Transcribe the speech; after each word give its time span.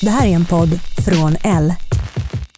Det 0.00 0.10
här 0.10 0.26
är 0.26 0.34
en 0.34 0.44
podd 0.44 0.80
från 1.04 1.36
L. 1.44 1.74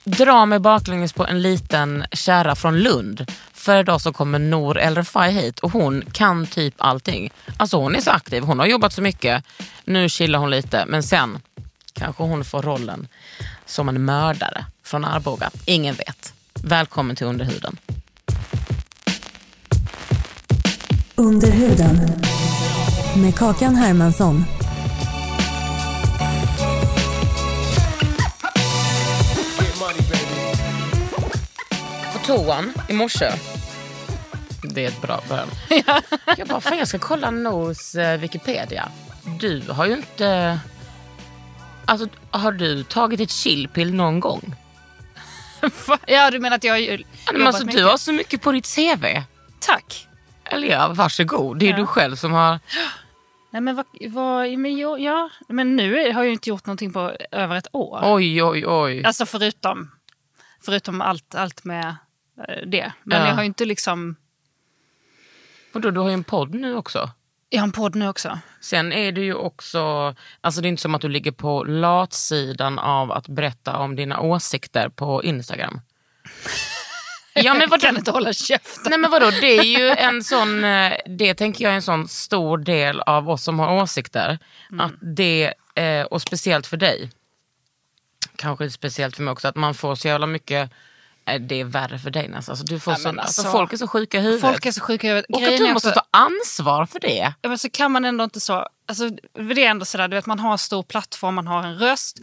Dra 0.05 0.47
mig 0.47 0.59
baklänges 0.59 1.13
på 1.13 1.27
en 1.27 1.43
liten 1.43 2.05
kärra 2.13 2.55
från 2.55 2.79
Lund. 2.79 3.31
För 3.53 3.81
idag 3.81 4.01
så 4.01 4.13
kommer 4.13 4.39
Nour 4.39 4.79
El 4.79 4.95
Refai 4.95 5.31
hit 5.31 5.59
och 5.59 5.73
hon 5.73 6.05
kan 6.13 6.47
typ 6.47 6.75
allting. 6.79 7.31
Alltså 7.57 7.77
hon 7.77 7.97
är 7.97 8.01
så 8.01 8.11
aktiv, 8.11 8.43
hon 8.43 8.59
har 8.59 8.67
jobbat 8.67 8.93
så 8.93 9.03
mycket. 9.03 9.45
Nu 9.85 10.09
chillar 10.09 10.39
hon 10.39 10.51
lite 10.51 10.85
men 10.87 11.03
sen 11.03 11.39
kanske 11.93 12.23
hon 12.23 12.45
får 12.45 12.63
rollen 12.63 13.09
som 13.67 13.89
en 13.89 14.05
mördare 14.05 14.65
från 14.85 15.05
Arboga. 15.05 15.51
Ingen 15.65 15.95
vet. 15.95 16.33
Välkommen 16.55 17.17
till 17.17 17.27
Underhuden. 17.27 17.77
Under 21.15 21.51
huden. 21.51 22.01
Med 23.17 23.35
Kakan 23.35 23.75
Hermansson. 23.75 24.45
Toan 32.27 32.73
i 32.89 32.93
morse. 32.93 33.33
Det 34.63 34.85
är 34.85 34.89
ett 34.89 35.03
bra 35.03 35.21
början. 35.29 35.49
Jag 36.37 36.49
bara, 36.49 36.61
fan 36.61 36.79
jag 36.79 36.89
ska 36.89 36.99
kolla 36.99 37.31
Nours 37.31 37.95
eh, 37.95 38.19
Wikipedia. 38.21 38.89
Du 39.41 39.63
har 39.71 39.87
ju 39.87 39.93
inte... 39.93 40.59
Alltså, 41.85 42.09
har 42.31 42.53
du 42.53 42.83
tagit 42.85 43.21
ett 43.21 43.31
chillpill 43.31 43.95
någon 43.95 44.21
gång? 44.21 44.55
Ja, 46.07 46.31
du 46.31 46.39
menar 46.39 46.57
att 46.57 46.65
jag 46.65 46.73
har 46.73 46.79
ju 46.79 47.05
Men 47.33 47.47
alltså, 47.47 47.65
mycket? 47.67 47.81
du 47.81 47.85
har 47.87 47.97
så 47.97 48.13
mycket 48.13 48.43
på 48.43 48.53
ditt 48.53 48.75
CV. 48.77 49.05
Tack. 49.61 50.09
Eller 50.45 50.69
ja, 50.69 50.89
varsågod. 50.89 51.59
Det 51.59 51.67
är 51.67 51.71
Ja. 51.71 51.77
du 51.77 51.87
själv 51.87 52.17
som 52.17 52.33
har... 52.33 52.61
Nej, 53.53 53.63
men, 53.63 53.77
vad, 53.77 53.87
vad, 54.09 54.59
men, 54.59 54.77
jag, 54.77 55.01
ja, 55.01 55.31
men 55.49 55.77
nu 55.77 55.95
har 55.95 56.21
jag 56.21 56.27
ju 56.27 56.33
inte 56.33 56.49
gjort 56.49 56.67
någonting 56.67 56.93
på 56.93 57.13
över 57.31 57.57
ett 57.57 57.69
år. 57.73 58.01
Oj, 58.03 58.43
oj, 58.43 58.67
oj. 58.67 59.05
Alltså 59.05 59.27
förutom, 59.27 59.91
förutom 60.65 61.01
allt, 61.01 61.35
allt 61.35 61.65
med 61.65 61.97
det. 62.67 62.93
Men 63.05 63.21
Ja. 63.21 63.27
jag 63.29 63.35
har 63.35 63.43
ju 63.43 63.47
inte 63.47 63.65
liksom... 63.65 64.17
Vadå, 65.73 65.91
du 65.91 66.01
har 66.01 66.09
ju 66.09 66.15
en 66.15 66.25
podd 66.25 66.55
nu 66.55 66.77
också. 66.77 67.11
Jag 67.49 67.61
har 67.61 67.67
en 67.67 67.73
podd 67.73 67.95
nu 67.95 68.09
också. 68.09 68.39
Sen 68.61 68.93
är 68.93 69.13
du 69.13 69.25
ju 69.25 69.35
också, 69.35 70.15
alltså 70.41 70.61
det 70.61 70.67
är 70.67 70.71
inte 70.71 70.83
som 70.83 70.95
att 70.95 71.01
du 71.03 71.09
ligger 71.09 71.33
på 71.33 71.65
latsidan 71.65 72.79
av 72.79 73.13
att 73.13 73.29
berätta 73.29 73.77
om 73.77 73.97
dina 73.97 74.21
åsikter 74.21 74.89
på 74.89 75.25
Instagram. 75.25 75.81
Ja 77.35 77.53
men 77.55 77.61
Jag 77.61 77.69
vadå? 77.69 77.81
kan 77.81 77.97
inte 77.97 78.11
hålla 78.11 78.33
käften. 78.33 78.85
Nej 78.91 78.99
men 78.99 79.11
vadå, 79.11 79.31
det 79.31 79.59
är 79.59 79.63
ju 79.63 79.89
en 79.91 80.25
sån, 80.25 80.65
eh, 80.65 80.93
det 81.07 81.35
tänker 81.35 81.65
jag 81.65 81.71
är 81.71 81.77
en 81.77 81.83
sån 81.83 82.09
stor 82.09 82.59
del 82.59 83.01
av 83.01 83.31
oss 83.31 83.45
som 83.45 83.59
har 83.59 83.83
åsikter. 83.83 84.39
Att 84.79 84.93
det, 85.17 85.55
eh, 85.75 86.03
och 86.05 86.23
speciellt 86.23 86.67
för 86.67 86.77
dig, 86.77 87.11
kanske 88.37 88.71
speciellt 88.71 89.17
för 89.17 89.23
mig 89.23 89.33
också, 89.33 89.49
att 89.49 89.57
man 89.57 89.75
får 89.75 89.95
så 89.95 90.09
jävla 90.09 90.27
mycket, 90.27 90.71
eh, 90.71 90.77
det 91.39 91.61
är 91.61 91.65
värre 91.65 91.99
för 91.99 92.11
dig 92.11 92.29
nästan. 92.29 92.53
Alltså, 92.53 92.65
du 92.65 92.81
får 92.81 92.93
Ja, 92.93 92.97
så, 92.97 93.09
men 93.09 93.19
alltså, 93.19 93.41
alltså, 93.41 93.53
folk 93.59 93.73
är 93.73 93.77
så 93.77 93.87
sjuka 93.89 94.19
i 94.19 94.21
huvudet. 94.21 94.41
Folk 94.41 94.67
är 94.67 94.73
så 94.73 94.81
sjuka 94.81 95.07
i 95.07 95.11
huvudet. 95.11 95.31
och 95.31 95.43
att 95.43 95.59
du 95.59 95.73
måste 95.73 95.89
också- 95.89 96.01
ta 96.01 96.19
ansvar 96.19 96.87
för 96.87 97.01
det. 97.01 97.35
Ja, 97.43 97.49
men 97.49 97.59
så 97.59 97.71
kan 97.71 97.93
man 97.93 98.05
ändå 98.05 98.25
inte 98.25 98.41
så... 98.41 98.67
Alltså, 98.89 99.09
det 99.55 99.65
är 99.65 99.71
ändå 99.71 99.85
sådär, 99.85 100.09
du 100.09 100.17
vet, 100.17 100.27
man 100.27 100.39
har 100.39 100.53
en 100.53 100.59
stor 100.59 100.83
plattform, 100.83 101.35
man 101.35 101.47
har 101.47 101.63
en 101.63 101.79
röst. 101.79 102.19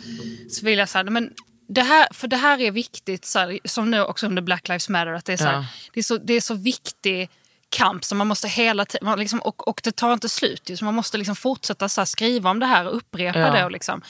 Så 0.52 0.66
vill 0.66 0.80
jag 0.80 0.90
säga, 0.90 1.04
men 1.04 1.30
det 1.70 1.82
här, 1.82 2.08
för 2.14 2.28
det 2.28 2.38
här 2.38 2.60
är 2.62 2.72
viktigt, 2.72 3.26
så 3.26 3.40
här, 3.40 3.60
som 3.66 3.92
nu 3.92 4.02
också 4.04 4.26
under 4.26 4.42
Black 4.42 4.68
Lives 4.68 4.90
Matter, 4.90 5.14
att 5.14 5.26
det 5.26 5.34
är 5.34 5.38
så, 5.38 5.44
här, 5.44 5.54
Ja. 5.54 5.66
det 5.94 6.00
är 6.00 6.04
så, 6.04 6.18
det 6.18 6.34
är 6.34 6.42
så 6.42 6.54
viktig 6.54 7.30
kamp 7.70 8.04
som 8.06 8.18
man 8.18 8.28
måste 8.28 8.48
hela 8.48 8.86
tiden, 8.86 9.20
liksom, 9.20 9.40
och, 9.40 9.68
och 9.68 9.82
det 9.84 9.96
tar 9.96 10.14
inte 10.14 10.30
slut. 10.30 10.72
Så 10.80 10.86
man 10.86 10.94
måste 10.96 11.18
liksom 11.18 11.36
fortsätta 11.36 11.90
så 11.90 12.02
här, 12.02 12.06
skriva 12.06 12.50
om 12.50 12.60
det 12.60 12.66
här 12.66 12.88
och 12.88 12.98
upprepa 12.98 13.40
Ja. 13.40 13.52
det. 13.52 13.66
Och, 13.66 13.72
liksom. 13.72 14.02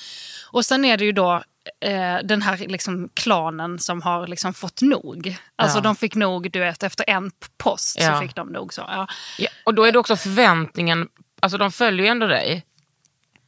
och 0.51 0.65
sen 0.65 0.85
är 0.85 0.97
det 0.97 1.05
ju 1.05 1.11
då 1.11 1.43
eh, 1.79 2.17
den 2.23 2.41
här 2.41 2.57
liksom, 2.57 3.09
klanen 3.13 3.79
som 3.79 4.01
har 4.01 4.27
liksom, 4.27 4.53
fått 4.53 4.81
nog. 4.81 5.37
Alltså 5.55 5.77
Ja. 5.77 5.81
de 5.81 5.95
fick 5.95 6.15
nog, 6.15 6.51
du 6.51 6.59
vet, 6.59 6.83
efter 6.83 7.09
en 7.09 7.31
post 7.57 7.97
Ja. 7.99 8.13
så 8.15 8.21
fick 8.21 8.35
de 8.35 8.47
nog. 8.47 8.73
så. 8.73 8.81
Ja. 8.87 9.07
Ja, 9.37 9.49
och 9.63 9.73
då 9.73 9.83
är 9.83 9.91
det 9.91 9.99
också 9.99 10.15
förväntningen, 10.15 11.07
alltså 11.41 11.57
de 11.57 11.71
följer 11.71 12.05
ju 12.05 12.11
ändå 12.11 12.27
dig. 12.27 12.63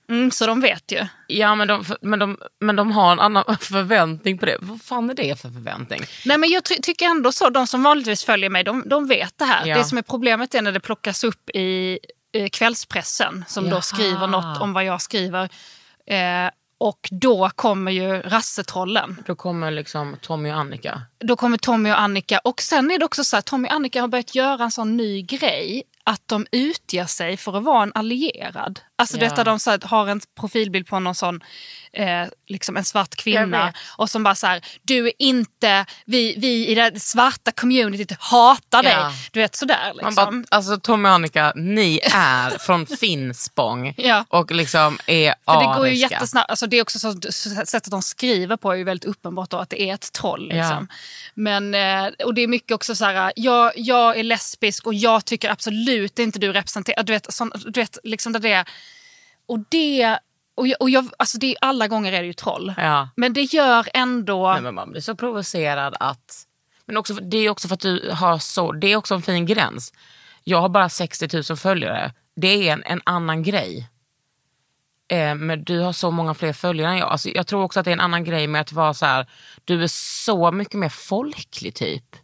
Mm, 0.09 0.31
så 0.31 0.47
de 0.47 0.61
vet 0.61 0.91
ju. 0.91 1.07
Ja 1.27 1.55
men 1.55 1.67
de, 1.67 1.85
men, 2.01 2.19
de, 2.19 2.37
men 2.59 2.75
de 2.75 2.91
har 2.91 3.11
en 3.11 3.19
annan 3.19 3.43
förväntning 3.61 4.37
på 4.37 4.45
det. 4.45 4.57
Vad 4.61 4.81
fan 4.81 5.09
är 5.09 5.13
det 5.13 5.41
för 5.41 5.49
förväntning? 5.49 6.01
Nej, 6.25 6.37
men 6.37 6.49
jag 6.49 6.63
ty- 6.65 6.81
tycker 6.81 7.05
ändå 7.05 7.31
så, 7.31 7.49
de 7.49 7.67
som 7.67 7.83
vanligtvis 7.83 8.23
följer 8.25 8.49
mig, 8.49 8.63
de, 8.63 8.83
de 8.85 9.07
vet 9.07 9.37
det 9.37 9.45
här. 9.45 9.65
Ja. 9.65 9.77
Det 9.77 9.83
som 9.83 9.97
är 9.97 10.01
problemet 10.01 10.55
är 10.55 10.61
när 10.61 10.71
det 10.71 10.79
plockas 10.79 11.23
upp 11.23 11.49
i 11.49 11.99
eh, 12.33 12.49
kvällspressen 12.49 13.45
som 13.47 13.65
Jaha. 13.65 13.75
då 13.75 13.81
skriver 13.81 14.27
något 14.27 14.61
om 14.61 14.73
vad 14.73 14.83
jag 14.85 15.01
skriver. 15.01 15.43
Eh, 16.07 16.49
och 16.79 17.09
då 17.11 17.49
kommer 17.55 17.91
ju 17.91 18.21
rassetrollen. 18.21 19.23
Då 19.25 19.35
kommer 19.35 19.71
liksom 19.71 20.17
Tommy 20.21 20.51
och 20.51 20.57
Annika. 20.57 21.01
Då 21.19 21.35
kommer 21.35 21.57
Tommy 21.57 21.91
och 21.91 21.99
Annika. 21.99 22.39
Och 22.43 22.61
sen 22.61 22.91
är 22.91 22.99
det 22.99 23.05
också 23.05 23.23
så 23.23 23.37
att 23.37 23.45
Tommy 23.45 23.67
och 23.67 23.73
Annika 23.73 24.01
har 24.01 24.07
börjat 24.07 24.35
göra 24.35 24.63
en 24.63 24.71
sån 24.71 24.97
ny 24.97 25.21
grej. 25.21 25.83
Att 26.03 26.21
de 26.25 26.45
utger 26.51 27.05
sig 27.05 27.37
för 27.37 27.57
att 27.57 27.63
vara 27.63 27.83
en 27.83 27.91
allierad. 27.95 28.79
Alltså 28.99 29.17
Ja. 29.17 29.23
detta 29.29 29.43
de 29.43 29.59
så 29.59 29.69
här, 29.71 29.79
har 29.83 30.07
en 30.07 30.21
profilbild 30.39 30.87
på 30.87 30.99
någon 30.99 31.15
sån, 31.15 31.41
eh, 31.93 32.25
liksom 32.47 32.77
en 32.77 32.85
svart 32.85 33.15
kvinna. 33.15 33.73
Och 33.97 34.09
som 34.09 34.23
bara 34.23 34.35
så 34.35 34.47
här, 34.47 34.61
du 34.81 35.07
är 35.07 35.11
inte, 35.19 35.85
vi, 36.05 36.35
vi 36.37 36.67
i 36.67 36.75
det 36.75 36.99
svarta 36.99 37.51
communityt 37.51 38.11
hatar 38.19 38.83
dig. 38.83 38.91
Ja. 38.91 39.11
Du 39.31 39.39
vet 39.39 39.55
sådär 39.55 39.93
Man 40.01 40.05
liksom. 40.09 40.41
bara, 40.49 40.57
alltså 40.57 40.79
Tommy 40.79 41.09
och 41.09 41.13
Annika, 41.13 41.53
ni 41.55 41.99
är 42.13 42.57
från 42.57 42.85
Finspång 42.87 43.93
Ja. 43.97 44.25
och 44.29 44.51
liksom 44.51 44.97
är 45.05 45.35
För 45.45 45.59
det 45.59 45.65
går 45.77 45.87
ju 45.87 45.91
ariska. 45.91 46.15
jättesnabbt. 46.15 46.49
Alltså 46.49 46.67
det 46.67 46.77
är 46.77 46.81
också 46.81 46.99
så, 46.99 47.13
sättet 47.65 47.91
de 47.91 48.01
skriver 48.01 48.57
på 48.57 48.71
är 48.71 48.75
ju 48.75 48.83
väldigt 48.83 49.05
uppenbart 49.09 49.49
då 49.49 49.57
att 49.57 49.69
det 49.69 49.81
är 49.81 49.93
ett 49.93 50.11
troll. 50.13 50.47
Liksom. 50.47 50.87
Men, 51.33 51.73
eh, 51.75 52.07
och 52.25 52.33
det 52.33 52.41
är 52.41 52.47
mycket 52.47 52.71
också 52.71 52.95
så 52.95 53.05
här, 53.05 53.33
jag, 53.35 53.71
jag 53.75 54.19
är 54.19 54.23
lesbisk 54.23 54.85
och 54.87 54.93
jag 54.93 55.25
tycker 55.25 55.49
absolut 55.49 56.19
inte 56.19 56.39
du 56.39 56.53
representerar, 56.53 57.03
du 57.03 57.13
vet, 57.13 57.33
sån, 57.33 57.51
du 57.65 57.79
vet 57.81 57.97
liksom 58.03 58.31
det 58.33 58.51
är, 58.51 58.65
och 59.49 59.59
det, 59.69 60.19
och 60.55 60.67
jag, 60.67 60.81
och 60.81 60.89
jag, 60.89 61.09
alltså 61.17 61.37
det 61.37 61.55
alla 61.61 61.87
gånger 61.87 62.13
är 62.13 62.21
det 62.21 62.27
ju 62.27 62.33
troll. 62.33 62.73
Ja. 62.77 63.09
Men 63.15 63.33
det 63.33 63.41
gör 63.41 63.87
ändå, 63.93 64.51
Nej, 64.53 64.61
men 64.61 64.75
man 64.75 64.91
blir 64.91 65.01
så 65.01 65.15
provocerad 65.15 65.95
att... 65.99 66.45
Men 66.85 66.97
också, 66.97 67.13
det 67.13 67.37
är 67.37 67.49
också 67.49 67.67
för 67.67 67.73
att 67.73 67.81
du 67.81 68.11
har 68.13 68.37
så... 68.37 68.71
Det 68.71 68.87
är 68.87 68.95
också 68.95 69.15
en 69.15 69.21
fin 69.21 69.45
gräns. 69.45 69.93
Jag 70.43 70.61
har 70.61 70.69
bara 70.69 70.89
60 70.89 71.27
000 71.49 71.57
följare. 71.57 72.13
Det 72.35 72.69
är 72.69 72.73
en, 72.73 72.83
en 72.83 73.01
annan 73.03 73.43
grej. 73.43 73.89
Eh, 75.07 75.35
men 75.35 75.63
du 75.63 75.79
har 75.79 75.93
så 75.93 76.11
många 76.11 76.33
fler 76.33 76.53
följare 76.53 76.91
än 76.91 76.97
jag. 76.97 77.09
Alltså, 77.09 77.29
jag 77.29 77.47
tror 77.47 77.63
också 77.63 77.79
att 77.79 77.83
det 77.83 77.91
är 77.91 77.93
en 77.93 77.99
annan 77.99 78.23
grej 78.23 78.47
med 78.47 78.61
att 78.61 78.71
vara 78.71 78.93
så 78.93 79.05
här. 79.05 79.29
Du 79.65 79.83
är 79.83 79.87
så 80.25 80.51
mycket 80.51 80.79
mer 80.79 80.89
folklig 80.89 81.75
typ. 81.75 82.15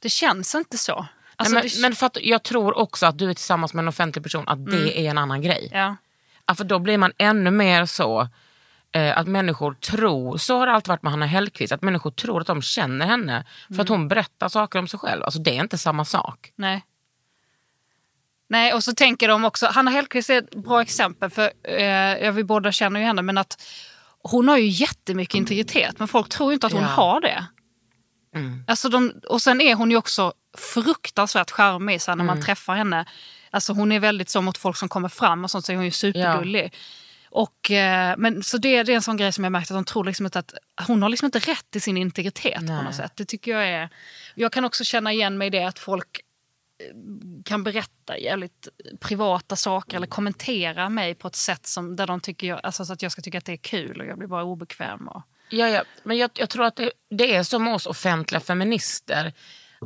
det 0.00 0.08
känns 0.08 0.54
inte 0.54 0.78
så. 0.78 1.06
Alltså, 1.42 1.54
men, 1.54 1.62
det, 1.62 1.80
men 1.80 1.94
för 1.94 2.06
att 2.06 2.16
jag 2.22 2.42
tror 2.42 2.78
också 2.78 3.06
att 3.06 3.18
du 3.18 3.30
är 3.30 3.34
tillsammans 3.34 3.74
med 3.74 3.82
en 3.82 3.88
offentlig 3.88 4.22
person, 4.24 4.44
att 4.48 4.66
det 4.70 5.00
är 5.06 5.10
en 5.10 5.18
annan 5.18 5.42
grej. 5.42 5.68
ja. 5.72 5.96
Ja, 6.46 6.54
för 6.54 6.64
då 6.64 6.78
blir 6.78 6.98
man 6.98 7.12
ännu 7.18 7.50
mer 7.50 7.86
så 7.86 8.28
eh, 8.92 9.18
att 9.18 9.28
människor 9.28 9.74
tror, 9.74 10.36
så 10.38 10.58
har 10.58 10.66
det 10.66 10.72
alltid 10.72 10.88
varit 10.88 11.02
med 11.02 11.12
Hanna 11.12 11.26
Hellquist, 11.26 11.72
att 11.72 11.82
människor 11.82 12.10
tror 12.10 12.40
att 12.40 12.46
de 12.46 12.62
känner 12.62 13.06
henne 13.06 13.46
för 13.76 13.82
att 13.82 13.88
hon 13.88 14.08
berättar 14.08 14.48
saker 14.48 14.78
om 14.78 14.88
sig 14.88 14.98
själv. 15.00 15.22
Alltså 15.24 15.38
det 15.40 15.56
är 15.56 15.62
inte 15.62 15.78
samma 15.78 16.04
sak. 16.04 16.52
Nej. 16.56 16.84
Nej, 18.48 18.72
och 18.74 18.84
så 18.84 18.92
tänker 18.92 19.28
de 19.28 19.44
också, 19.44 19.66
Hanna 19.66 19.90
Hellquist 19.90 20.30
är 20.30 20.38
ett 20.38 20.54
bra 20.54 20.82
exempel 20.82 21.30
för 21.30 21.50
eh, 21.72 22.32
vi 22.32 22.44
båda 22.44 22.72
känner 22.72 23.00
ju 23.00 23.06
henne 23.06 23.22
men 23.22 23.38
att 23.38 23.62
hon 24.22 24.48
har 24.48 24.56
ju 24.58 24.66
jättemycket 24.66 25.34
integritet 25.34 25.98
men 25.98 26.08
folk 26.08 26.28
tror 26.28 26.52
inte 26.52 26.66
att 26.66 26.72
hon 26.72 26.82
Ja. 26.82 26.88
har 26.88 27.20
det. 27.20 27.46
Mm. 28.34 28.64
Alltså 28.66 28.88
de, 28.88 29.12
och 29.28 29.42
sen 29.42 29.60
är 29.60 29.74
hon 29.74 29.90
ju 29.90 29.96
också 29.96 30.32
fruktansvärt 30.74 31.50
charmig 31.50 32.02
så 32.02 32.14
när 32.14 32.24
man 32.24 32.36
Mm. 32.36 32.44
träffar 32.44 32.74
henne. 32.74 33.04
Alltså 33.50 33.72
hon 33.72 33.92
är 33.92 34.00
väldigt 34.00 34.28
så 34.30 34.42
mot 34.42 34.58
folk 34.58 34.76
som 34.76 34.88
kommer 34.88 35.08
fram 35.08 35.44
och 35.44 35.50
sånt 35.50 35.64
så 35.64 35.72
är 35.72 35.76
hon 35.76 35.84
ju 35.84 35.90
supergullig. 35.90 36.74
Och, 37.30 37.70
eh, 37.70 38.14
men, 38.18 38.42
så 38.42 38.58
det, 38.58 38.82
det 38.82 38.92
är 38.92 38.96
en 38.96 39.02
sån 39.02 39.16
grej 39.16 39.32
som 39.32 39.44
jag 39.44 39.50
märkt 39.52 39.70
att 39.70 39.76
de 39.76 39.84
tror 39.84 40.04
liksom 40.04 40.26
inte 40.26 40.38
att 40.38 40.54
hon 40.86 41.02
har 41.02 41.08
liksom 41.08 41.26
inte 41.26 41.38
rätt 41.38 41.70
till 41.70 41.82
sin 41.82 41.96
integritet 41.96 42.56
på 42.56 42.62
Nej. 42.62 42.84
något 42.84 42.94
sätt. 42.94 43.12
Det 43.16 43.24
tycker 43.24 43.50
jag 43.50 43.68
är... 43.68 43.88
Jag 44.34 44.52
kan 44.52 44.64
också 44.64 44.84
känna 44.84 45.12
igen 45.12 45.38
mig 45.38 45.46
i 45.46 45.50
det 45.50 45.64
att 45.64 45.78
folk 45.78 46.20
eh, 46.80 46.94
kan 47.44 47.64
berätta 47.64 48.18
jävligt 48.18 48.68
privata 49.00 49.56
saker 49.56 49.96
eller 49.96 50.06
kommentera 50.06 50.88
mig 50.88 51.14
på 51.14 51.28
ett 51.28 51.36
sätt 51.36 51.66
som, 51.66 51.96
där 51.96 52.06
de 52.06 52.20
tycker 52.20 52.46
jag, 52.46 52.60
alltså, 52.62 52.84
så 52.84 52.92
att 52.92 53.02
jag 53.02 53.12
ska 53.12 53.22
tycka 53.22 53.38
att 53.38 53.44
det 53.44 53.52
är 53.52 53.56
kul 53.56 54.00
och 54.00 54.06
jag 54.06 54.18
blir 54.18 54.28
bara 54.28 54.44
obekväm. 54.44 55.08
Och, 55.08 55.22
Ja, 55.52 55.68
ja. 55.68 55.82
Men 56.02 56.16
jag, 56.16 56.30
jag 56.34 56.50
tror 56.50 56.64
att 56.64 56.76
det, 56.76 56.90
det 57.10 57.34
är 57.34 57.42
som 57.42 57.68
oss 57.68 57.86
offentliga 57.86 58.40
feminister. 58.40 59.32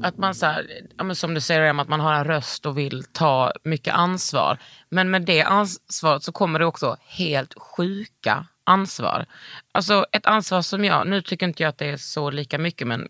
Att 0.02 0.18
man 0.18 0.34
så 0.34 0.46
här, 0.46 0.70
ja, 0.98 1.14
som 1.14 1.34
du 1.34 1.40
säger, 1.40 1.80
att 1.80 1.88
man 1.88 2.00
har 2.00 2.14
en 2.14 2.24
röst 2.24 2.66
och 2.66 2.78
vill 2.78 3.04
ta 3.04 3.52
mycket 3.64 3.94
ansvar. 3.94 4.58
Men 4.88 5.10
med 5.10 5.22
det 5.22 5.42
ansvaret 5.42 6.22
så 6.22 6.32
kommer 6.32 6.58
det 6.58 6.66
också 6.66 6.96
helt 7.00 7.54
sjuka 7.58 8.46
ansvar. 8.64 9.26
Alltså 9.72 10.06
ett 10.12 10.26
ansvar 10.26 10.62
som 10.62 10.84
jag, 10.84 11.06
nu 11.06 11.22
tycker 11.22 11.46
inte 11.46 11.62
jag 11.62 11.70
att 11.70 11.78
det 11.78 11.86
är 11.86 11.96
så 11.96 12.30
lika 12.30 12.58
mycket, 12.58 12.86
men 12.86 13.08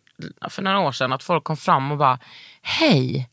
för 0.51 0.63
några 0.63 0.81
år 0.81 0.93
sedan 0.93 1.13
att 1.13 1.23
folk 1.23 1.45
kom 1.45 1.57
fram 1.57 1.93
och 1.93 1.99
bara, 1.99 2.19
hej, 2.63 3.31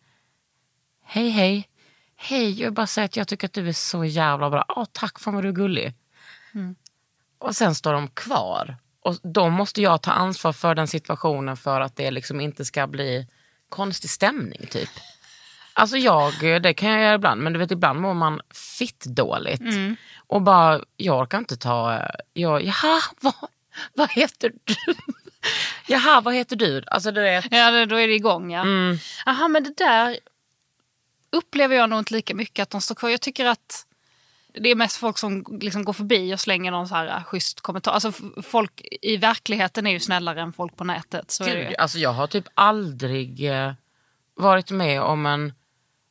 hej, 1.06 1.30
hej, 1.30 1.70
hej, 2.16 2.50
jag 2.50 2.66
vill 2.66 2.74
bara 2.74 2.88
säga 2.88 3.06
att 3.06 3.18
jag 3.18 3.28
tycker 3.28 3.48
att 3.48 3.54
du 3.54 3.68
är 3.68 3.74
så 3.74 4.06
jävla 4.06 4.50
bra. 4.50 4.66
Åh, 4.68 4.86
tack, 4.92 5.20
fan 5.20 5.34
vad 5.34 5.44
du 5.44 5.50
är 5.50 5.54
gullig. 5.54 5.94
Och 7.38 7.56
sen 7.56 7.76
står 7.76 7.94
de 7.94 8.08
kvar. 8.08 8.78
Och 9.04 9.16
då 9.24 9.50
måste 9.50 9.82
jag 9.82 10.02
ta 10.02 10.12
ansvar 10.12 10.54
för 10.54 10.76
den 10.76 10.88
situationen 10.88 11.58
för 11.58 11.82
att 11.82 11.96
det 11.96 12.12
liksom 12.12 12.42
inte 12.42 12.66
ska 12.66 12.88
bli 12.88 13.28
konstig 13.70 14.10
stämning 14.10 14.68
typ. 14.72 14.90
Alltså 15.74 15.98
jag, 15.98 16.62
det 16.62 16.74
kan 16.74 16.90
jag 16.90 17.02
göra 17.02 17.16
ibland, 17.16 17.42
men 17.42 17.54
du 17.54 17.60
vet 17.60 17.72
ibland 17.72 18.00
mår 18.00 18.14
man 18.14 18.42
fitt 18.78 19.06
dåligt. 19.06 19.62
Och 20.28 20.42
bara, 20.42 20.82
jag 20.98 21.20
orkar 21.20 21.38
inte 21.38 21.58
ta, 21.58 22.02
jag, 22.34 22.64
jaha, 22.64 23.02
vad, 23.20 23.34
vad 23.94 24.12
heter 24.12 24.52
du? 24.64 24.76
jaha, 25.88 26.22
vad 26.22 26.34
heter 26.34 26.56
du? 26.56 26.84
Alltså 26.88 27.12
du 27.12 27.22
vet, 27.22 27.46
ja, 27.52 27.86
då 27.86 27.96
är 27.96 28.08
det 28.08 28.14
igång 28.14 28.52
ja. 28.52 28.62
mm, 28.62 28.98
Aha, 29.26 29.48
men 29.48 29.64
det 29.64 29.78
där 29.78 30.18
upplever 31.30 31.76
jag 31.76 31.90
nog 31.90 32.00
inte 32.00 32.14
lika 32.14 32.36
mycket 32.36 32.64
att 32.64 32.70
de 32.70 32.82
står 32.82 32.96
kvar. 32.96 33.10
Jag 33.10 33.22
tycker 33.22 33.46
att 33.46 33.86
det 34.54 34.70
är 34.70 34.76
mest 34.76 34.98
folk 34.98 35.18
som 35.18 35.46
liksom 35.62 35.84
går 35.84 35.94
förbi 35.94 36.34
och 36.34 36.40
slänger 36.40 36.72
någon 36.72 36.88
så 36.88 36.96
här 36.96 37.08
äh, 37.08 37.24
schysst 37.24 37.62
kommentar. 37.62 37.92
Alltså 37.92 38.12
folk 38.44 38.82
i 39.02 39.18
verkligheten 39.18 39.88
är 39.88 39.92
ju 39.92 40.00
snällare 40.00 40.42
än 40.42 40.54
folk 40.54 40.78
på 40.78 40.84
nätet. 40.84 41.32
Så 41.32 41.44
är 41.44 41.56
det 41.56 41.62
Gud, 41.62 41.70
ju. 41.70 41.76
alltså 41.76 41.98
jag 41.98 42.14
har 42.14 42.28
typ 42.28 42.46
aldrig 42.54 43.52
eh, 43.52 43.74
varit 44.36 44.72
med 44.72 45.02
om 45.02 45.26
en... 45.26 45.54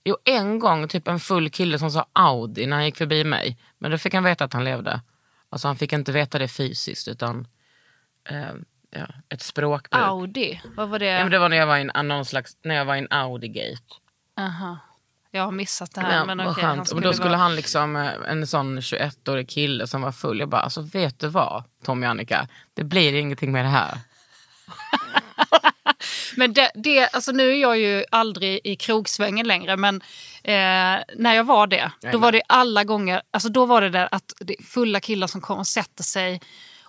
Jo, 0.04 0.16
en 0.24 0.58
gång 0.58 0.88
typ 0.88 1.08
en 1.08 1.20
full 1.20 1.50
kille 1.50 1.78
som 1.78 1.90
sa 1.90 2.06
Audi 2.12 2.66
när 2.66 2.76
han 2.76 2.84
gick 2.84 2.96
förbi 2.96 3.24
mig. 3.24 3.58
Men 3.78 3.90
då 3.90 3.98
fick 3.98 4.14
han 4.14 4.24
veta 4.24 4.44
att 4.44 4.52
han 4.52 4.64
levde. 4.64 5.00
Alltså 5.48 5.68
han 5.68 5.76
fick 5.76 5.92
inte 5.92 6.12
veta 6.12 6.38
det 6.38 6.48
fysiskt 6.48 7.08
utan 7.08 7.46
eh, 8.24 8.52
ja, 8.90 9.06
ett 9.28 9.42
språkbruk. 9.42 10.02
Audi, 10.02 10.60
vad 10.76 10.88
var 10.88 10.98
det? 10.98 11.06
Ja, 11.06 11.22
men 11.22 11.30
det 11.30 11.38
var 11.38 11.48
när 11.48 11.56
jag 11.56 11.66
var 11.66 11.78
i 11.78 11.90
en, 11.94 12.08
någon 12.08 12.24
slags, 12.24 12.56
när 12.62 12.74
jag 12.74 12.84
var 12.84 12.96
i 12.96 12.98
en 12.98 13.08
Audi-gate. 13.08 13.92
Aha. 14.36 14.78
Jag 15.34 15.42
har 15.42 15.52
missat 15.52 15.94
det 15.94 16.00
här. 16.00 16.16
Ja, 16.16 16.24
men 16.24 16.40
okej, 16.40 16.54
skönt. 16.54 16.66
han 16.66 16.80
Och 16.80 16.86
skulle 16.86 17.06
då 17.06 17.12
skulle 17.12 17.28
vara... 17.28 17.38
han 17.38 17.56
liksom, 17.56 17.96
eh, 17.96 18.10
en 18.28 18.46
sån 18.46 18.80
21-årig 18.80 19.48
kille 19.48 19.86
som 19.86 20.02
var 20.02 20.12
full. 20.12 20.40
Jag 20.40 20.48
bara, 20.48 20.60
alltså 20.60 20.80
vet 20.80 21.18
du 21.20 21.28
vad 21.28 21.64
Tommy 21.84 22.06
och 22.06 22.10
Annika, 22.10 22.48
det 22.74 22.84
blir 22.84 23.14
ingenting 23.14 23.52
med 23.52 23.64
det 23.64 23.68
här. 23.68 23.98
Men 26.36 26.52
det, 26.52 26.70
det, 26.74 27.08
alltså 27.08 27.32
nu 27.32 27.50
är 27.50 27.60
jag 27.60 27.78
ju 27.78 28.04
aldrig 28.10 28.60
i 28.64 28.76
krogsvängen 28.76 29.46
längre, 29.46 29.76
men 29.76 29.96
eh, 30.44 31.02
när 31.16 31.34
jag 31.34 31.44
var 31.44 31.66
det, 31.66 31.90
då 32.12 32.18
var 32.18 32.32
det 32.32 32.42
alla 32.48 32.84
gånger, 32.84 33.22
alltså 33.30 33.48
då 33.48 33.66
var 33.66 33.80
det 33.80 33.88
där 33.88 34.08
att 34.10 34.32
det 34.40 34.56
fulla 34.64 35.00
killar 35.00 35.26
som 35.26 35.40
kommer 35.40 35.60
och 35.60 35.66
sätter 35.66 36.04
sig 36.04 36.40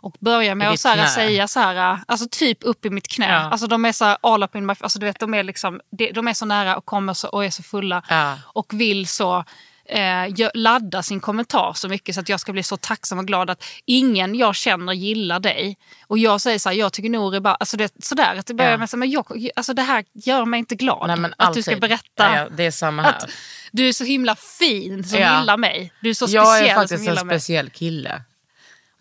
och 0.03 0.15
börjar 0.19 0.55
med 0.55 0.69
att 0.69 0.79
så 0.79 0.87
här, 0.87 1.05
säga 1.07 1.47
så 1.47 1.59
här, 1.59 1.99
alltså 2.07 2.27
typ 2.31 2.57
upp 2.61 2.85
i 2.85 2.89
mitt 2.89 3.07
knä. 3.07 3.31
Ja. 3.31 3.37
Alltså 3.37 3.67
de 3.67 3.85
är 3.85 3.91
så 3.91 4.05
här 4.05 4.17
all 4.21 4.43
up 4.43 4.55
in 4.55 4.65
my, 4.65 4.73
alltså 4.79 4.99
du 4.99 5.05
vet 5.05 5.19
de 5.19 5.33
är 5.33 5.43
liksom, 5.43 5.79
de, 6.13 6.27
är 6.27 6.33
så 6.33 6.45
nära 6.45 6.77
och 6.77 6.85
kommer 6.85 7.13
så, 7.13 7.27
och 7.27 7.45
är 7.45 7.49
så 7.49 7.63
fulla 7.63 8.03
Ja. 8.09 8.37
och 8.45 8.73
vill 8.73 9.07
så 9.07 9.43
eh, 9.85 10.49
ladda 10.53 11.03
sin 11.03 11.19
kommentar 11.19 11.73
så 11.75 11.89
mycket 11.89 12.15
så 12.15 12.21
att 12.21 12.29
jag 12.29 12.39
ska 12.39 12.51
bli 12.53 12.63
så 12.63 12.77
tacksam 12.77 13.19
och 13.19 13.25
glad 13.27 13.49
att 13.49 13.63
ingen 13.85 14.35
jag 14.35 14.55
känner 14.55 14.93
gillar 14.93 15.39
dig. 15.39 15.77
Och 16.07 16.17
jag 16.17 16.41
säger 16.41 16.59
så 16.59 16.69
här, 16.69 16.75
jag 16.75 16.93
tycker 16.93 17.09
Nour 17.09 17.35
är 17.35 17.39
bara, 17.39 17.55
alltså 17.55 17.77
det, 17.77 17.93
sådär 18.03 18.35
att 18.39 18.45
det 18.45 18.53
börjar 18.53 18.71
Ja. 18.71 18.77
med 18.77 18.89
så 18.89 18.95
här, 18.97 18.99
men 18.99 19.11
jag, 19.11 19.49
alltså 19.55 19.73
det 19.73 19.81
här 19.81 20.05
gör 20.13 20.45
mig 20.45 20.57
inte 20.59 20.75
glad. 20.75 21.19
Nej, 21.19 21.31
att 21.37 21.53
du 21.53 21.61
ska 21.61 21.71
alltid. 21.71 21.81
berätta 21.81 22.35
Ja, 22.35 22.47
det 22.57 22.65
är 22.65 22.71
samma 22.71 23.01
här. 23.01 23.09
att 23.09 23.29
du 23.71 23.87
är 23.87 23.93
så 23.93 24.03
himla 24.03 24.35
fin 24.35 25.03
som 25.03 25.19
Ja. 25.19 25.39
gillar 25.39 25.57
mig. 25.57 25.91
Du 26.01 26.09
är 26.09 26.13
så 26.13 26.25
Jag 26.29 26.43
är 26.43 26.47
speciell 26.57 26.69
som 26.75 26.81
faktiskt 26.81 26.99
en 26.99 27.05
gillar 27.05 27.23
mig. 27.25 27.39
speciell 27.39 27.69
kille. 27.69 28.21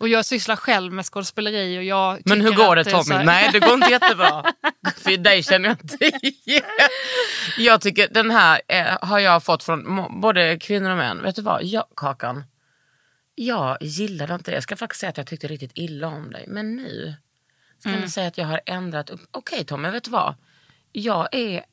Och 0.03 0.09
jag 0.09 0.25
sysslar 0.25 0.55
själv 0.55 0.93
med 0.93 1.05
skådespeleri 1.05 1.79
och 1.79 1.83
jag 1.83 2.21
Men 2.25 2.41
hur 2.41 2.51
går 2.51 2.75
det 2.75 2.83
Tommy? 2.83 3.15
här- 3.15 3.23
Nej 3.23 3.49
det 3.53 3.59
går 3.59 3.73
inte 3.73 3.91
jättebra. 3.91 4.53
För 4.97 5.17
dig 5.17 5.43
känner 5.43 5.69
jag 5.69 5.77
inte 5.83 6.05
igen. 6.27 6.63
Jag 7.57 7.81
tycker 7.81 8.07
den 8.07 8.31
här 8.31 8.61
eh, 8.67 8.97
har 9.01 9.19
jag 9.19 9.43
fått 9.43 9.63
från 9.63 10.07
både 10.21 10.57
kvinnor 10.59 10.89
och 10.91 10.97
män. 10.97 11.21
Vet 11.23 11.35
du 11.35 11.41
vad, 11.41 11.63
jag, 11.63 11.85
Kakan. 11.95 12.43
Jag 13.35 13.77
gillade 13.81 14.33
inte 14.33 14.51
det. 14.51 14.55
Jag 14.55 14.63
ska 14.63 14.75
faktiskt 14.75 14.99
säga 14.99 15.09
att 15.09 15.17
jag 15.17 15.27
tyckte 15.27 15.47
riktigt 15.47 15.71
illa 15.75 16.07
om 16.07 16.31
dig. 16.31 16.45
Men 16.47 16.75
nu 16.75 17.13
ska 17.79 17.89
Mm. 17.89 18.01
jag 18.01 18.09
säga 18.11 18.27
att 18.27 18.37
jag 18.37 18.45
har 18.45 18.61
ändrat 18.65 19.09
upp. 19.09 19.21
Okej 19.31 19.65
Tommy, 19.65 19.89
vet 19.89 20.03
du 20.03 20.11
vad? 20.11 20.35
Jag 20.91 21.27
är 21.35 21.63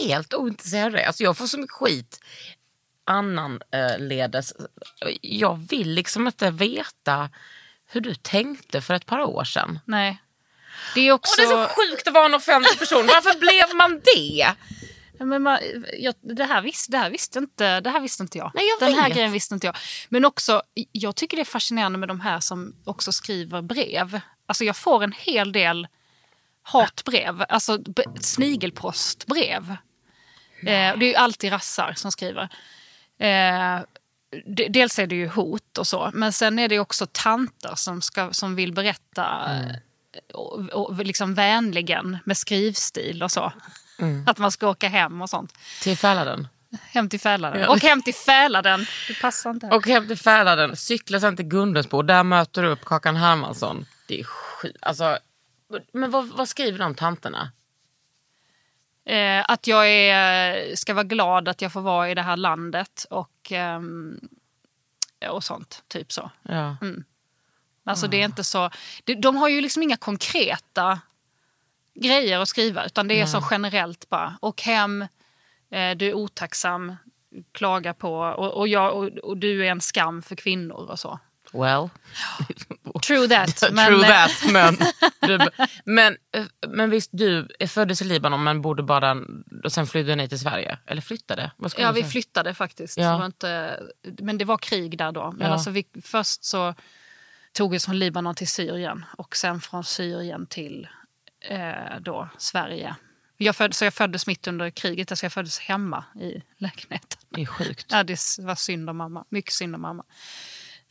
helt 0.00 0.34
ointresserad 0.34 0.86
av 0.86 0.92
det. 0.92 1.04
Alltså 1.06 1.22
jag 1.22 1.36
får 1.36 1.46
så 1.46 1.58
mycket 1.58 1.72
skit 1.76 2.20
annan 3.04 3.60
eh, 3.72 3.98
ledes. 3.98 4.52
Jag 5.20 5.66
vill 5.70 5.90
liksom 5.90 6.26
inte 6.26 6.50
veta 6.50 7.30
hur 7.88 8.00
du 8.00 8.14
tänkte 8.14 8.80
för 8.80 8.94
ett 8.94 9.06
par 9.06 9.20
år 9.20 9.44
sedan. 9.44 9.78
Nej. 9.84 10.22
Det 10.94 11.00
är 11.00 11.12
också... 11.12 11.42
Och 11.42 11.48
det 11.48 11.54
är 11.54 11.66
så 11.66 11.74
sjukt 11.74 12.08
att 12.08 12.14
vara 12.14 12.26
en 12.26 12.34
offentlig 12.34 12.78
person. 12.78 13.06
Varför 13.06 13.38
blev 13.40 13.76
man 13.76 14.00
det? 14.04 14.54
Men 15.24 15.42
man, 15.42 15.58
jag, 15.98 16.14
det, 16.20 16.44
här 16.44 16.62
visste, 16.62 16.92
det, 16.92 16.98
här 16.98 17.10
visste 17.10 17.38
inte, 17.38 17.80
det 17.80 17.90
här 17.90 18.00
visste 18.00 18.22
inte 18.22 18.38
jag. 18.38 18.50
Nej, 18.54 18.64
jag 18.68 18.88
Den 18.88 18.98
här 18.98 19.08
vet. 19.08 19.16
grejen 19.16 19.32
visste 19.32 19.54
inte 19.54 19.66
jag. 19.66 19.76
Men 20.08 20.24
också, 20.24 20.62
jag 20.92 21.16
tycker 21.16 21.36
det 21.36 21.42
är 21.42 21.44
fascinerande 21.44 21.98
med 21.98 22.08
de 22.08 22.20
här 22.20 22.40
som 22.40 22.74
också 22.84 23.12
skriver 23.12 23.62
brev. 23.62 24.20
Alltså 24.46 24.64
jag 24.64 24.76
får 24.76 25.04
en 25.04 25.12
hel 25.12 25.52
del 25.52 25.88
hatbrev, 26.62 27.44
alltså 27.48 27.78
snigelpostbrev. 28.20 29.70
Eh, 29.70 29.76
det 30.98 31.04
är 31.04 31.08
ju 31.08 31.14
alltid 31.14 31.52
rassar 31.52 31.92
som 31.96 32.12
skriver. 32.12 32.48
Eh, 33.18 33.80
dels 34.68 34.98
är 34.98 35.06
det 35.06 35.14
ju 35.16 35.28
hot 35.28 35.78
och 35.78 35.86
så, 35.86 36.10
men 36.14 36.32
sen 36.32 36.58
är 36.58 36.68
det 36.68 36.74
ju 36.74 36.80
också 36.80 37.06
tanter 37.12 37.74
som, 37.74 38.02
ska, 38.02 38.32
som 38.32 38.54
vill 38.54 38.72
berätta 38.72 39.56
eh, 39.56 39.76
och, 40.34 40.58
och 40.58 41.04
liksom 41.04 41.34
vänligen 41.34 42.18
med 42.24 42.36
skrivstil 42.36 43.22
och 43.22 43.30
så. 43.30 43.52
Att 44.26 44.38
man 44.38 44.52
ska 44.52 44.68
åka 44.68 44.88
hem 44.88 45.22
och 45.22 45.30
sånt. 45.30 45.54
Till 45.82 45.96
Fäladen. 45.96 46.48
Hem 46.80 47.08
till 47.08 47.20
Fäladen. 47.20 47.60
Ja. 47.60 47.68
Och 47.68 47.80
hem 47.80 48.02
till 48.02 48.14
Fäladen. 48.14 48.86
Det 49.08 49.20
passar 49.20 49.50
inte. 49.50 49.66
Och 49.66 49.86
hem 49.86 50.06
till 50.06 50.18
Fäladen, 50.18 50.76
cykla 50.76 51.20
sen 51.20 51.36
till 51.36 51.44
Gundensbo. 51.44 52.02
Där 52.02 52.22
möter 52.22 52.62
du 52.62 52.68
upp 52.68 52.84
Kakan 52.84 53.16
Hermansson. 53.16 53.86
Det 54.08 54.20
är 54.20 54.24
skit. 54.24 54.76
Alltså, 54.80 55.18
men 55.92 56.10
vad, 56.10 56.28
vad 56.28 56.48
skriver 56.48 56.78
de 56.78 56.94
tanterna? 56.94 57.52
Eh, 59.08 59.44
att 59.48 59.66
jag 59.66 59.90
är, 59.90 60.76
ska 60.76 60.94
vara 60.94 61.04
glad 61.04 61.48
att 61.48 61.62
jag 61.62 61.72
får 61.72 61.80
vara 61.80 62.10
i 62.10 62.14
det 62.14 62.22
här 62.22 62.36
landet 62.36 63.06
och, 63.10 63.52
ehm, 63.52 64.20
och 65.30 65.44
sånt. 65.44 65.84
Typ 65.88 66.12
så. 66.12 66.30
Ja. 66.42 66.76
Alltså 67.84 68.06
det 68.06 68.20
är 68.20 68.24
inte 68.24 68.44
så... 68.44 68.70
De, 69.04 69.14
de 69.14 69.36
har 69.36 69.48
ju 69.48 69.60
liksom 69.60 69.82
inga 69.82 69.96
konkreta 69.96 71.00
grejer 71.94 72.38
att 72.38 72.48
skriva 72.48 72.84
utan 72.84 73.08
det 73.08 73.20
är 73.20 73.26
så 73.26 73.44
generellt 73.50 74.08
bara. 74.08 74.38
Och 74.40 74.62
hem, 74.62 75.02
eh, 75.70 75.96
du 75.96 76.08
är 76.08 76.14
otacksam, 76.14 76.96
klagar 77.52 77.92
på 77.92 78.18
och, 78.18 78.54
och, 78.54 78.68
jag, 78.68 78.96
och, 78.96 79.06
och 79.06 79.36
du 79.36 79.66
är 79.66 79.70
en 79.70 79.80
skam 79.80 80.22
för 80.22 80.36
kvinnor 80.36 80.90
och 80.90 80.98
så. 80.98 81.18
Well. 81.52 81.90
True 83.06 83.28
that. 83.28 83.64
men, 83.72 83.86
True 83.86 84.04
eh, 84.04 84.08
that. 84.08 84.30
Men, 84.52 84.76
du, 85.20 85.50
men, 85.84 86.16
eh, 86.34 86.44
men 86.68 86.90
visst, 86.90 87.10
du 87.12 87.48
föddes 87.68 88.02
i 88.02 88.04
Libanon 88.04 88.44
men 88.44 88.62
bodde 88.62 88.82
bara 88.82 89.16
och 89.64 89.72
sen 89.72 89.86
flydde 89.86 90.16
ni 90.16 90.28
till 90.28 90.38
Sverige? 90.38 90.78
Eller 90.86 91.02
flyttade? 91.02 91.50
Ja, 91.76 91.92
vi 91.92 92.04
flyttade 92.04 92.54
faktiskt. 92.54 92.98
Ja. 92.98 93.18
Det 93.18 93.26
inte, 93.26 93.80
men 94.18 94.38
det 94.38 94.44
var 94.44 94.58
krig 94.58 94.98
där 94.98 95.12
då. 95.12 95.32
Men 95.36 95.46
Ja. 95.46 95.52
alltså 95.52 95.70
vi, 95.70 95.86
först 96.02 96.44
så 96.44 96.74
tog 97.52 97.70
vi 97.70 97.80
från 97.80 97.98
Libanon 97.98 98.34
till 98.34 98.48
Syrien 98.48 99.04
och 99.18 99.36
sen 99.36 99.60
från 99.60 99.84
Syrien 99.84 100.46
till 100.46 100.88
eh, 101.48 102.00
då 102.00 102.28
Sverige. 102.38 102.96
Jag 103.36 103.56
föd, 103.56 103.74
så 103.74 103.84
jag 103.84 103.94
föddes 103.94 104.26
mitt 104.26 104.46
under 104.46 104.70
kriget, 104.70 105.12
alltså 105.12 105.24
jag 105.24 105.32
föddes 105.32 105.58
hemma 105.58 106.04
i 106.20 106.42
lägenheten. 106.56 107.18
Det 107.28 107.42
är 107.42 107.46
sjukt. 107.46 107.86
Ja, 107.90 108.02
det 108.04 108.38
var 108.38 108.54
synd 108.54 108.90
om 108.90 108.96
mamma. 108.96 109.24
Mycket 109.28 109.52
synd 109.52 109.74
om 109.74 109.80
mamma. 109.82 110.04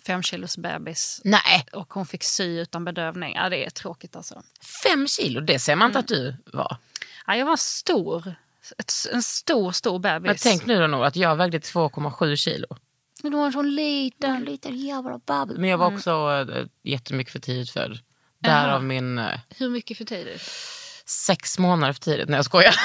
Fem 0.08 0.24
kilos 0.24 0.58
bebis. 0.58 1.22
Nej, 1.24 1.66
Och 1.74 1.94
hon 1.94 2.06
fick 2.06 2.24
sy 2.24 2.60
utan 2.60 2.86
bedövning. 2.86 3.36
Ja, 3.36 3.50
det 3.50 3.66
är 3.66 3.70
tråkigt 3.70 4.16
alltså. 4.16 4.44
fem 4.84 5.08
kilo, 5.08 5.42
det 5.42 5.60
ser 5.60 5.76
man 5.76 5.90
inte 5.90 6.00
att 6.00 6.08
du 6.08 6.36
var. 6.54 6.78
Ja, 7.28 7.36
jag 7.36 7.46
var 7.46 7.56
stor. 7.58 8.36
Ett, 8.78 8.94
en 9.14 9.24
stor, 9.24 9.72
stor 9.72 10.00
bebis. 10.00 10.28
Men 10.28 10.36
tänk 10.38 10.66
nu 10.66 10.80
då 10.80 10.88
nog 10.88 11.04
att 11.06 11.16
jag 11.16 11.36
vägde 11.36 11.60
2,7 11.60 12.36
kilo. 12.36 12.68
Men 13.24 13.32
du 13.32 13.38
var 13.38 13.46
en 13.46 13.52
sån 13.54 13.76
liten. 13.76 14.36
En 14.36 14.44
liten 14.46 14.78
jävla 14.78 15.18
babbel. 15.26 15.58
Men 15.58 15.70
jag 15.70 15.78
var 15.78 15.94
också 15.94 16.46
äh, 16.52 16.66
jättemycket 16.84 17.32
för 17.34 17.40
tidigt 17.40 17.70
född. 17.70 18.00
Därav 18.40 18.84
min 18.84 19.20
äh, 19.20 19.40
Hur 19.50 19.70
mycket 19.70 19.98
för 19.98 20.06
tidigt? 20.06 20.42
Sex 21.10 21.60
månader 21.60 21.94
för 21.94 22.00
tidigt. 22.00 22.30
Nej 22.30 22.38
jag 22.38 22.46
skojar. 22.46 22.76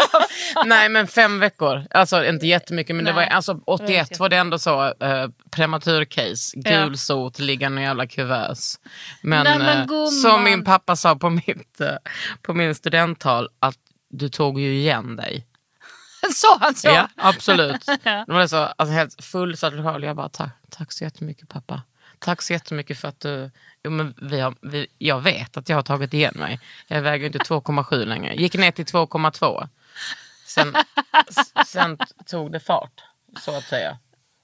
Nej 0.66 0.88
men 0.88 1.06
fem 1.06 1.40
veckor. 1.40 1.86
Alltså 1.90 2.24
inte 2.24 2.46
jättemycket 2.46 2.96
men 2.96 3.04
det 3.04 3.12
var, 3.12 3.22
alltså, 3.22 3.60
81 3.66 4.18
var 4.18 4.28
det 4.28 4.36
ändå 4.36 4.58
så 4.58 4.94
äh, 5.00 5.28
prematurcase. 5.50 6.52
Ja. 6.54 6.84
Gulsot, 6.84 7.38
liggande 7.38 7.80
i 7.80 7.84
en 7.84 7.88
jävla 7.88 8.06
kuvös. 8.06 8.80
Men, 9.22 9.44
Nej, 9.44 9.58
men 9.58 9.86
gumman. 9.86 10.10
som 10.10 10.44
min 10.44 10.64
pappa 10.64 10.96
sa 10.96 11.16
på, 11.16 11.30
mitt, 11.30 11.80
äh, 11.80 11.94
på 12.42 12.54
min 12.54 12.74
studenttal 12.74 13.48
att 13.60 13.78
du 14.10 14.28
tog 14.28 14.60
ju 14.60 14.74
igen 14.78 15.16
dig. 15.16 15.46
Sa 16.34 16.58
han 16.60 16.74
så? 16.74 16.88
Ja, 16.88 17.08
absolut. 17.16 17.84
Ja. 18.02 18.24
Det 18.26 18.32
var 18.32 18.46
så, 18.46 18.56
alltså, 18.56 18.92
helt 18.92 19.24
fullsatt 19.24 19.74
lokal. 19.74 20.02
Jag 20.02 20.16
bara, 20.16 20.28
tack, 20.28 20.50
tack 20.70 20.92
så 20.92 21.04
jättemycket 21.04 21.48
pappa. 21.48 21.82
Tack 22.18 22.42
så 22.42 22.52
jättemycket 22.52 22.98
för 22.98 23.08
att 23.08 23.20
du... 23.20 23.50
Jo, 23.84 23.90
men 23.90 24.14
vi 24.22 24.40
har, 24.40 24.54
vi, 24.60 24.86
jag 24.98 25.20
vet 25.20 25.56
att 25.56 25.68
jag 25.68 25.76
har 25.76 25.82
tagit 25.82 26.14
igen 26.14 26.34
mig. 26.36 26.60
Jag 26.86 27.02
väger 27.02 27.26
inte 27.26 27.38
2,7 27.38 28.04
längre. 28.04 28.34
Gick 28.34 28.54
ner 28.54 28.70
till 28.70 28.84
2,2. 28.84 29.68
Sen, 30.46 30.74
sen 31.66 31.98
tog 32.26 32.52
det 32.52 32.60
fart, 32.60 33.00
så 33.40 33.56
att 33.56 33.64
säga. 33.64 33.98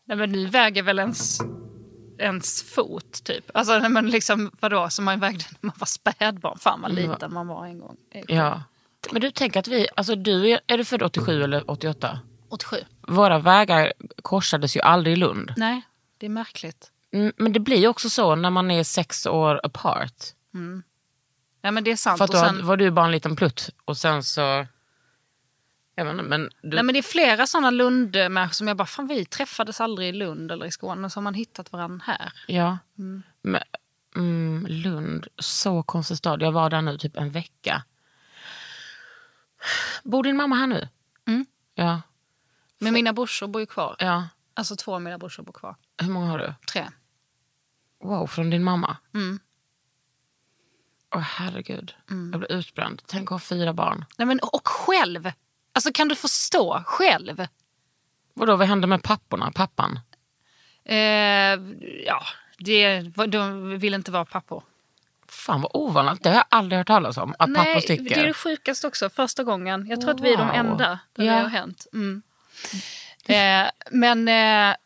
Nej, 0.04 0.16
men 0.16 0.32
nu 0.32 0.46
väger 0.46 0.82
väl 0.82 0.98
ens, 0.98 1.38
ens 2.18 2.62
fot 2.62 3.24
typ. 3.24 3.50
Alltså 3.54 3.78
nej, 3.78 3.88
men 3.90 4.10
liksom 4.10 4.50
vadå, 4.60 4.90
som 4.90 5.04
man 5.04 5.20
vägde 5.20 5.44
när 5.60 5.66
man 5.66 5.76
var 5.78 5.86
spädbarn. 5.86 6.58
Fan 6.58 6.80
vad 6.82 6.90
Mm, 6.90 7.10
liten 7.10 7.32
man 7.32 7.46
var 7.46 7.66
en 7.66 7.78
gång. 7.78 7.96
Ja. 8.28 8.62
Men 9.12 9.20
du 9.20 9.30
tänker 9.30 9.60
att 9.60 9.68
vi, 9.68 9.88
alltså 9.96 10.14
du, 10.16 10.50
är, 10.50 10.60
är 10.66 10.78
du 10.78 10.84
född 10.84 11.02
87 11.02 11.42
eller 11.42 11.70
88? 11.70 12.20
87. 12.48 12.76
Våra 13.08 13.38
vägar 13.38 13.92
korsades 14.22 14.76
ju 14.76 14.80
aldrig 14.80 15.12
i 15.12 15.16
Lund. 15.16 15.52
Nej, 15.56 15.82
det 16.18 16.26
är 16.26 16.30
märkligt. 16.30 16.90
Mm, 17.14 17.32
Men 17.36 17.52
det 17.52 17.60
blir 17.60 17.76
ju 17.76 17.88
också 17.88 18.10
så 18.10 18.34
när 18.34 18.50
man 18.50 18.70
är 18.70 18.84
sex 18.84 19.26
år 19.26 19.60
apart. 19.62 20.12
Nej 21.62 21.72
men 21.72 21.84
det 21.84 21.90
är 21.90 21.96
sant. 21.96 22.18
För 22.18 22.24
att 22.24 22.32
då 22.32 22.38
sen, 22.38 22.66
var 22.66 22.76
du 22.76 22.90
bara 22.90 23.04
en 23.06 23.12
liten 23.12 23.36
plutt 23.36 23.70
och 23.84 23.96
sen 23.96 24.22
så... 24.22 24.66
Jag 25.96 26.10
inte, 26.10 26.22
men 26.22 26.50
du, 26.62 26.68
nej, 26.68 26.82
men 26.84 26.92
det 26.92 26.98
är 26.98 27.02
flera 27.02 27.46
sådana 27.46 27.70
Lundmänniskor 27.70 28.52
som 28.52 28.68
jag 28.68 28.76
bara, 28.76 28.86
fan 28.86 29.06
vi 29.06 29.24
träffades 29.24 29.80
aldrig 29.80 30.08
i 30.08 30.12
Lund 30.12 30.52
eller 30.52 30.66
i 30.66 30.70
Skåne. 30.70 31.10
Så 31.10 31.16
har 31.16 31.22
man 31.22 31.34
hittat 31.34 31.72
varandra 31.72 32.04
här. 32.06 32.32
Ja. 32.46 32.78
Men, 33.42 33.62
mm, 34.16 34.66
Lund, 34.68 35.26
så 35.38 35.82
konstig 35.82 36.16
stad. 36.16 36.42
Jag 36.42 36.52
var 36.52 36.70
där 36.70 36.82
nu 36.82 36.98
typ 36.98 37.16
en 37.16 37.30
vecka. 37.30 37.84
Bor 40.02 40.22
din 40.22 40.36
mamma 40.36 40.56
här 40.56 40.66
nu? 40.66 40.88
Mm. 41.26 41.46
Ja. 41.74 42.02
Men 42.78 42.94
mina 42.94 43.12
brorsor 43.12 43.46
bor 43.46 43.60
ju 43.60 43.66
kvar. 43.66 43.96
ja. 43.98 44.28
Alltså 44.56 44.76
två 44.76 44.94
av 44.94 45.02
mina 45.02 45.18
brorsor 45.18 45.42
bor 45.42 45.52
kvar. 45.52 45.76
Hur 46.02 46.10
många 46.10 46.26
har 46.26 46.38
du? 46.38 46.54
Tre. 46.72 46.88
Wow, 48.04 48.26
från 48.26 48.50
din 48.50 48.64
mamma? 48.64 48.96
Mm. 49.14 49.38
Åh 51.14 51.20
herregud. 51.20 51.94
Jag 52.08 52.40
blir 52.40 52.52
utbränd. 52.52 53.02
Tänk 53.06 53.22
att 53.28 53.30
ha 53.30 53.38
fyra 53.38 53.72
barn. 53.72 54.04
Nej, 54.18 54.26
men, 54.26 54.40
och 54.40 54.68
själv! 54.68 55.32
Alltså 55.72 55.92
kan 55.92 56.08
du 56.08 56.14
förstå? 56.14 56.82
Själv? 56.86 57.46
Vadå, 58.34 58.56
vad 58.56 58.68
hände 58.68 58.86
med 58.86 59.02
papporna? 59.02 59.52
Pappan? 59.54 60.00
Eh, 60.84 60.96
ja, 62.06 62.22
det, 62.58 63.00
de 63.26 63.78
vill 63.78 63.94
inte 63.94 64.10
vara 64.10 64.24
pappor. 64.24 64.62
Fan 65.28 65.60
vad 65.60 65.70
ovanligt. 65.74 66.22
Det 66.22 66.28
har 66.28 66.36
jag 66.36 66.44
aldrig 66.48 66.78
hört 66.78 66.86
talas 66.86 67.16
om. 67.16 67.34
Att 67.38 67.54
pappor 67.54 67.80
sticker. 67.80 68.04
det 68.14 68.20
är 68.20 68.26
det 68.26 68.34
sjukaste 68.34 68.86
också. 68.86 69.10
Första 69.10 69.44
gången. 69.44 69.86
Jag 69.86 70.00
tror 70.00 70.10
att 70.10 70.20
vi 70.20 70.32
är 70.32 70.36
de 70.36 70.46
Wow. 70.46 70.56
enda 70.56 70.98
där 71.14 71.24
Ja. 71.24 71.32
det 71.32 71.38
har 71.42 71.48
hänt. 71.48 71.86
Mm. 71.92 72.22
Eh, 73.26 73.70
men 73.90 74.28
eh, 74.28 74.76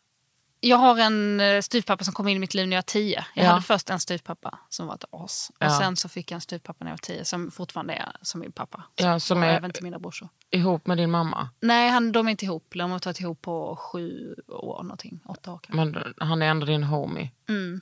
jag 0.59 0.77
har 0.77 0.97
en 0.99 1.39
eh, 1.39 1.61
styvpappa 1.61 2.03
som 2.03 2.13
kom 2.13 2.27
in 2.27 2.37
i 2.37 2.39
mitt 2.39 2.53
liv 2.53 2.67
när 2.67 2.75
jag 2.75 2.81
var 2.81 2.83
tio. 2.83 3.25
Jag 3.35 3.45
Ja. 3.45 3.49
hade 3.49 3.61
först 3.61 3.89
en 3.89 3.99
styvpappa 3.99 4.59
som 4.69 4.87
var 4.87 4.95
ett 4.95 5.05
as. 5.11 5.49
Och 5.49 5.55
Ja. 5.65 5.77
sen 5.79 5.95
så 5.95 6.09
fick 6.09 6.31
jag 6.31 6.35
en 6.35 6.41
styvpappa 6.41 6.83
när 6.83 6.91
jag 6.91 6.93
var 6.93 6.97
tio 6.97 7.25
som 7.25 7.51
fortfarande 7.51 7.93
är 7.93 8.11
som 8.21 8.39
min 8.41 8.51
pappa. 8.51 8.83
Ja, 8.95 9.19
som 9.19 9.37
och 9.37 9.45
är- 9.45 9.57
även 9.57 9.71
till 9.71 9.83
mina 9.83 9.99
brorsor. 9.99 10.29
Ihop 10.51 10.87
med 10.87 10.97
din 10.97 11.11
mamma. 11.11 11.49
Nej, 11.59 11.89
han, 11.89 12.11
de 12.11 12.27
är 12.27 12.31
inte 12.31 12.45
ihop. 12.45 12.65
De 12.75 12.91
har 12.91 12.99
tagit 12.99 13.19
ihop 13.19 13.41
på 13.41 13.75
sju 13.75 14.35
år 14.47 14.83
någonting. 14.83 15.19
Åtta 15.25 15.51
år 15.51 15.59
kanske. 15.63 15.85
Men 15.85 16.13
han 16.17 16.41
är 16.41 16.45
ändå 16.45 16.65
din 16.65 16.83
homie. 16.83 17.31
Mm. 17.49 17.81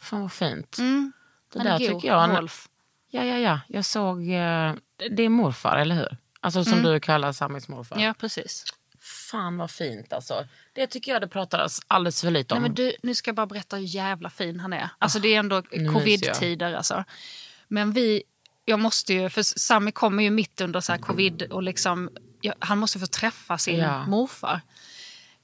Fan 0.00 0.20
vad 0.20 0.32
fint. 0.32 0.78
Mm. 0.78 1.12
Det 1.52 1.58
Han 1.58 1.66
där 1.66 1.74
är 1.74 1.78
tycker 1.78 2.08
jag... 2.08 2.30
Rolf. 2.38 2.68
Ja, 3.12 3.24
ja, 3.24 3.38
ja. 3.38 3.60
Jag 3.68 3.84
såg... 3.84 4.18
eh, 4.20 4.74
Det 5.10 5.22
är 5.22 5.28
morfar, 5.28 5.76
eller 5.76 5.94
hur? 5.94 6.16
Alltså 6.40 6.64
som 6.64 6.82
du 6.82 7.00
kallar 7.00 7.32
Samis 7.32 7.68
morfar. 7.68 7.96
Mm. 7.96 8.06
Ja, 8.06 8.14
precis. 8.14 8.64
Fan 9.30 9.56
vad 9.56 9.70
fint 9.70 10.12
alltså. 10.12 10.46
Det 10.72 10.86
tycker 10.86 11.12
jag 11.12 11.20
det 11.22 11.28
pratas 11.28 11.80
alldeles 11.86 12.20
för 12.20 12.30
lite 12.30 12.54
om. 12.54 12.60
Nej, 12.62 12.68
men 12.70 12.74
du, 12.74 12.92
nu 13.02 13.14
ska 13.14 13.28
jag 13.28 13.36
bara 13.36 13.46
berätta 13.46 13.76
hur 13.76 13.84
jävla 13.84 14.30
fin 14.30 14.60
han 14.60 14.72
är. 14.72 14.88
Alltså 14.98 15.18
det 15.18 15.34
är 15.34 15.38
ändå 15.38 15.62
nu 15.72 15.92
covid-tider. 15.92 16.72
Alltså. 16.74 17.04
Men 17.68 17.92
vi, 17.92 18.22
jag 18.64 18.80
måste 18.80 19.14
ju, 19.14 19.30
för 19.30 19.42
Sami 19.42 19.92
kommer 19.92 20.22
ju 20.22 20.30
mitt 20.30 20.60
under 20.60 20.80
så 20.80 20.98
covid 20.98 21.42
och 21.42 21.62
liksom, 21.62 22.10
ja, 22.40 22.54
han 22.58 22.78
måste 22.78 22.98
få 22.98 23.06
träffa 23.06 23.58
sin 23.58 23.78
Ja. 23.78 24.06
morfar. 24.06 24.60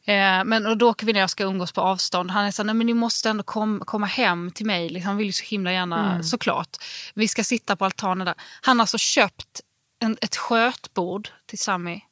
Eh, 0.04 0.44
men 0.44 0.66
och 0.66 0.76
då 0.78 0.90
åker 0.90 1.06
vi 1.06 1.12
ner 1.12 1.24
och 1.24 1.30
ska 1.30 1.44
umgås 1.44 1.72
på 1.72 1.80
avstånd. 1.80 2.30
Han 2.30 2.44
är 2.44 2.50
så 2.50 2.62
här, 2.62 2.66
nej 2.66 2.74
men 2.74 2.86
ni 2.86 2.94
måste 2.94 3.30
ändå 3.30 3.42
kom, 3.42 3.82
komma 3.86 4.06
hem 4.06 4.50
till 4.50 4.66
mig. 4.66 4.88
Liksom, 4.88 5.06
han 5.08 5.16
vill 5.16 5.26
ju 5.26 5.32
så 5.32 5.44
himla 5.44 5.72
gärna, 5.72 6.10
Mm. 6.10 6.22
såklart. 6.24 6.76
Vi 7.14 7.28
ska 7.28 7.44
sitta 7.44 7.76
på 7.76 7.84
altanen 7.84 8.24
där. 8.26 8.34
Han 8.60 8.78
har 8.78 8.82
alltså 8.82 8.98
köpt 8.98 9.60
en, 9.98 10.16
ett 10.20 10.36
skötbord 10.36 11.28
till 11.46 11.58
Sami. 11.58 12.02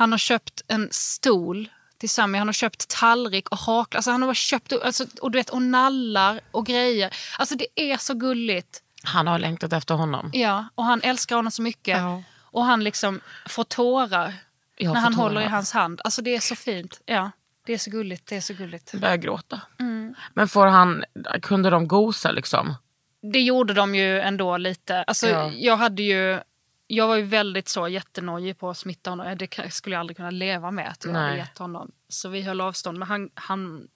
Han 0.00 0.12
har 0.12 0.18
köpt 0.18 0.62
en 0.68 0.88
stol 0.90 1.68
till 1.98 2.10
Sami. 2.10 2.38
Han 2.38 2.48
har 2.48 2.52
köpt 2.52 2.88
tallrik 2.88 3.48
och 3.48 3.58
hakel. 3.58 3.96
Alltså 3.98 4.10
han 4.10 4.22
har 4.22 4.34
köpt 4.34 4.72
alltså, 4.72 5.04
och, 5.20 5.30
du 5.30 5.38
vet, 5.38 5.50
och 5.50 5.62
nallar 5.62 6.40
och 6.50 6.66
grejer. 6.66 7.14
Alltså 7.38 7.54
det 7.54 7.66
är 7.74 7.96
så 7.96 8.14
gulligt. 8.14 8.82
Han 9.04 9.26
har 9.26 9.38
längtat 9.38 9.72
efter 9.72 9.94
honom. 9.94 10.30
Ja, 10.32 10.64
och 10.74 10.84
han 10.84 11.00
älskar 11.02 11.36
honom 11.36 11.50
så 11.50 11.62
mycket. 11.62 11.98
Ja. 11.98 12.22
Och 12.40 12.64
han 12.64 12.84
liksom 12.84 13.20
får 13.48 13.64
tårar 13.64 14.34
Jag 14.76 14.86
när 14.86 14.94
får 14.94 15.00
han 15.00 15.14
tårar. 15.14 15.22
håller 15.28 15.40
i 15.40 15.46
hans 15.46 15.72
hand. 15.72 16.00
Alltså 16.04 16.22
det 16.22 16.34
är 16.36 16.40
så 16.40 16.56
fint. 16.56 17.00
Ja, 17.06 17.30
det 17.66 17.72
är 17.72 17.78
så 17.78 17.90
gulligt. 17.90 18.26
Det 18.26 18.36
är 18.36 18.40
så 18.40 18.54
gulligt. 18.54 18.92
Börjar 18.92 19.16
gråta. 19.16 19.60
Mm. 19.80 20.14
Men 20.34 20.48
får 20.48 20.66
han, 20.66 21.04
kunde 21.42 21.70
de 21.70 21.88
gosa 21.88 22.30
liksom? 22.32 22.74
Det 23.32 23.40
gjorde 23.40 23.74
de 23.74 23.94
ju 23.94 24.20
ändå 24.20 24.56
lite. 24.56 25.02
Alltså, 25.02 25.28
Ja. 25.28 25.50
Jag 25.52 25.76
hade 25.76 26.02
ju... 26.02 26.40
Jag 26.92 27.08
var 27.08 27.16
ju 27.16 27.22
väldigt 27.22 27.68
så 27.68 27.88
jättenojig 27.88 28.58
på 28.58 28.70
att 28.70 28.78
smitta 28.78 29.10
honom. 29.10 29.36
Det 29.38 29.46
kan- 29.46 29.70
skulle 29.70 29.94
jag 29.94 30.00
aldrig 30.00 30.16
kunna 30.16 30.30
leva 30.30 30.70
med 30.70 30.88
att 30.88 31.04
jag 31.04 31.12
hade 31.12 31.26
Nej. 31.26 31.38
gett 31.38 31.58
honom. 31.58 31.92
Så 32.08 32.28
vi 32.28 32.42
höll 32.42 32.60
avstånd. 32.60 32.98
Men 32.98 33.08
han, 33.08 33.30
han, 33.34 33.88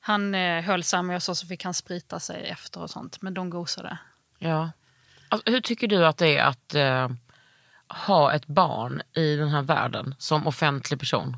han 0.00 0.34
eh, 0.34 0.62
höll 0.62 0.82
samma 0.84 1.14
och 1.16 1.22
så, 1.22 1.34
så 1.34 1.46
fick 1.46 1.64
han 1.64 1.74
sprita 1.74 2.20
sig 2.20 2.44
efter 2.44 2.80
och 2.80 2.90
sånt. 2.90 3.22
Men 3.22 3.34
de 3.34 3.50
gosade. 3.50 3.98
Ja. 4.38 4.70
Alltså, 5.28 5.50
hur 5.50 5.60
tycker 5.60 5.88
du 5.88 6.06
att 6.06 6.18
det 6.18 6.36
är 6.38 6.44
att 6.44 6.74
eh, 6.74 7.10
ha 8.06 8.32
ett 8.32 8.46
barn 8.46 9.02
i 9.12 9.36
den 9.36 9.48
här 9.48 9.62
världen 9.62 10.14
som 10.18 10.46
offentlig 10.46 11.00
person? 11.00 11.36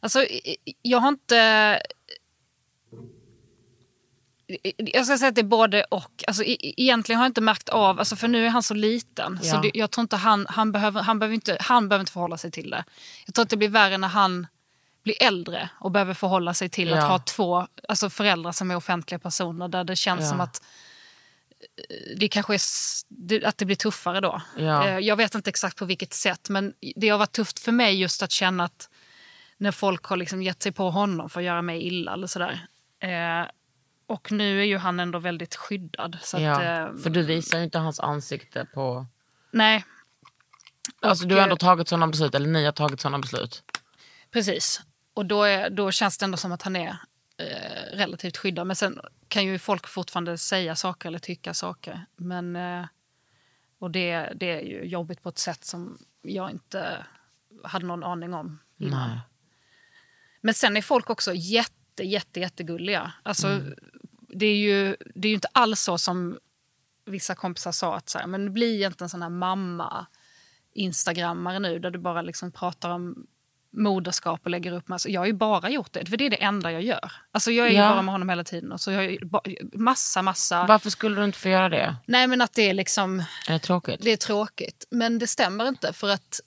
Alltså, 0.00 0.26
jag 0.82 0.98
har 0.98 1.08
inte... 1.08 1.80
Jag 4.76 5.06
ska 5.06 5.18
säga 5.18 5.28
att 5.28 5.34
det 5.34 5.40
är 5.40 5.42
både 5.44 5.84
och. 5.84 6.24
Alltså, 6.26 6.44
e- 6.44 6.56
egentligen 6.82 7.18
har 7.18 7.24
jag 7.24 7.30
inte 7.30 7.40
märkt 7.40 7.68
av, 7.68 7.98
alltså, 7.98 8.16
för 8.16 8.28
nu 8.28 8.46
är 8.46 8.50
han 8.50 8.62
så 8.62 8.74
liten. 8.74 9.38
Så 9.42 9.56
Ja. 9.56 9.60
det, 9.60 9.70
jag 9.74 9.90
tror 9.90 10.02
inte 10.02 10.16
han, 10.16 10.46
han, 10.48 10.72
behöver, 10.72 11.02
han, 11.02 11.18
behöver 11.18 11.34
inte, 11.34 11.56
han 11.60 11.88
behöver 11.88 12.02
inte 12.02 12.12
förhålla 12.12 12.38
sig 12.38 12.50
till 12.50 12.70
det. 12.70 12.84
Jag 13.26 13.34
tror 13.34 13.42
att 13.42 13.50
det 13.50 13.56
blir 13.56 13.68
värre 13.68 13.98
när 13.98 14.08
han 14.08 14.46
blir 15.02 15.22
äldre 15.22 15.68
och 15.80 15.90
behöver 15.90 16.14
förhålla 16.14 16.54
sig 16.54 16.68
till 16.68 16.88
Ja. 16.88 16.96
att 16.96 17.08
ha 17.08 17.18
två 17.18 17.66
alltså 17.88 18.10
föräldrar 18.10 18.52
som 18.52 18.70
är 18.70 18.76
offentliga 18.76 19.18
personer. 19.18 19.68
Där 19.68 19.84
det 19.84 19.96
känns 19.96 20.20
Ja. 20.22 20.28
som 20.30 20.40
att 20.40 20.62
eh, 21.90 22.16
det 22.18 22.28
kanske 22.28 22.54
är, 22.54 23.46
att 23.46 23.58
det 23.58 23.64
blir 23.64 23.76
tuffare 23.76 24.20
då. 24.20 24.42
Ja. 24.58 24.88
Eh, 24.88 24.98
Jag 24.98 25.16
vet 25.16 25.34
inte 25.34 25.50
exakt 25.50 25.76
på 25.76 25.84
vilket 25.84 26.14
sätt, 26.14 26.48
men 26.48 26.74
det 26.96 27.08
har 27.08 27.18
varit 27.18 27.32
tufft 27.32 27.58
för 27.58 27.72
mig 27.72 28.00
just 28.00 28.22
att 28.22 28.30
känna 28.32 28.64
att 28.64 28.88
när 29.58 29.72
folk 29.72 30.04
har 30.04 30.16
liksom 30.16 30.42
gett 30.42 30.62
sig 30.62 30.72
på 30.72 30.90
honom 30.90 31.30
för 31.30 31.40
att 31.40 31.46
göra 31.46 31.62
mig 31.62 31.86
illa 31.86 32.12
eller 32.12 32.26
sådär. 32.26 32.66
Eh, 33.00 33.46
och 34.06 34.32
nu 34.32 34.60
är 34.60 34.64
ju 34.64 34.76
han 34.78 35.00
ändå 35.00 35.18
väldigt 35.18 35.54
skyddad. 35.56 36.18
Så 36.22 36.38
ja. 36.40 36.50
att, 36.52 36.94
eh, 36.94 37.02
För 37.02 37.10
du 37.10 37.22
visar 37.22 37.58
ju 37.58 37.64
inte 37.64 37.78
hans 37.78 38.00
ansikte 38.00 38.66
på... 38.74 39.06
Nej, 39.50 39.84
Alltså 41.00 41.26
du 41.26 41.34
har 41.34 41.42
ändå 41.42 41.54
eh, 41.54 41.58
tagit 41.58 41.88
sådana 41.88 42.06
beslut, 42.06 42.34
eller 42.34 42.48
ni 42.48 42.64
har 42.64 42.72
tagit 42.72 43.00
sådana 43.00 43.18
beslut. 43.18 43.62
precis. 44.30 44.80
Och 45.14 45.26
då, 45.26 45.42
är, 45.42 45.70
då 45.70 45.90
känns 45.90 46.18
det 46.18 46.24
ändå 46.24 46.36
som 46.36 46.52
att 46.52 46.62
han 46.62 46.76
är 46.76 46.96
eh, 47.38 47.96
relativt 47.96 48.36
skyddad. 48.36 48.66
Men 48.66 48.76
sen 48.76 49.00
kan 49.28 49.44
ju 49.44 49.58
folk 49.58 49.86
fortfarande 49.88 50.38
säga 50.38 50.76
saker 50.76 51.08
eller 51.08 51.18
tycka 51.18 51.54
saker. 51.54 52.06
Men 52.16 52.56
eh, 52.56 52.84
Och 53.78 53.90
det, 53.90 54.32
det 54.34 54.50
är 54.50 54.60
ju 54.60 54.84
jobbigt 54.84 55.22
på 55.22 55.28
ett 55.28 55.38
sätt 55.38 55.64
som 55.64 55.98
jag 56.22 56.50
inte 56.50 57.06
hade 57.64 57.86
någon 57.86 58.04
aning 58.04 58.34
om 58.34 58.58
innan. 58.78 59.08
Nej. 59.08 59.20
Men 60.40 60.54
sen 60.54 60.76
är 60.76 60.82
folk 60.82 61.10
också 61.10 61.34
jätte, 61.34 61.72
jätte, 62.04 62.40
jättegulliga. 62.40 63.12
Alltså, 63.22 63.60
det, 64.28 64.46
är 64.46 64.56
ju, 64.56 64.96
det 65.14 65.28
är 65.28 65.30
ju 65.30 65.34
inte 65.34 65.48
alls 65.52 65.80
så 65.80 65.98
som 65.98 66.38
vissa 67.06 67.34
kompisar 67.34 67.72
sa 67.72 67.96
att 67.96 68.08
så 68.08 68.18
här, 68.18 68.26
men 68.26 68.52
bli 68.52 68.84
inte 68.84 69.04
en 69.04 69.08
sån 69.08 69.22
här 69.22 69.28
mamma 69.30 70.06
instagrammare 70.74 71.58
nu 71.58 71.78
där 71.78 71.90
du 71.90 71.98
bara 71.98 72.22
liksom 72.22 72.52
pratar 72.52 72.90
om 72.90 73.26
moderskap 73.70 74.40
och 74.44 74.50
lägger 74.50 74.72
upp 74.72 74.88
massa. 74.88 75.08
Jag 75.08 75.20
har 75.20 75.26
ju 75.26 75.32
bara 75.32 75.70
gjort 75.70 75.92
det, 75.92 76.06
för 76.06 76.16
det 76.16 76.26
är 76.26 76.30
det 76.30 76.42
enda 76.42 76.72
jag 76.72 76.82
gör. 76.82 77.12
Alltså 77.32 77.50
jag 77.50 77.66
är 77.66 77.70
ju 77.70 77.76
Ja. 77.76 77.88
bara 77.88 78.02
med 78.02 78.12
honom 78.14 78.28
hela 78.28 78.44
tiden. 78.44 78.72
Och 78.72 78.80
så 78.80 78.90
jag 78.90 79.02
har 79.02 79.78
massa, 79.78 80.22
massa... 80.22 80.66
Varför 80.66 80.90
skulle 80.90 81.16
du 81.20 81.24
inte 81.24 81.38
få 81.38 81.48
göra 81.48 81.68
det? 81.68 81.96
Nej 82.06 82.26
men 82.26 82.40
att 82.40 82.52
det 82.52 82.62
är 82.70 82.74
liksom 82.74 83.20
Är 83.48 83.52
det 83.52 83.58
tråkigt? 83.58 84.00
det 84.02 84.10
är 84.10 84.16
tråkigt. 84.16 84.86
Men 84.90 85.18
det 85.18 85.26
stämmer 85.26 85.68
inte 85.68 85.92
för 85.92 86.08
att 86.10 86.40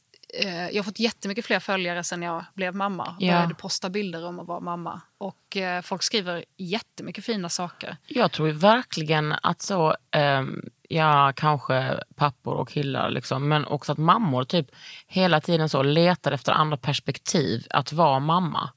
jag 0.72 0.76
har 0.76 0.84
fått 0.84 1.00
jättemycket 1.00 1.46
fler 1.46 1.60
följare 1.60 2.04
sen 2.04 2.22
jag 2.22 2.46
blev 2.54 2.76
mamma. 2.76 3.16
Ja. 3.20 3.34
Började 3.34 3.56
posta 3.56 3.90
bilder 3.90 4.26
om 4.26 4.40
att 4.40 4.48
vara 4.48 4.60
mamma. 4.60 5.02
Och 5.18 5.58
eh, 5.58 5.82
folk 5.82 6.04
skriver 6.04 6.46
jättemycket 6.58 7.26
fina 7.26 7.50
saker. 7.50 7.98
Jag 8.08 8.32
tror 8.32 8.50
verkligen 8.50 9.36
att 9.44 9.62
så, 9.62 9.96
ehm, 10.12 10.62
ja 10.90 11.34
kanske 11.36 12.04
pappor 12.16 12.54
och 12.54 12.70
killar 12.70 13.10
liksom, 13.10 13.48
men 13.48 13.66
också 13.66 13.92
att 13.92 13.98
mammor 13.98 14.44
typ 14.44 14.68
hela 15.08 15.42
tiden 15.42 15.70
så 15.70 15.84
letar 15.84 16.32
efter 16.32 16.52
andra 16.52 16.78
perspektiv 16.78 17.68
att 17.70 17.94
vara 17.94 18.20
mamma. 18.20 18.70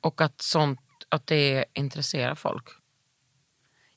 Och 0.00 0.20
att 0.20 0.42
sånt, 0.42 0.80
att 1.08 1.26
det 1.26 1.64
intresserar 1.74 2.34
folk. 2.34 2.68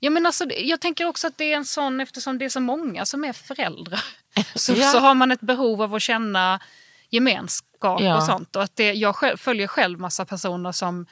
Ja, 0.03 0.09
men 0.09 0.25
alltså, 0.25 0.45
jag 0.57 0.81
tänker 0.81 1.05
också 1.05 1.27
att 1.27 1.37
det 1.37 1.53
är 1.53 1.57
en 1.57 1.65
sån, 1.65 1.99
eftersom 1.99 2.37
det 2.37 2.45
är 2.45 2.49
så 2.49 2.59
många 2.59 3.05
som 3.05 3.23
är 3.23 3.33
föräldrar, 3.33 4.03
så, 4.55 4.73
Ja. 4.73 4.91
så 4.91 4.99
har 4.99 5.13
man 5.13 5.31
ett 5.31 5.41
behov 5.41 5.81
av 5.81 5.95
att 5.95 6.01
känna 6.01 6.59
gemenskap 7.09 8.01
Ja. 8.01 8.17
och 8.17 8.23
sånt. 8.23 8.55
Och 8.55 8.63
att 8.63 8.75
det, 8.75 8.93
jag 8.93 9.15
själv, 9.15 9.37
följer 9.37 9.67
själv 9.67 9.99
massa 9.99 10.25
personer 10.25 10.71
som 10.71 11.05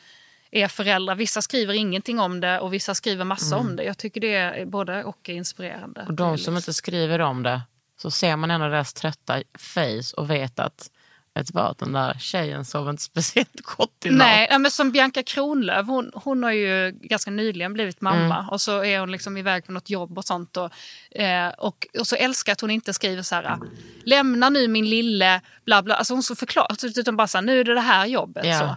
är 0.52 0.68
föräldrar. 0.68 1.16
Vissa 1.16 1.42
skriver 1.42 1.74
ingenting 1.74 2.20
om 2.20 2.40
det 2.40 2.60
och 2.60 2.74
vissa 2.74 2.96
skriver 2.96 3.26
massa 3.26 3.58
om 3.58 3.76
det. 3.76 3.84
Jag 3.84 3.98
tycker 3.98 4.22
det 4.22 4.34
är 4.34 4.66
både 4.66 5.04
och 5.04 5.30
är 5.30 5.34
inspirerande. 5.34 6.00
Mm. 6.02 6.10
Och 6.10 6.14
de 6.16 6.32
liksom- 6.32 6.46
som 6.46 6.58
inte 6.58 6.74
skriver 6.74 7.20
om 7.20 7.44
det, 7.44 7.62
så 8.02 8.12
ser 8.12 8.36
man 8.36 8.52
ändå 8.52 8.68
deras 8.68 8.94
trötta 8.94 9.42
face 9.60 10.16
och 10.18 10.30
vet 10.30 10.60
att 10.60 10.92
vet 11.34 11.48
du 11.48 11.52
vad, 11.54 11.78
den 11.78 11.92
där 11.94 12.14
tjejen 12.20 12.66
sov 12.66 12.90
inte 12.90 13.04
speciellt 13.04 13.62
gott 13.62 14.06
i 14.06 14.10
natt. 14.10 14.18
Nej, 14.18 14.48
ja, 14.52 14.58
men 14.58 14.72
som 14.72 14.92
Bianca 14.92 15.24
Kronlöf, 15.24 15.88
hon, 15.88 16.12
hon 16.14 16.44
har 16.44 16.52
ju 16.52 16.92
ganska 16.92 17.32
nyligen 17.32 17.74
blivit 17.74 18.02
mamma 18.02 18.36
Mm. 18.38 18.50
och 18.50 18.62
så 18.62 18.84
är 18.84 19.00
hon 19.00 19.12
liksom 19.12 19.38
iväg 19.38 19.66
på 19.66 19.72
något 19.72 19.90
jobb 19.90 20.18
och 20.18 20.26
sånt. 20.26 20.58
Och, 20.58 20.72
eh, 21.20 21.50
och, 21.50 21.88
och 22.00 22.08
så 22.08 22.16
älskar 22.16 22.52
att 22.54 22.62
hon 22.62 22.72
inte 22.72 22.94
skriver 22.94 23.24
så 23.24 23.36
här, 23.36 23.60
lämna 24.06 24.50
nu 24.50 24.68
min 24.68 24.90
lille, 24.90 25.42
bla 25.66 25.82
bla. 25.84 25.96
Alltså 25.96 26.14
hon 26.14 26.24
så 26.24 26.36
förklarar, 26.36 27.00
utan 27.00 27.18
bara 27.18 27.28
så 27.28 27.38
här, 27.38 27.46
nu 27.46 27.60
är 27.60 27.64
det 27.64 27.74
det 27.74 27.82
här 27.82 28.06
jobbet. 28.06 28.46
Ja. 28.46 28.60
Så. 28.60 28.76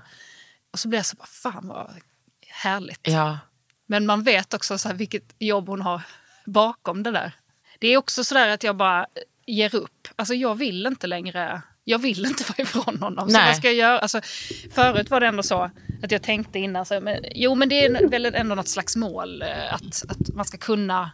Och 0.72 0.78
så 0.78 0.88
blir 0.88 0.98
jag 0.98 1.06
så 1.06 1.16
bara, 1.16 1.26
fan 1.26 1.68
vad 1.68 1.90
härligt. 2.48 3.00
Ja, 3.02 3.38
Men 3.86 4.06
man 4.06 4.22
vet 4.22 4.54
också 4.54 4.78
så 4.78 4.88
här, 4.88 4.96
vilket 4.96 5.34
jobb 5.38 5.68
hon 5.68 5.82
har 5.82 6.02
bakom 6.46 7.02
det 7.02 7.10
där. 7.10 7.32
Det 7.78 7.88
är 7.88 7.96
också 7.96 8.24
så 8.24 8.34
där 8.34 8.48
att 8.48 8.62
jag 8.62 8.76
bara 8.76 9.06
ger 9.46 9.74
upp. 9.74 10.08
Alltså 10.16 10.34
jag 10.34 10.54
vill 10.54 10.86
inte 10.86 11.06
längre, 11.06 11.62
jag 11.84 11.98
vill 11.98 12.26
inte 12.26 12.44
vara 12.48 12.62
ifrån 12.62 12.98
honom. 13.00 13.30
Så 13.30 13.38
vad 13.46 13.56
ska 13.56 13.66
jag 13.66 13.76
göra? 13.76 13.98
Alltså, 13.98 14.20
förut 14.74 15.10
var 15.10 15.20
det 15.20 15.26
ändå 15.26 15.42
så 15.42 15.70
att 16.02 16.10
jag 16.10 16.22
tänkte 16.22 16.58
innan, 16.58 16.86
så, 16.86 17.00
men, 17.00 17.24
jo 17.34 17.54
men 17.54 17.68
det 17.68 17.84
är 17.84 18.08
väl 18.08 18.26
ändå 18.26 18.54
något 18.54 18.68
slags 18.68 18.96
mål. 18.96 19.42
eh, 19.42 19.74
Att, 19.74 20.02
att 20.08 20.34
man 20.34 20.44
ska 20.44 20.58
kunna 20.58 21.10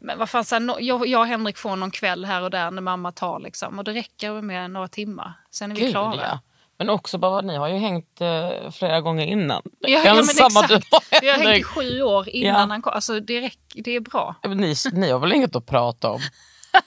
men 0.00 0.18
vad 0.18 0.30
fan, 0.30 0.44
så 0.44 0.54
här, 0.54 0.76
jag, 0.80 1.06
jag 1.06 1.20
och 1.20 1.26
Henrik 1.26 1.56
får 1.58 1.76
någon 1.76 1.90
kväll 1.90 2.24
här 2.24 2.42
och 2.42 2.50
där 2.50 2.70
när 2.70 2.82
mamma 2.82 3.12
tar 3.12 3.40
liksom. 3.40 3.78
Och 3.78 3.84
det 3.84 3.92
räcker 3.92 4.42
med 4.42 4.70
några 4.70 4.88
timmar. 4.88 5.32
Sen 5.50 5.70
är 5.70 5.74
vi 5.74 5.80
gud 5.80 5.90
klara. 5.90 6.16
ja. 6.22 6.40
Men 6.78 6.90
också 6.90 7.18
bara, 7.18 7.40
ni 7.40 7.56
har 7.56 7.68
ju 7.68 7.76
hängt 7.76 8.20
eh, 8.20 8.70
flera 8.70 9.00
gånger 9.00 9.26
innan. 9.26 9.62
Ja, 9.80 9.88
ja, 10.04 10.14
men 10.14 10.24
exakt. 10.24 10.68
du 10.68 10.74
och 10.74 10.82
Vi 11.22 11.28
har 11.28 11.38
hängt 11.38 11.60
i 11.60 11.62
sju 11.62 12.02
år 12.02 12.28
innan 12.28 12.54
Ja. 12.60 12.66
han 12.66 12.82
kom. 12.82 12.92
Alltså 12.92 13.20
det, 13.20 13.40
räcker, 13.40 13.82
det 13.82 13.90
är 13.96 14.00
bra. 14.00 14.34
Ni, 14.46 14.74
ni 14.92 15.10
har 15.10 15.18
väl 15.18 15.32
inget 15.32 15.56
att 15.56 15.66
prata 15.66 16.10
om? 16.10 16.20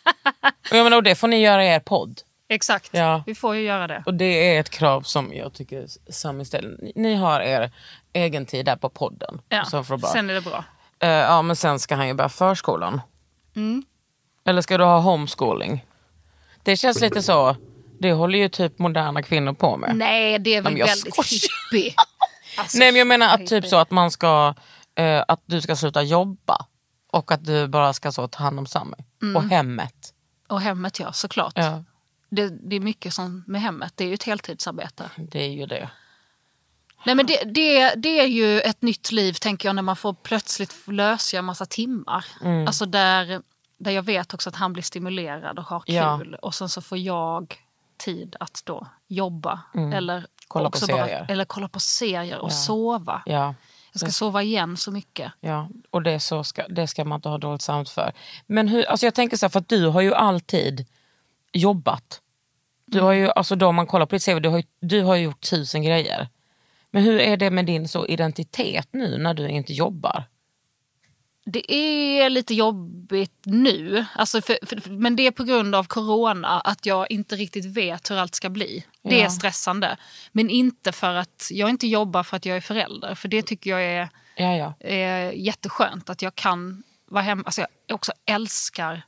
Jag 0.71 0.84
menar, 0.84 0.97
och 0.97 1.03
det 1.03 1.15
får 1.15 1.27
ni 1.27 1.41
göra 1.41 1.65
i 1.65 1.67
er 1.67 1.80
podd. 1.80 2.21
Exakt, 2.51 2.89
Ja. 2.93 3.23
vi 3.25 3.35
får 3.35 3.55
ju 3.55 3.62
göra 3.62 3.88
det. 3.88 4.03
Och 4.05 4.13
det 4.13 4.55
är 4.55 4.59
ett 4.59 4.69
krav 4.69 5.01
som 5.01 5.33
jag 5.33 5.53
tycker 5.53 5.85
Sami 6.09 6.45
ställer. 6.45 6.77
Ni- 6.95 7.15
har 7.15 7.41
er 7.41 7.71
egen 8.13 8.45
tid 8.45 8.65
där 8.65 8.75
på 8.75 8.89
podden. 8.89 9.41
Ja. 9.49 9.65
Så 9.65 9.83
får 9.83 9.97
bara. 9.97 10.12
Sen 10.12 10.29
är 10.29 10.33
det 10.33 10.41
bra. 10.41 10.63
Eh, 10.99 11.09
ja 11.09 11.41
men 11.41 11.55
sen 11.55 11.79
ska 11.79 11.95
han 11.95 12.07
ju 12.07 12.13
börja 12.13 12.29
förskolan. 12.29 13.01
Mm. 13.55 13.83
Eller 14.45 14.62
ska 14.62 14.77
du 14.77 14.83
ha 14.83 14.99
homeschooling? 14.99 15.85
Det 16.63 16.77
känns 16.77 17.01
lite 17.01 17.21
så, 17.21 17.55
det 17.99 18.12
håller 18.13 18.39
ju 18.39 18.49
typ 18.49 18.79
moderna 18.79 19.23
kvinnor 19.23 19.53
på 19.53 19.77
med. 19.77 19.95
Nej, 19.95 20.39
det 20.39 20.55
är 20.55 20.62
väl 20.62 20.77
väldigt 20.77 21.15
hippie. 21.15 21.93
Alltså, 22.57 22.77
Nej 22.77 22.91
men 22.91 22.99
jag 22.99 23.07
menar 23.07 23.33
att 23.35 23.47
typ 23.47 23.65
så 23.67 23.77
att 23.77 23.91
man 23.91 24.12
ska, 24.12 24.53
eh, 24.95 25.23
att 25.27 25.41
du 25.45 25.62
ska 25.62 25.75
sluta 25.75 26.01
jobba. 26.03 26.65
Och 27.12 27.31
att 27.31 27.45
du 27.45 27.67
bara 27.67 27.93
ska 27.93 28.12
så 28.12 28.27
ta 28.27 28.43
hand 28.43 28.59
om 28.59 28.65
Sami. 28.65 28.95
Och 29.35 29.43
hemmet. 29.43 30.13
Och 30.47 30.62
hemmet 30.62 30.99
ja, 30.99 31.12
såklart. 31.13 31.53
Ja, 31.55 31.83
Det, 32.29 32.49
det 32.69 32.75
är 32.75 32.79
mycket 32.79 33.13
som 33.13 33.43
med 33.47 33.61
hemmet. 33.61 33.93
Det 33.95 34.03
är 34.03 34.07
ju 34.07 34.13
ett 34.13 34.23
heltidsarbete. 34.23 35.09
det 35.17 35.39
är 35.39 35.51
ju 35.51 35.65
det. 35.65 35.89
Nej, 37.05 37.15
men 37.15 37.25
det, 37.25 37.43
det, 37.43 37.93
det 37.95 38.19
är 38.19 38.25
ju 38.27 38.61
ett 38.61 38.81
nytt 38.81 39.11
liv 39.11 39.33
tänker 39.33 39.69
jag 39.69 39.75
när 39.75 39.81
man 39.81 39.95
får 39.95 40.13
plötsligt 40.13 40.87
lösgöra 40.87 41.39
en 41.39 41.45
massa 41.45 41.65
timmar. 41.65 42.25
Mm. 42.43 42.67
Alltså 42.67 42.85
där, 42.85 43.41
där 43.77 43.91
jag 43.91 44.03
vet 44.03 44.33
också 44.33 44.49
att 44.49 44.55
han 44.55 44.73
blir 44.73 44.83
stimulerad 44.83 45.59
och 45.59 45.65
har 45.65 45.83
Ja. 45.85 46.17
kul. 46.23 46.35
Och 46.35 46.55
sen 46.55 46.69
så 46.69 46.81
får 46.81 46.97
jag 46.97 47.55
tid 47.97 48.35
att 48.39 48.61
då 48.65 48.87
jobba. 49.07 49.59
Eller 49.93 50.17
Mm. 50.17 50.27
Kolla 50.47 50.69
på 50.69 50.77
serier. 50.77 51.25
eller 51.29 51.45
kolla 51.45 51.67
på 51.67 51.79
serier 51.79 52.39
och 52.39 52.53
sova. 52.53 53.21
Ja. 53.25 53.55
Jag 53.91 53.99
ska 53.99 54.11
sova 54.11 54.43
igen 54.43 54.77
så 54.77 54.91
mycket. 54.91 55.31
Ja, 55.39 55.69
och 55.89 56.01
det, 56.03 56.19
så 56.19 56.43
ska, 56.43 56.67
det 56.67 56.87
ska 56.87 57.05
man 57.05 57.15
inte 57.17 57.29
ha 57.29 57.37
dåligt 57.37 57.61
samvete 57.61 57.91
för. 57.91 58.13
Men 58.47 58.67
hur, 58.67 58.85
alltså 58.85 59.05
jag 59.05 59.13
tänker 59.13 59.37
så 59.37 59.45
här, 59.45 59.49
för 59.49 59.59
att 59.59 59.69
du 59.69 59.87
har 59.87 60.01
ju 60.01 60.13
alltid 60.13 60.85
jobbat. 61.53 62.21
Du 62.85 62.99
har 63.01 63.12
ju, 63.13 63.29
alltså 63.29 63.55
då 63.55 63.71
man 63.71 63.88
kollar 63.88 64.05
på 64.05 64.15
ditt 64.15 64.25
CV, 64.25 64.39
du 64.39 64.49
har, 64.49 64.57
ju, 64.57 64.63
du 64.81 65.01
har 65.03 65.15
gjort 65.15 65.41
tusen 65.49 65.83
grejer. 65.83 66.27
Men 66.91 67.03
hur 67.03 67.19
är 67.19 67.38
det 67.38 67.49
med 67.51 67.65
din 67.65 67.88
så 67.88 68.07
identitet 68.07 68.88
nu 68.91 69.17
när 69.17 69.33
du 69.33 69.49
inte 69.49 69.73
jobbar? 69.73 70.23
Det 71.45 71.73
är 71.73 72.29
lite 72.29 72.53
jobbigt 72.53 73.41
nu, 73.45 74.05
alltså 74.15 74.41
för, 74.41 74.57
för, 74.65 74.89
men 74.89 75.15
det 75.15 75.27
är 75.27 75.31
på 75.31 75.43
grund 75.43 75.75
av 75.75 75.83
corona 75.83 76.59
att 76.59 76.85
jag 76.85 77.12
inte 77.12 77.35
riktigt 77.35 77.65
vet 77.65 78.12
hur 78.12 78.17
allt 78.17 78.35
ska 78.35 78.49
bli. 78.49 78.85
Det 79.01 79.17
Ja. 79.17 79.25
är 79.25 79.29
stressande. 79.29 79.97
Men 80.31 80.49
inte 80.49 80.91
för 80.91 81.13
att 81.15 81.47
jag 81.51 81.69
inte 81.69 81.88
jobbar 81.88 82.23
för 82.23 82.38
att 82.38 82.45
jag 82.45 82.57
är 82.57 82.62
förälder. 82.62 83.15
För 83.15 83.27
det 83.27 83.41
tycker 83.41 83.69
jag 83.69 83.83
är, 83.83 84.09
Ja, 84.35 84.55
ja. 84.55 84.73
är 84.79 85.31
jätteskönt 85.31 86.09
att 86.09 86.21
jag 86.21 86.35
kan 86.35 86.83
vara 87.05 87.23
hemma. 87.23 87.43
Alltså 87.45 87.62
jag 87.88 87.95
också 87.95 88.12
älskar 88.25 89.01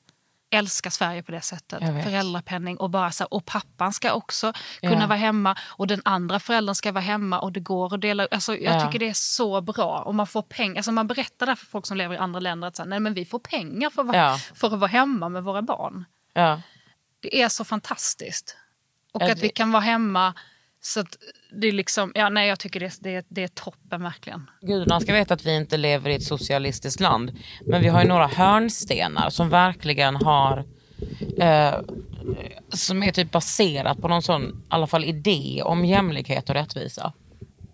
älskar 0.51 0.89
Sverige 0.89 1.23
på 1.23 1.31
det 1.31 1.41
sättet. 1.41 1.79
Föräldrapenning 2.03 2.77
och 2.77 2.89
bara 2.89 3.11
så 3.11 3.23
här, 3.23 3.33
och 3.33 3.45
pappan 3.45 3.93
ska 3.93 4.13
också 4.13 4.53
kunna 4.81 5.01
Ja. 5.01 5.07
vara 5.07 5.17
hemma 5.17 5.55
och 5.61 5.87
den 5.87 6.01
andra 6.05 6.39
föräldern 6.39 6.75
ska 6.75 6.91
vara 6.91 7.03
hemma 7.03 7.39
och 7.39 7.51
det 7.51 7.59
går 7.59 7.93
att 7.95 8.01
dela. 8.01 8.27
Alltså, 8.31 8.57
jag 8.57 8.75
Ja. 8.75 8.85
tycker 8.85 8.99
det 8.99 9.09
är 9.09 9.13
så 9.13 9.61
bra 9.61 9.99
och 10.05 10.15
man 10.15 10.27
får 10.27 10.41
pengar. 10.41 10.75
Alltså, 10.75 10.91
man 10.91 11.07
berättar 11.07 11.45
där 11.45 11.55
för 11.55 11.65
folk 11.65 11.85
som 11.85 11.97
lever 11.97 12.15
i 12.15 12.17
andra 12.17 12.39
länder 12.39 12.67
att 12.67 12.75
så 12.75 12.81
här, 12.83 12.89
nej, 12.89 12.99
men 12.99 13.13
vi 13.13 13.25
får 13.25 13.39
pengar 13.39 13.89
för 13.89 14.01
att, 14.01 14.07
vara, 14.07 14.17
Ja. 14.17 14.37
för 14.55 14.67
att 14.67 14.79
vara 14.79 14.87
hemma 14.91 15.29
med 15.29 15.43
våra 15.43 15.61
barn. 15.61 16.05
Det 17.19 17.41
är 17.41 17.49
så 17.49 17.63
fantastiskt. 17.63 18.57
Och 19.13 19.21
att 19.21 19.39
vi 19.39 19.49
kan 19.49 19.71
vara 19.71 19.83
hemma 19.83 20.33
så 20.81 21.03
det 21.61 21.67
är 21.67 21.71
liksom, 21.71 22.11
ja 22.15 22.29
nej 22.29 22.47
jag 22.49 22.59
tycker 22.59 22.79
det, 22.79 22.93
det, 22.99 23.25
det 23.29 23.43
är 23.43 23.47
toppen 23.47 24.03
verkligen. 24.03 24.49
Gudarna 24.61 24.99
ska 24.99 25.13
veta 25.13 25.33
att 25.33 25.45
vi 25.45 25.55
inte 25.55 25.77
lever 25.77 26.09
i 26.09 26.15
ett 26.15 26.23
socialistiskt 26.23 26.99
land. 26.99 27.31
Men 27.65 27.81
vi 27.81 27.87
har 27.87 28.01
ju 28.01 28.07
några 28.07 28.27
hörnstenar 28.27 29.29
som 29.29 29.49
verkligen 29.49 30.15
har 30.15 30.63
eh, 31.37 31.73
som 32.69 33.03
är 33.03 33.11
typ 33.11 33.31
baserat 33.31 34.01
på 34.01 34.07
någon 34.07 34.21
sån, 34.21 34.43
i 34.43 34.53
alla 34.69 34.87
fall 34.87 35.05
idé 35.05 35.61
om 35.65 35.85
jämlikhet 35.85 36.49
och 36.49 36.55
rättvisa. 36.55 37.13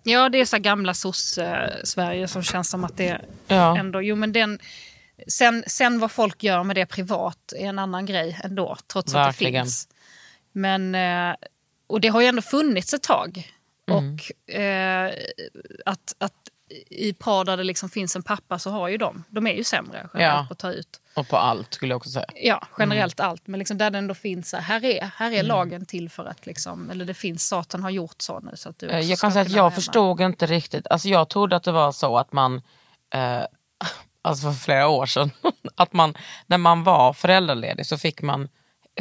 Ja 0.04 0.30
det 0.30 0.38
är 0.42 0.46
så 0.46 0.58
gamla 0.58 0.94
soc-Sverige 0.94 2.28
som 2.28 2.44
känns 2.44 2.70
som 2.70 2.84
att 2.84 2.98
det 2.98 3.22
Ja. 3.48 3.78
ändå, 3.78 4.02
jo 4.02 4.16
men 4.16 4.32
den, 4.34 4.60
sen, 5.28 5.64
sen 5.68 6.00
vad 6.00 6.12
folk 6.12 6.44
gör 6.44 6.64
med 6.64 6.76
det 6.76 6.86
privat 6.86 7.54
är 7.58 7.66
en 7.66 7.80
annan 7.80 8.06
grej 8.06 8.40
ändå, 8.44 8.78
trots 8.92 9.16
att 9.16 9.22
det 9.24 9.28
Verkligen. 9.28 9.66
finns. 9.66 9.88
Men, 10.52 10.96
eh, 10.96 11.36
och 11.88 12.02
det 12.02 12.08
har 12.08 12.22
ju 12.22 12.28
ändå 12.28 12.42
funnits 12.42 12.94
ett 12.94 13.04
tag. 13.04 13.52
Mm. 13.92 14.14
Och 14.14 14.52
eh, 14.56 15.14
att, 15.86 16.16
att 16.18 16.34
i 16.90 17.14
par 17.14 17.46
där 17.46 17.58
det 17.58 17.64
liksom 17.64 17.90
finns 17.90 18.16
en 18.16 18.24
pappa 18.24 18.60
så 18.60 18.70
har 18.70 18.88
ju 18.88 18.98
de, 18.98 19.24
de 19.30 19.48
är 19.48 19.54
ju 19.54 19.64
sämre 19.64 20.10
generellt 20.14 20.38
Ja. 20.40 20.46
på 20.48 20.54
att 20.54 20.60
ta 20.60 20.72
ut. 20.72 21.02
Och 21.16 21.28
på 21.28 21.38
allt 21.38 21.74
skulle 21.74 21.92
jag 21.92 21.98
också 21.98 22.10
säga. 22.10 22.26
Ja, 22.36 22.68
generellt 22.80 23.20
Mm. 23.20 23.30
allt. 23.32 23.48
Men 23.48 23.60
liksom 23.60 23.78
där 23.78 23.90
det 23.90 23.98
ändå 23.98 24.14
finns, 24.14 24.54
här, 24.54 24.86
är, 24.86 25.12
här 25.16 25.32
är 25.32 25.44
lagen 25.44 25.86
till 25.86 26.10
för 26.10 26.26
att, 26.26 26.46
liksom, 26.46 26.90
eller 26.90 27.06
det 27.06 27.14
finns, 27.14 27.44
staten 27.44 27.84
har 27.84 27.90
gjort 27.90 28.22
så 28.22 28.40
nu. 28.40 28.52
Så 28.56 28.70
att 28.70 28.80
du 28.80 28.88
Eh, 28.90 29.00
Jag 29.00 29.20
kan 29.20 29.32
säga 29.32 29.42
att 29.42 29.50
jag 29.52 29.64
hemma. 29.64 29.72
förstod 29.72 30.22
inte 30.22 30.46
riktigt. 30.46 30.88
Alltså 30.88 31.08
jag 31.10 31.30
trodde 31.30 31.56
att 31.56 31.64
det 31.64 31.72
var 31.72 31.92
så 31.92 32.18
att 32.18 32.34
man... 32.34 32.62
Eh, 33.14 33.42
alltså 34.22 34.44
för 34.52 34.60
flera 34.60 34.88
år 34.88 35.06
sedan. 35.06 35.32
Att 35.76 35.94
man, 35.94 36.18
när 36.48 36.58
man 36.58 36.84
var 36.84 37.14
föräldraledig 37.14 37.86
så 37.86 37.98
fick 37.98 38.22
man 38.22 38.50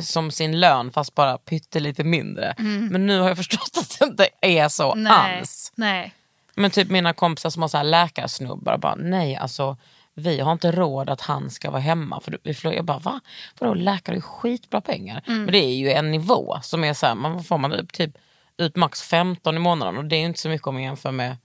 som 0.00 0.30
sin 0.30 0.61
lön 0.61 0.92
fast 0.92 1.14
bara 1.14 1.38
pyttelite 1.38 2.04
mindre. 2.04 2.54
Men 2.90 3.06
nu 3.06 3.20
har 3.20 3.28
jag 3.28 3.37
förstått 3.44 3.70
att 3.78 3.98
det 3.98 4.04
inte 4.04 4.28
är 4.40 4.68
så 4.68 4.92
Mm. 4.92 5.04
Nej, 5.04 5.38
alls. 5.38 5.72
nej. 5.74 6.12
Men 6.54 6.70
typ 6.70 6.90
mina 6.90 7.12
kompisar 7.12 7.50
som 7.50 7.62
har 7.62 7.68
så 7.68 7.76
här 7.76 7.85
läkarsnubbar 7.85 8.78
bara 8.78 8.94
nej 8.94 9.37
alltså 9.37 9.76
vi 10.14 10.40
har 10.40 10.52
inte 10.52 10.72
råd 10.72 11.11
att 11.11 11.20
han 11.20 11.50
ska 11.50 11.70
vara 11.70 11.80
hemma. 11.80 12.20
För 12.20 12.38
vi. 12.42 12.76
Jag 12.76 12.85
bara 12.85 12.98
va? 12.98 13.20
Vadå 13.59 13.74
läkare 13.74 14.16
är 14.16 14.20
skitbra 14.20 14.80
pengar. 14.80 15.22
Mm. 15.26 15.44
Men 15.44 15.52
det 15.52 15.59
är 15.59 15.74
ju 15.74 15.90
en 15.90 16.11
nivå 16.11 16.59
som 16.62 16.85
är 16.85 16.94
så 16.94 17.06
här, 17.06 17.14
man 17.14 17.44
får 17.44 17.59
man 17.59 17.72
upp 17.72 17.92
typ 17.92 18.11
ut 18.59 18.76
max 18.76 19.02
15 19.02 19.56
i 19.56 19.59
månaden 19.59 19.96
och 19.96 20.04
det 20.04 20.16
är 20.16 20.20
ju 20.20 20.26
inte 20.26 20.40
så 20.40 20.48
mycket 20.48 20.66
om 20.66 20.74
man 20.74 20.82
jämför 20.82 21.12
med 21.12 21.37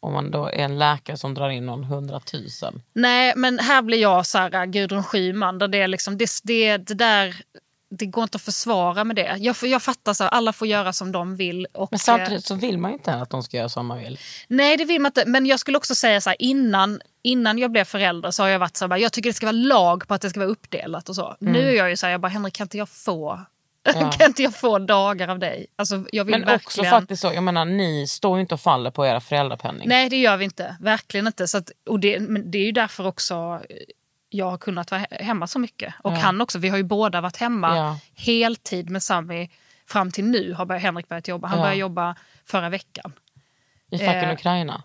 om 0.00 0.12
man 0.12 0.30
då 0.30 0.46
är 0.46 0.64
en 0.64 0.78
läkare 0.78 1.16
som 1.16 1.34
drar 1.34 1.50
in 1.50 1.66
någon 1.66 1.84
hundratusen. 1.84 2.82
Nej, 2.92 3.32
men 3.36 3.58
här 3.58 3.82
blir 3.82 3.98
jag 3.98 4.26
så 4.26 4.38
här, 4.38 4.66
Gudrun 4.66 5.04
Schyman. 5.04 5.58
Där 5.58 5.68
det, 5.68 5.78
är 5.78 5.88
liksom, 5.88 6.18
det, 6.18 6.28
det, 6.42 6.76
det, 6.76 6.94
där, 6.94 7.36
det 7.98 8.06
går 8.06 8.22
inte 8.22 8.36
att 8.36 8.42
försvara 8.42 9.04
med 9.04 9.16
det. 9.16 9.36
Jag, 9.38 9.56
jag 9.62 9.82
fattar, 9.82 10.14
så 10.14 10.24
här, 10.24 10.30
alla 10.30 10.52
får 10.52 10.68
göra 10.68 10.92
som 10.92 11.12
de 11.12 11.36
vill. 11.36 11.66
Och, 11.72 11.88
Men 11.90 11.96
eh, 11.96 12.00
samtidigt 12.00 12.44
så 12.44 12.54
vill 12.54 12.78
man 12.78 12.90
ju 12.90 12.96
inte 12.96 13.14
att 13.14 13.30
de 13.30 13.42
ska 13.42 13.56
göra 13.56 13.68
som 13.68 13.86
man 13.86 13.98
vill. 13.98 14.18
Nej, 14.48 14.76
det 14.76 14.84
vill 14.84 15.00
man 15.00 15.08
inte. 15.08 15.24
Men 15.26 15.46
jag 15.46 15.60
skulle 15.60 15.76
också 15.78 15.94
säga 15.94 16.20
så 16.20 16.30
här, 16.30 16.36
innan, 16.38 17.00
innan 17.22 17.58
jag 17.58 17.70
blev 17.72 17.84
förälder 17.84 18.30
så 18.30 18.42
har 18.42 18.48
jag 18.48 18.58
varit 18.58 18.76
så 18.76 18.88
här, 18.88 18.96
jag 18.96 19.12
tycker 19.12 19.30
det 19.30 19.34
ska 19.34 19.46
vara 19.46 19.52
lag 19.52 20.08
på 20.08 20.14
att 20.14 20.20
det 20.20 20.30
ska 20.30 20.40
vara 20.40 20.50
uppdelat 20.50 21.08
och 21.08 21.14
så. 21.16 21.36
Nu 21.38 21.68
är 21.68 21.72
jag 21.72 21.90
ju 21.90 21.96
så 21.96 22.06
här, 22.06 22.10
jag 22.10 22.20
bara, 22.20 22.28
Henrik 22.28 22.54
kan 22.54 22.64
inte 22.64 22.78
jag 22.78 22.88
få, 22.88 23.40
Mm. 23.84 24.02
Ja. 24.02 24.10
kan 24.10 24.26
inte 24.26 24.42
jag 24.42 24.54
få 24.54 24.78
dagar 24.78 25.28
av 25.28 25.38
dig? 25.38 25.66
Alltså, 25.76 26.04
jag 26.12 26.24
vill 26.24 26.32
Men 26.32 26.42
också 26.54 26.82
verkligen... 26.82 26.90
faktiskt 26.90 27.22
så, 27.22 27.32
jag 27.34 27.42
menar 27.42 27.64
ni 27.64 28.06
står 28.06 28.36
ju 28.36 28.40
inte 28.40 28.54
och 28.54 28.60
faller 28.60 28.90
på 28.90 29.06
era 29.06 29.20
föräldrapenning. 29.20 29.88
Nej, 29.88 30.08
det 30.08 30.16
gör 30.16 30.36
vi 30.36 30.44
inte. 30.44 30.76
Verkligen 30.80 31.26
inte. 31.26 31.46
Så 31.48 31.58
att, 31.58 31.70
och 31.88 32.00
det, 32.00 32.20
men 32.20 32.50
det 32.50 32.58
är 32.58 32.64
ju 32.64 32.72
därför 32.72 33.06
också 33.06 33.60
jag 34.32 34.50
har 34.50 34.58
kunnat 34.58 34.90
vara 34.90 35.00
he- 35.00 35.22
hemma 35.22 35.46
så 35.46 35.58
mycket. 35.58 35.94
Och 36.02 36.12
Ja. 36.12 36.16
han 36.16 36.40
också. 36.40 36.58
Vi 36.58 36.68
har 36.68 36.76
ju 36.76 36.82
båda 36.82 37.20
varit 37.20 37.36
hemma 37.36 37.76
Ja. 37.76 37.98
heltid 38.14 38.90
med 38.90 39.02
Sami 39.02 39.50
fram 39.86 40.10
till 40.10 40.24
nu 40.24 40.52
har 40.52 40.66
bör- 40.66 40.76
Henrik 40.78 41.08
börjat 41.08 41.28
jobba. 41.28 41.48
Han 41.48 41.58
Ja. 41.58 41.62
började 41.64 41.80
jobba 41.80 42.16
förra 42.44 42.68
veckan. 42.68 43.12
I 43.90 43.98
fucking 43.98 44.14
Eh, 44.14 44.32
Ukraina. 44.32 44.82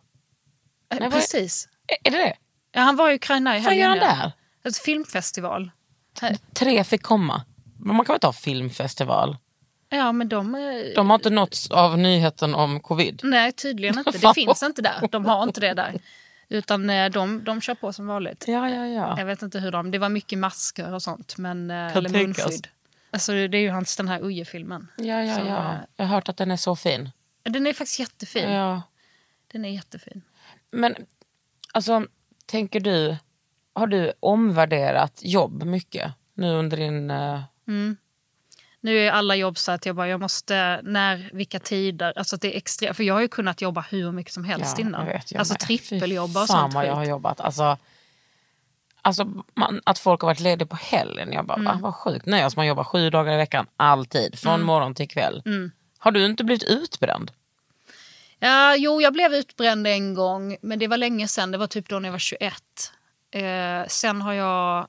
Eh, 0.94 0.98
Nej, 1.00 1.12
Precis. 1.12 1.68
Är- 1.88 2.08
Är 2.08 2.12
det 2.12 2.18
det? 2.24 2.34
Ja, 2.72 2.82
han 2.82 2.96
var 2.96 3.12
i 3.12 3.16
Ukraina 3.16 3.58
i 3.58 3.62
Vad 3.62 3.76
gör 3.76 3.88
han 3.90 3.98
där? 4.00 4.32
Ett 4.64 4.78
filmfestival. 4.78 5.72
Här. 6.22 6.38
Tre 6.54 6.84
fick 6.84 7.04
komma. 7.04 7.42
Men 7.80 7.96
Man 7.96 8.06
kan 8.06 8.14
väl 8.14 8.20
ta 8.20 8.34
filmfestival? 8.34 9.38
Ja, 9.90 10.12
men 10.12 10.30
de... 10.30 10.56
eh, 10.56 10.62
De 10.96 11.10
har 11.10 11.16
inte 11.16 11.30
nåtts 11.30 11.72
av 11.72 11.98
nyheten 11.98 12.56
om 12.56 12.80
covid. 12.80 13.22
Nej, 13.24 13.52
tydligen 13.52 13.98
inte. 13.98 14.12
Det 14.22 14.34
finns 14.34 14.64
inte 14.64 14.82
där. 14.82 15.08
De 15.12 15.26
har 15.26 15.44
inte 15.44 15.60
det 15.62 15.74
där. 15.74 16.00
Utan 16.50 16.90
eh, 16.90 17.10
de, 17.12 17.44
de 17.44 17.62
kör 17.62 17.76
på 17.76 17.94
som 17.94 18.08
vanligt. 18.08 18.46
Ja, 18.48 18.70
ja, 18.70 18.88
ja. 18.88 19.16
Jag 19.20 19.26
vet 19.26 19.42
inte 19.42 19.60
hur 19.60 19.72
de... 19.72 19.92
Det 19.92 19.98
var 20.00 20.10
mycket 20.10 20.40
masker 20.40 20.94
och 20.94 21.02
sånt. 21.04 21.38
Men, 21.38 21.72
eh, 21.72 21.76
Kan 21.94 21.98
eller 21.98 22.10
tänkas. 22.10 22.46
munskydd. 22.46 22.68
Alltså, 23.12 23.32
det 23.32 23.58
är 23.58 23.62
ju 23.62 23.70
hans, 23.70 23.98
den 23.98 24.08
här 24.08 24.20
Uje-filmen. 24.24 24.88
Ja, 24.98 25.24
ja, 25.24 25.36
Som, 25.36 25.48
ja. 25.48 25.74
eh, 25.74 25.80
Jag 25.96 26.06
har 26.06 26.16
hört 26.16 26.30
att 26.30 26.38
den 26.38 26.52
är 26.52 26.56
så 26.58 26.76
fin. 26.76 27.10
Den 27.44 27.68
är 27.68 27.74
faktiskt 27.74 28.00
jättefin. 28.00 28.52
Ja. 28.52 28.82
Den 29.52 29.66
är 29.66 29.70
jättefin. 29.70 30.22
Men 30.72 30.96
alltså, 31.74 32.06
tänker 32.46 32.80
du, 32.80 33.18
har 33.74 33.88
du 33.88 34.14
omvärderat 34.20 35.20
jobb 35.24 35.64
mycket 35.64 36.12
nu 36.34 36.52
under 36.54 36.78
din... 36.78 37.12
eh, 37.12 37.42
Nu 38.82 38.98
är 39.00 39.12
alla 39.12 39.36
jobb 39.36 39.58
så 39.58 39.72
att 39.72 39.86
jag 39.86 39.96
bara, 39.96 40.08
jag 40.08 40.20
måste, 40.20 40.80
när, 40.84 41.30
vilka 41.34 41.60
tider. 41.60 42.14
Alltså 42.16 42.38
det 42.38 42.54
är 42.54 42.58
extra, 42.58 42.94
för 42.94 43.04
jag 43.04 43.14
har 43.14 43.22
ju 43.22 43.28
kunnat 43.28 43.62
jobba 43.62 43.82
hur 43.90 44.12
mycket 44.12 44.34
som 44.34 44.44
helst 44.44 44.76
ja, 44.80 44.86
innan. 44.86 45.06
jag 45.08 45.14
vet, 45.14 45.32
jag 45.32 45.40
alltså 45.40 45.54
med. 45.54 45.60
trippeljobba 45.60 46.42
och 46.42 46.48
fan 46.48 46.62
sånt 46.62 46.74
vad 46.74 46.86
jag 46.88 46.96
har 46.96 47.06
jobbat. 47.06 47.40
Alltså, 47.42 47.78
alltså 49.02 49.26
man, 49.54 49.82
att 49.86 50.00
folk 50.00 50.22
har 50.22 50.28
varit 50.28 50.40
lediga 50.40 50.68
på 50.68 50.76
helgen. 50.76 51.32
Jag 51.32 51.46
bara, 51.46 51.60
Mm. 51.60 51.66
va, 51.66 51.80
vad 51.82 51.96
sjukt. 51.96 52.26
Nej, 52.26 52.44
alltså 52.44 52.60
man 52.60 52.68
jobbar 52.68 52.84
sju 52.84 53.10
dagar 53.10 53.34
i 53.34 53.38
veckan, 53.38 53.68
alltid. 53.78 54.40
Från 54.40 54.64
morgon 54.64 54.96
till 54.96 55.08
kväll. 55.10 55.42
Mm. 55.46 55.72
Har 56.00 56.12
du 56.12 56.26
inte 56.26 56.44
blivit 56.44 56.64
utbränd? 56.64 57.32
Ja, 58.40 58.76
jo, 58.76 59.02
jag 59.02 59.14
blev 59.14 59.34
utbränd 59.34 59.88
en 59.88 60.14
gång, 60.14 60.58
men 60.62 60.80
det 60.80 60.88
var 60.88 60.98
länge 60.98 61.28
sedan. 61.28 61.52
Det 61.52 61.58
var 61.58 61.68
typ 61.68 61.90
då 61.90 62.00
när 62.00 62.08
jag 62.08 62.12
var 62.12 62.20
21. 62.20 62.54
Eh, 63.32 63.88
sen 63.88 64.22
har 64.22 64.34
jag 64.34 64.88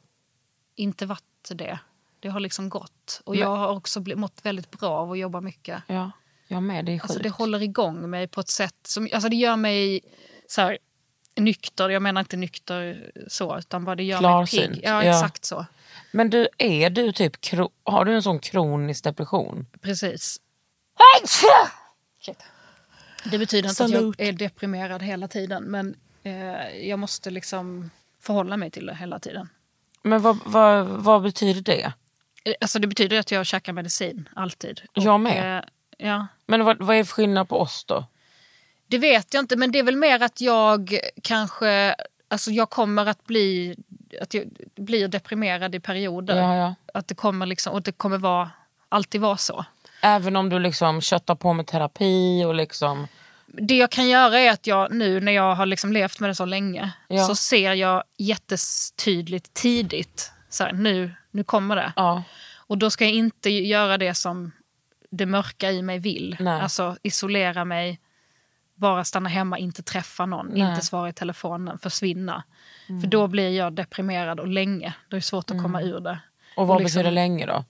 inte 0.76 1.06
varit 1.06 1.22
det. 1.50 1.78
Det 2.20 2.28
har 2.28 2.40
liksom 2.40 2.68
gått. 2.68 3.20
Och 3.24 3.34
Men- 3.34 3.40
jag 3.42 3.56
har 3.56 3.68
också 3.68 4.00
mått 4.00 4.40
väldigt 4.42 4.70
bra 4.70 4.90
av 4.90 5.12
att 5.12 5.18
jobba 5.18 5.40
mycket. 5.40 5.82
Ja, 5.86 6.10
jag 6.48 6.62
med. 6.62 6.84
Det 6.84 6.92
är 6.92 6.98
sjukt. 6.98 7.04
Alltså 7.04 7.22
det 7.22 7.28
håller 7.28 7.62
igång 7.62 8.10
mig 8.10 8.28
på 8.28 8.40
ett 8.40 8.48
sätt 8.48 8.76
som... 8.82 9.08
Alltså 9.12 9.28
det 9.28 9.36
gör 9.36 9.56
mig 9.56 10.00
så 10.46 10.60
här, 10.60 10.78
nykter. 11.36 11.88
Jag 11.88 12.02
menar 12.02 12.20
inte 12.20 12.36
nykter 12.36 13.12
så, 13.28 13.58
utan 13.58 13.84
bara 13.84 13.94
det 13.96 14.02
gör 14.02 14.18
Klarsynt, 14.18 14.68
mig 14.68 14.74
pigg. 14.74 14.84
Ja, 14.84 15.04
ja. 15.04 15.10
exakt 15.10 15.44
så. 15.44 15.66
Men 16.12 16.30
du, 16.30 16.48
är 16.58 16.90
du 16.90 17.12
typ, 17.12 17.36
har 17.84 18.04
du 18.04 18.14
en 18.14 18.22
sån 18.22 18.38
kronisk 18.38 19.04
depression? 19.04 19.66
Precis. 19.80 20.40
Det 23.30 23.38
betyder 23.38 23.68
inte 23.68 23.74
Salut. 23.74 23.96
att 23.96 24.18
jag 24.18 24.28
är 24.28 24.32
deprimerad 24.32 25.02
hela 25.02 25.28
tiden, 25.28 25.62
men 25.64 25.96
eh, 26.22 26.88
jag 26.88 26.98
måste 26.98 27.30
liksom 27.30 27.90
förhålla 28.20 28.56
mig 28.56 28.70
till 28.70 28.86
det 28.86 28.94
hela 28.94 29.18
tiden. 29.18 29.48
Men 30.02 30.22
vad, 30.22 30.38
vad, 30.44 30.86
vad 30.86 31.22
betyder 31.22 31.60
det? 31.60 31.92
Eh, 32.44 32.54
Alltså 32.60 32.78
det 32.78 32.86
betyder 32.86 33.18
att 33.18 33.30
jag 33.30 33.46
käkar 33.46 33.72
medicin, 33.72 34.28
alltid. 34.36 34.80
Jag 34.94 35.20
med. 35.20 35.58
eh, 35.58 35.64
ja. 36.08 36.26
Men 36.46 36.64
vad, 36.64 36.78
vad 36.82 36.96
är 36.96 37.04
skillnad 37.04 37.48
på 37.48 37.60
oss 37.60 37.84
då? 37.84 38.04
Det 38.86 38.98
vet 38.98 39.34
jag 39.34 39.42
inte, 39.42 39.56
men 39.56 39.72
det 39.72 39.78
är 39.78 39.82
väl 39.82 39.96
mer 39.96 40.22
att 40.22 40.40
jag 40.40 40.98
kanske... 41.22 41.94
Alltså 42.30 42.50
jag 42.50 42.70
kommer 42.70 43.06
att 43.06 43.24
bli... 43.24 43.76
Att 44.22 44.34
jag 44.34 44.44
blir 44.76 45.08
deprimerad 45.08 45.74
i 45.74 45.80
perioder. 45.80 46.36
Ja, 46.36 46.56
ja. 46.56 46.74
Att 46.94 47.08
det 47.08 47.14
kommer 47.14 47.46
liksom, 47.46 47.72
och 47.72 47.82
det 47.82 47.92
kommer 47.92 48.18
vara, 48.18 48.50
alltid 48.88 49.20
vara 49.20 49.36
så. 49.36 49.64
Även 50.02 50.36
om 50.36 50.48
du 50.48 50.58
liksom 50.58 51.00
köttar 51.00 51.34
på 51.34 51.52
med 51.52 51.66
terapi 51.66 52.44
och 52.44 52.54
liksom... 52.54 53.06
Det 53.46 53.76
jag 53.76 53.90
kan 53.90 54.08
göra 54.08 54.38
är 54.40 54.50
att 54.50 54.66
jag 54.66 54.92
nu 54.94 55.20
när 55.20 55.32
jag 55.32 55.54
har 55.54 55.66
liksom 55.66 55.92
levt 55.92 56.20
med 56.20 56.30
det 56.30 56.34
så 56.34 56.44
länge 56.44 56.92
Ja. 57.08 57.24
så 57.26 57.34
ser 57.34 57.72
jag 57.74 58.02
jättetydligt 58.16 59.54
tidigt, 59.54 60.32
så 60.48 60.64
här, 60.64 60.72
nu, 60.72 61.14
nu 61.30 61.44
kommer 61.44 61.76
det. 61.76 61.92
Ja. 61.96 62.22
Och 62.56 62.78
då 62.78 62.90
ska 62.90 63.04
jag 63.04 63.14
inte 63.14 63.50
göra 63.50 63.98
det 63.98 64.14
som 64.14 64.52
det 65.10 65.26
mörka 65.26 65.70
i 65.72 65.82
mig 65.82 65.98
vill. 65.98 66.36
Nej. 66.40 66.60
Alltså 66.60 66.96
isolera 67.02 67.64
mig, 67.64 68.00
bara 68.74 69.04
stanna 69.04 69.28
hemma, 69.28 69.58
inte 69.58 69.82
träffa 69.82 70.26
någon, 70.26 70.46
Nej. 70.46 70.60
Mm. 70.60 70.72
inte 70.72 70.86
svara 70.86 71.08
i 71.08 71.12
telefonen, 71.12 71.78
försvinna. 71.78 72.44
För 73.02 73.06
då 73.08 73.26
blir 73.26 73.50
jag 73.50 73.72
deprimerad 73.72 74.40
och 74.40 74.48
länge. 74.48 74.94
Då 75.08 75.16
är 75.16 75.18
det 75.18 75.24
svårt 75.24 75.50
att 75.50 75.62
komma 75.62 75.82
ur 75.82 76.00
det. 76.00 76.18
Och 76.56 76.66
vad 76.66 76.80
liksom- 76.82 76.98
betyder 76.98 77.10
länge 77.14 77.46
då? 77.46 77.64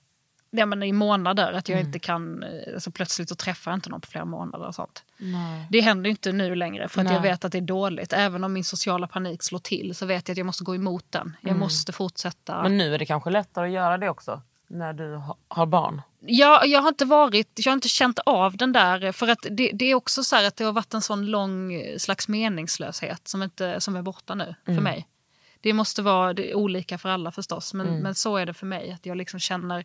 Ja, 0.51 0.67
men 0.67 0.83
I 0.83 0.93
månader, 0.93 1.53
att 1.53 1.69
jag 1.69 1.77
Mm. 1.79 1.87
inte 1.89 1.99
kan... 1.99 2.43
eh, 2.43 2.75
Alltså 2.75 2.91
plötsligt 2.91 3.29
så 3.29 3.35
träffar 3.35 3.71
jag 3.71 3.77
inte 3.77 3.91
någon 3.91 4.01
på 4.01 4.07
flera 4.09 4.25
månader. 4.25 4.67
och 4.67 4.75
sånt. 4.75 5.05
Nej. 5.19 5.67
Det 5.71 5.81
händer 5.81 6.11
inte 6.11 6.33
nu 6.33 6.55
längre 6.55 6.89
för 6.89 7.01
att 7.01 7.11
jag 7.13 7.23
Nej. 7.23 7.31
vet 7.31 7.45
att 7.45 7.53
det 7.53 7.59
är 7.59 7.63
dåligt. 7.63 8.13
Även 8.13 8.45
om 8.45 8.53
min 8.53 8.65
sociala 8.65 9.07
panik 9.07 9.43
slår 9.43 9.59
till 9.59 9.95
så 9.95 10.07
vet 10.07 10.29
jag 10.29 10.35
att 10.35 10.39
jag 10.39 10.47
måste 10.47 10.65
gå 10.65 10.75
emot 10.75 11.05
den. 11.11 11.37
Jag 11.41 11.57
måste 11.57 11.93
fortsätta. 11.93 12.63
Men 12.63 12.79
nu 12.79 12.95
är 12.95 12.99
det 12.99 13.07
kanske 13.07 13.31
lättare 13.31 13.67
att 13.67 13.73
göra 13.75 13.99
det 13.99 14.09
också. 14.11 14.43
När 14.71 14.93
du 14.93 15.15
ha, 15.17 15.37
har 15.49 15.67
barn. 15.67 16.03
Jag, 16.21 16.67
jag 16.67 16.81
har 16.81 16.89
inte 16.89 17.05
varit, 17.05 17.51
jag 17.57 17.71
har 17.71 17.75
inte 17.75 17.89
känt 17.89 18.19
av 18.19 18.57
den 18.57 18.73
där, 18.73 19.13
för 19.13 19.29
att 19.29 19.47
det, 19.51 19.71
det 19.75 19.85
är 19.85 19.95
också 19.95 20.25
så 20.25 20.37
här 20.37 20.45
att 20.47 20.57
det 20.57 20.65
har 20.65 20.73
varit 20.73 20.95
en 20.95 21.03
sån 21.03 21.27
lång 21.27 21.83
slags 21.99 22.29
meningslöshet 22.29 23.29
som, 23.29 23.43
inte, 23.43 23.81
som 23.81 23.97
är 23.97 24.03
borta 24.03 24.35
nu 24.35 24.55
för 24.65 24.73
mig. 24.81 25.09
Det 25.61 25.73
måste 25.73 26.03
vara 26.03 26.33
det 26.35 26.55
olika 26.55 26.99
för 26.99 27.09
alla 27.09 27.33
förstås, 27.33 27.75
men, 27.75 27.99
men 28.01 28.15
så 28.15 28.37
är 28.37 28.47
det 28.47 28.55
för 28.55 28.67
mig. 28.67 28.93
Att 28.93 29.07
jag 29.07 29.17
liksom 29.17 29.41
känner 29.41 29.85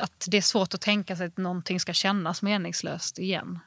att 0.00 0.24
det 0.28 0.36
är 0.36 0.40
svårt 0.42 0.74
att 0.74 0.80
tänka 0.80 1.16
sig 1.16 1.26
att 1.26 1.36
någonting 1.36 1.80
ska 1.80 1.92
kännas 1.92 2.42
meningslöst 2.42 3.18
igen. 3.18 3.58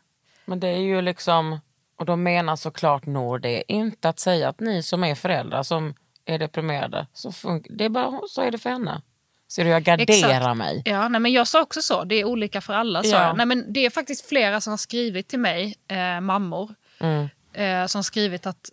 Men 0.45 0.59
det 0.59 0.67
är 0.67 0.77
ju 0.77 1.01
liksom, 1.01 1.59
och 1.97 2.05
de 2.05 2.23
menar 2.23 2.55
såklart 2.55 3.05
Nor 3.05 3.39
det, 3.39 3.63
inte 3.67 4.09
att 4.09 4.19
säga 4.19 4.49
att 4.49 4.59
ni 4.59 4.83
som 4.83 5.03
är 5.03 5.15
föräldrar 5.15 5.63
som 5.63 5.93
är 6.25 6.39
deprimerade, 6.39 7.07
så, 7.13 7.29
fun- 7.29 7.65
det 7.69 7.85
är 7.85 7.89
bara, 7.89 8.21
så 8.29 8.41
är 8.41 8.51
det 8.51 8.57
för 8.57 8.69
henne. 8.69 9.01
Ser 9.47 9.63
du, 9.63 9.69
jag 9.69 9.83
garderar 9.83 10.39
Exakt. 10.39 10.57
mig. 10.57 10.81
Ja, 10.85 11.07
nej, 11.07 11.21
men 11.21 11.31
jag 11.31 11.47
sa 11.47 11.61
också 11.61 11.81
så. 11.81 12.03
Det 12.03 12.15
är 12.15 12.25
olika 12.25 12.61
för 12.61 12.73
alla. 12.73 13.01
Ja. 13.05 13.33
Nej, 13.33 13.45
men 13.45 13.73
det 13.73 13.85
är 13.85 13.89
faktiskt 13.89 14.25
flera 14.25 14.61
som 14.61 14.71
har 14.71 14.77
skrivit 14.77 15.27
till 15.27 15.39
mig, 15.39 15.75
eh, 15.87 16.21
mammor, 16.21 16.75
Mm. 16.99 17.29
eh, 17.53 17.85
som 17.87 17.97
har 17.99 18.03
skrivit 18.03 18.45
att 18.45 18.69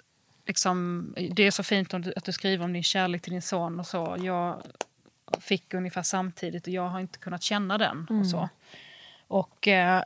liksom, 0.46 1.06
det 1.30 1.42
är 1.46 1.50
så 1.50 1.62
fint 1.62 1.94
att 1.94 2.24
du 2.24 2.32
skriver 2.32 2.64
om 2.64 2.72
din 2.72 2.82
kärlek 2.82 3.22
till 3.22 3.32
din 3.32 3.42
son 3.42 3.80
och 3.80 3.86
så. 3.86 4.16
Jag 4.18 4.62
fick 5.40 5.74
ungefär 5.74 6.02
samtidigt 6.02 6.66
och 6.66 6.72
jag 6.72 6.88
har 6.88 7.00
inte 7.00 7.18
kunnat 7.18 7.42
känna 7.42 7.78
den. 7.78 8.06
och 8.20 8.26
så. 8.26 8.48
Och 9.28 9.68
eh, 9.68 10.02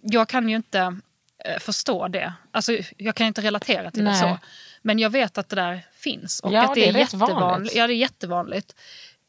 jag 0.00 0.28
kan 0.28 0.48
ju 0.48 0.56
inte 0.56 0.98
eh, 1.44 1.58
förstå 1.58 2.08
det. 2.08 2.32
Alltså, 2.50 2.72
jag 2.96 3.14
kan 3.14 3.26
inte 3.26 3.40
relatera 3.40 3.90
till 3.90 4.04
det 4.04 4.10
Nej. 4.10 4.20
så. 4.20 4.38
Men 4.82 4.98
jag 4.98 5.10
vet 5.10 5.38
att 5.38 5.48
det 5.48 5.56
där 5.56 5.86
finns. 5.92 6.40
Och 6.40 6.52
Ja, 6.52 6.64
att 6.64 6.74
det, 6.74 6.80
det 6.80 6.88
är, 6.88 6.94
är 6.94 6.98
jättevanligt. 6.98 7.40
vanligt. 7.40 7.74
Ja, 7.74 7.86
det 7.86 7.92
är 7.92 7.96
jättevanligt. 7.96 8.74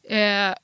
Eh, 0.08 0.54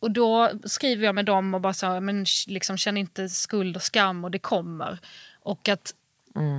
och 0.00 0.10
då 0.10 0.50
skriver 0.64 1.04
jag 1.04 1.14
med 1.14 1.24
dem 1.24 1.54
och 1.54 1.60
bara 1.60 1.72
så, 1.74 1.86
här, 1.86 2.00
men 2.00 2.26
liksom, 2.46 2.76
känn 2.76 2.96
inte 2.96 3.28
skuld 3.28 3.76
och 3.76 3.82
skam 3.82 4.24
och 4.24 4.30
det 4.30 4.38
kommer. 4.38 4.98
Och 5.40 5.68
att 5.68 5.94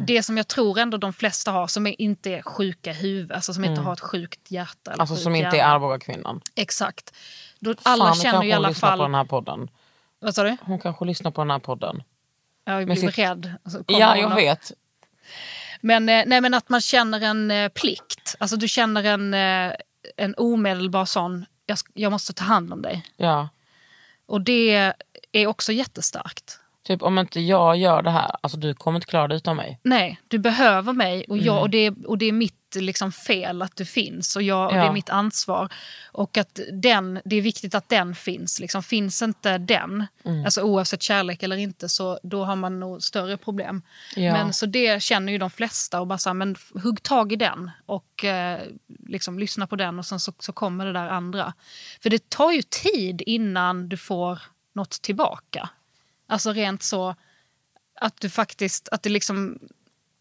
det 0.07 0.23
som 0.23 0.37
jag 0.37 0.47
tror 0.47 0.79
ändå 0.79 0.97
de 0.97 1.13
flesta 1.13 1.51
har 1.51 1.67
som 1.67 1.87
är, 1.87 2.01
inte 2.01 2.29
är 2.31 2.41
sjuka 2.41 2.91
i 2.91 2.93
huvudet, 2.93 3.35
alltså 3.35 3.53
som 3.53 3.63
inte 3.63 3.81
har 3.81 3.93
ett 3.93 3.99
sjukt 3.99 4.51
hjärta. 4.51 4.91
Eller 4.91 5.01
Alltså 5.01 5.15
som 5.15 5.35
inte 5.35 5.57
är. 5.57 5.63
Arboga-kvinnan. 5.63 6.41
Exakt. 6.55 7.13
Då, 7.59 7.75
alla 7.83 8.05
Fan, 8.05 8.15
känner 8.15 8.43
ju 8.43 8.49
i 8.49 8.53
alla 8.53 8.67
lyssnar 8.69 8.97
på 8.97 9.03
den 9.03 9.11
fall... 9.11 9.15
här 9.15 9.25
podden. 9.25 9.69
Vad 10.19 10.35
sa 10.35 10.43
du? 10.43 10.57
Hon 10.61 10.79
kanske 10.79 11.05
lyssnar 11.05 11.31
på 11.31 11.41
den 11.41 11.51
här 11.51 11.59
podden. 11.59 12.03
Jag 12.65 12.85
blir 12.85 12.95
sitt- 12.95 13.17
rädd. 13.17 13.53
Alltså, 13.63 13.83
Ja, 13.87 14.17
jag 14.17 14.31
och- 14.31 14.37
vet. 14.37 14.71
Men, 15.81 16.09
eh, 16.09 16.23
nej, 16.27 16.41
men 16.41 16.53
att 16.53 16.69
man 16.69 16.81
känner 16.81 17.21
en 17.21 17.51
eh, 17.51 17.69
plikt. 17.69 18.35
Alltså 18.39 18.55
du 18.57 18.67
känner 18.67 19.03
en, 19.03 19.33
eh, 19.33 19.73
en 20.17 20.33
omedelbar 20.37 21.05
sån, 21.05 21.45
jag, 21.65 21.77
jag 21.93 22.11
måste 22.11 22.33
ta 22.33 22.43
hand 22.43 22.73
om 22.73 22.81
dig. 22.81 23.05
Ja. 23.17 23.49
Och 24.25 24.41
det 24.41 24.93
är 25.31 25.47
också 25.47 25.71
jättestarkt. 25.71 26.58
Typ 26.89 27.01
om 27.03 27.19
inte 27.19 27.39
jag 27.39 27.77
gör 27.77 28.01
det 28.01 28.11
här, 28.11 28.31
alltså 28.41 28.57
du 28.57 28.73
kommer 28.73 28.97
inte 28.97 29.07
klara 29.07 29.27
det 29.27 29.35
utan 29.35 29.55
mig. 29.55 29.79
Nej, 29.83 30.19
du 30.27 30.37
behöver 30.39 30.93
mig 30.93 31.25
och, 31.29 31.35
Mm. 31.35 31.45
jag, 31.45 31.61
och, 31.61 31.69
det, 31.69 31.89
och 31.89 32.17
det 32.17 32.25
är 32.25 32.31
mitt 32.31 32.75
liksom, 32.75 33.11
fel 33.11 33.61
att 33.61 33.75
du 33.75 33.85
finns 33.85 34.35
och, 34.35 34.41
jag, 34.43 34.65
och 34.67 34.73
det 34.73 34.79
Ja. 34.79 34.85
är 34.89 34.91
mitt 34.93 35.09
ansvar. 35.09 35.73
Och 36.11 36.37
att 36.37 36.59
den, 36.73 37.21
det 37.25 37.35
är 37.35 37.41
viktigt 37.41 37.75
att 37.75 37.89
den 37.89 38.15
finns. 38.15 38.59
Liksom. 38.59 38.83
Finns 38.83 39.21
inte 39.21 39.57
den, 39.57 40.07
Mm. 40.25 40.45
alltså 40.45 40.61
oavsett 40.61 41.01
kärlek 41.01 41.43
eller 41.43 41.57
inte, 41.57 41.89
så 41.89 42.19
då 42.23 42.43
har 42.45 42.55
man 42.55 42.79
nog 42.79 43.03
större 43.03 43.37
problem. 43.37 43.81
Ja. 44.15 44.33
Men 44.33 44.53
så 44.53 44.65
det 44.65 45.01
känner 45.03 45.31
ju 45.31 45.37
de 45.37 45.49
flesta 45.49 45.99
och 46.01 46.07
bara 46.07 46.17
så 46.17 46.29
här, 46.29 46.33
men 46.33 46.55
hugg 46.83 47.03
tag 47.03 47.31
i 47.31 47.35
den 47.35 47.71
och 47.85 48.23
eh, 48.25 48.59
liksom 49.07 49.39
lyssna 49.39 49.67
på 49.67 49.75
den 49.75 49.99
och 49.99 50.05
sen 50.05 50.19
så, 50.19 50.33
så 50.39 50.51
kommer 50.53 50.85
det 50.85 50.93
där 50.93 51.07
andra. 51.07 51.53
För 52.03 52.09
det 52.09 52.29
tar 52.29 52.51
ju 52.51 52.61
tid 52.61 53.21
innan 53.25 53.89
du 53.89 53.97
får 53.97 54.39
något 54.75 54.91
tillbaka. 55.01 55.69
Alltså 56.29 56.53
rent 56.53 56.83
så 56.83 57.15
att 58.01 58.21
du 58.21 58.29
faktiskt, 58.29 58.89
att 58.89 59.03
det 59.03 59.09
liksom, 59.09 59.59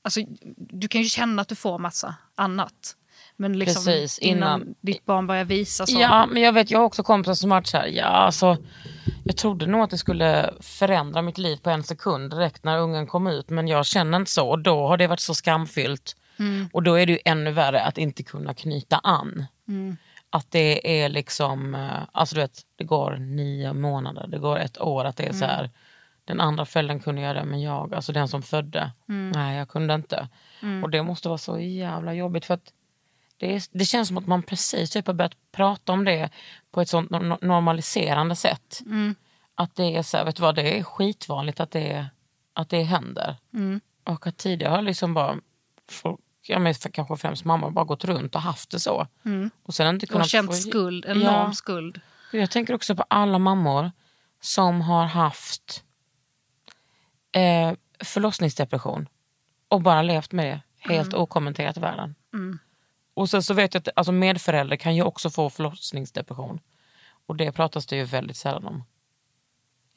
alltså 0.03 0.21
du 0.57 0.89
kan 0.89 1.03
ju 1.03 1.09
känna 1.09 1.43
att 1.43 1.49
du 1.49 1.55
får 1.55 1.79
massa 1.79 2.15
annat. 2.35 2.95
Men 3.37 3.59
liksom 3.59 3.85
Precis, 3.85 4.19
innan, 4.19 4.63
innan- 4.63 4.75
ditt 4.81 5.05
barn 5.05 5.27
börjar 5.27 5.45
visa 5.45 5.87
så. 5.87 6.01
Ja, 6.01 6.27
men 6.27 6.43
jag 6.43 6.53
vet, 6.53 6.71
jag 6.71 6.79
har 6.79 6.87
också 6.87 7.03
kompisar 7.03 7.35
som 7.35 7.51
varit 7.51 7.67
så 7.67 7.77
här, 7.77 7.87
ja 7.87 8.05
alltså, 8.05 8.57
jag 9.25 9.37
trodde 9.37 9.67
nog 9.67 9.81
att 9.81 9.91
det 9.91 9.99
skulle 9.99 10.55
förändra 10.61 11.23
mitt 11.23 11.39
liv 11.39 11.57
på 11.57 11.71
en 11.71 11.83
sekund 11.83 12.31
direkt 12.31 12.65
när 12.65 12.79
ungen 12.79 13.07
kom 13.07 13.27
ut, 13.27 13.51
men 13.51 13.69
jag 13.69 13.87
känner 13.87 14.19
inte 14.19 14.31
så 14.31 14.49
och 14.49 14.59
då 14.59 14.87
har 14.87 14.97
det 14.97 15.07
varit 15.07 15.21
så 15.21 15.35
skamfyllt. 15.35 16.17
Och 16.73 16.83
då 16.83 16.95
är 16.95 17.07
det 17.07 17.13
ju 17.13 17.19
ännu 17.25 17.51
värre 17.53 17.83
att 17.85 17.99
inte 17.99 18.23
kunna 18.23 18.55
knyta 18.55 18.99
an. 18.99 19.45
Att 20.31 20.51
det 20.51 21.03
är 21.03 21.09
liksom, 21.09 21.75
eh, 21.75 22.03
alltså 22.13 22.35
du 22.35 22.41
vet, 22.41 22.61
det 22.77 22.85
går 22.85 23.17
nio 23.17 23.73
månader, 23.73 24.27
det 24.29 24.39
går 24.39 24.59
ett 24.59 24.81
år, 24.81 25.05
att 25.05 25.17
det 25.17 25.27
är 25.27 25.33
så 25.33 25.45
här, 25.45 25.71
den 26.29 26.41
andra 26.41 26.65
föräldern 26.65 27.01
kunde 27.01 27.21
göra 27.21 27.35
det 27.35 27.45
men 27.45 27.61
jag, 27.63 27.95
alltså 27.95 28.13
den 28.13 28.29
som 28.29 28.43
födde, 28.43 28.93
nej 29.07 29.57
jag 29.57 29.69
kunde 29.69 29.95
inte. 29.95 30.29
Och 30.83 30.91
det 30.91 31.03
måste 31.03 31.29
vara 31.29 31.39
så 31.39 31.59
jävla 31.59 32.15
jobbigt 32.15 32.45
för 32.45 32.55
att 32.55 32.73
det, 33.37 33.55
är, 33.55 33.63
det 33.71 33.85
känns 33.85 34.09
som 34.09 34.19
att 34.19 34.27
man 34.27 34.43
precis 34.43 34.91
typ 34.91 35.07
har 35.07 35.15
börjat 35.15 35.37
prata 35.53 35.93
om 35.93 36.05
det 36.05 36.31
på 36.71 36.81
ett 36.81 36.89
sånt 36.89 37.11
no- 37.11 37.39
normaliserande 37.45 38.37
sätt. 38.37 38.81
Att 39.55 39.75
det 39.77 39.97
är 39.97 40.03
så 40.03 40.17
här, 40.17 40.25
vet 40.25 40.37
du 40.37 40.43
vad, 40.43 40.55
det 40.55 40.79
är 40.79 40.83
skitvanligt 40.83 41.61
att 41.61 41.71
det, 41.71 42.07
att 42.53 42.69
det 42.69 42.83
händer. 42.83 43.37
Och 44.05 44.27
att 44.27 44.37
tidigare 44.37 44.71
har 44.75 44.83
liksom 44.83 45.15
bara 45.15 45.37
folk, 45.91 46.21
ja, 46.43 46.59
men 46.59 46.75
kanske 46.75 47.17
främst 47.17 47.45
mamma, 47.45 47.71
bara 47.71 47.85
gått 47.85 48.05
runt 48.05 48.35
och 48.35 48.41
haft 48.43 48.71
det 48.71 48.81
så. 48.81 49.07
Och 49.63 49.75
sen 49.75 49.95
inte 49.95 50.07
och 50.07 50.11
kunnat 50.13 50.29
känt 50.29 50.47
få- 50.51 50.53
skuld, 50.57 51.05
enorm 51.05 51.23
Ja. 51.23 51.53
skuld. 51.53 52.01
Jag 52.33 52.51
tänker 52.51 52.75
också 52.75 52.97
på 52.97 53.05
alla 53.09 53.39
mammor 53.39 53.93
som 54.41 54.81
har 54.81 55.05
haft 55.05 55.85
eh, 57.33 57.73
förlossningsdepression 58.05 59.09
och 59.69 59.83
bara 59.83 60.03
levt 60.03 60.33
med 60.33 60.47
det 60.47 60.93
helt 60.93 61.15
okommenterat 61.15 61.77
i 61.77 61.81
världen. 61.81 62.15
Och 63.15 63.31
sen 63.31 63.43
så 63.43 63.55
vet 63.55 63.75
jag 63.75 63.81
att 63.81 63.89
alltså 63.97 64.13
medförälder 64.13 64.77
kan 64.77 64.97
ju 64.97 65.03
också 65.03 65.31
få 65.31 65.51
förlossningsdepression. 65.51 66.61
Och 67.27 67.37
det 67.37 67.53
pratas 67.53 67.87
det 67.87 67.97
ju 67.97 68.05
väldigt 68.05 68.37
sällan 68.37 68.67
om. 68.67 68.85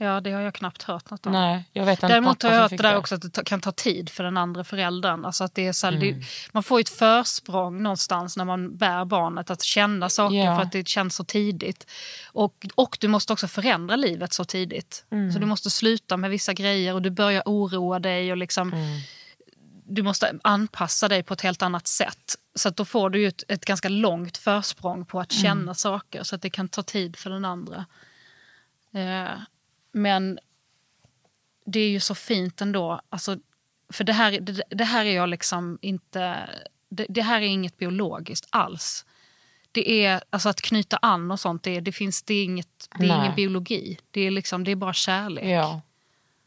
Ja, 0.03 0.21
det 0.21 0.31
har 0.31 0.41
jag 0.41 0.53
knappt 0.53 0.83
hört 0.83 1.09
något 1.11 1.25
om. 1.25 1.31
Nej, 1.31 1.63
jag 1.73 1.85
vet 1.85 2.01
Däremot 2.01 2.43
har 2.43 2.51
jag 2.51 2.59
hört 2.61 2.69
det 2.71 2.77
där 2.77 2.95
också 2.95 3.15
att 3.15 3.33
det 3.33 3.43
kan 3.43 3.61
ta 3.61 3.71
tid 3.71 4.09
för 4.09 4.23
den 4.23 4.37
andra 4.37 4.63
föräldern. 4.63 5.25
Alltså 5.25 5.43
att 5.43 5.55
det 5.55 5.67
är 5.67 5.73
så 5.73 5.87
här, 5.87 5.93
Mm. 5.93 6.19
det, 6.19 6.25
man 6.51 6.63
får 6.63 6.79
ju 6.79 6.81
ett 6.81 6.89
försprång 6.89 7.83
någonstans 7.83 8.37
när 8.37 8.45
man 8.45 8.77
bär 8.77 9.05
barnet 9.05 9.49
att 9.49 9.61
känna 9.63 10.09
saker 10.09 10.35
Ja. 10.37 10.55
för 10.55 10.61
att 10.63 10.71
det 10.71 10.87
känns 10.87 11.15
så 11.15 11.23
tidigt. 11.23 11.91
Och, 12.31 12.65
och 12.75 12.97
du 13.01 13.07
måste 13.07 13.33
också 13.33 13.47
förändra 13.47 13.95
livet 13.95 14.33
så 14.33 14.45
tidigt. 14.45 15.05
Mm. 15.11 15.31
Så 15.31 15.39
du 15.39 15.45
måste 15.45 15.69
sluta 15.69 16.17
med 16.17 16.29
vissa 16.29 16.53
grejer 16.53 16.93
och 16.93 17.01
du 17.01 17.09
börjar 17.09 17.43
oroa 17.45 17.99
dig 17.99 18.31
och 18.31 18.37
liksom 18.37 18.73
Mm. 18.73 18.99
du 19.83 20.03
måste 20.03 20.33
anpassa 20.43 21.07
dig 21.07 21.23
på 21.23 21.33
ett 21.33 21.41
helt 21.41 21.61
annat 21.61 21.87
sätt. 21.87 22.35
Så 22.55 22.67
att 22.69 22.75
då 22.77 22.85
får 22.85 23.09
du 23.09 23.27
ett, 23.27 23.43
ett 23.47 23.65
ganska 23.65 23.89
långt 23.89 24.37
försprång 24.37 25.05
på 25.05 25.19
att 25.19 25.31
känna 25.31 25.61
Mm. 25.61 25.75
saker 25.75 26.23
så 26.23 26.35
att 26.35 26.41
det 26.41 26.49
kan 26.49 26.67
ta 26.69 26.83
tid 26.83 27.15
för 27.15 27.29
den 27.29 27.45
andra. 27.45 27.85
Eh, 28.93 29.31
men 29.91 30.39
det 31.65 31.79
är 31.79 31.89
ju 31.89 31.99
så 31.99 32.15
fint 32.15 32.61
ändå. 32.61 33.01
Alltså, 33.09 33.37
för 33.93 34.03
det 34.03 34.13
här, 34.13 34.39
det, 34.39 34.63
det 34.69 34.83
här 34.83 35.05
är 35.05 35.15
jag 35.15 35.29
liksom 35.29 35.79
inte... 35.81 36.49
Det, 36.89 37.05
det 37.09 37.21
här 37.21 37.41
är 37.41 37.45
inget 37.45 37.77
biologiskt 37.77 38.47
alls. 38.49 39.05
Det 39.71 40.05
är 40.05 40.23
alltså 40.29 40.49
att 40.49 40.61
knyta 40.61 40.97
an 40.97 41.31
och 41.31 41.39
sånt, 41.39 41.63
det, 41.63 41.79
det 41.79 41.91
finns, 41.91 42.23
det 42.23 42.33
är, 42.33 42.43
inget, 42.43 42.87
det 42.97 43.03
är 43.03 43.07
Nej. 43.07 43.17
ingen 43.17 43.35
biologi. 43.35 43.97
Det 44.11 44.21
är, 44.21 44.31
liksom, 44.31 44.63
det 44.63 44.71
är 44.71 44.75
bara 44.75 44.93
kärlek. 44.93 45.45
Ja. 45.45 45.81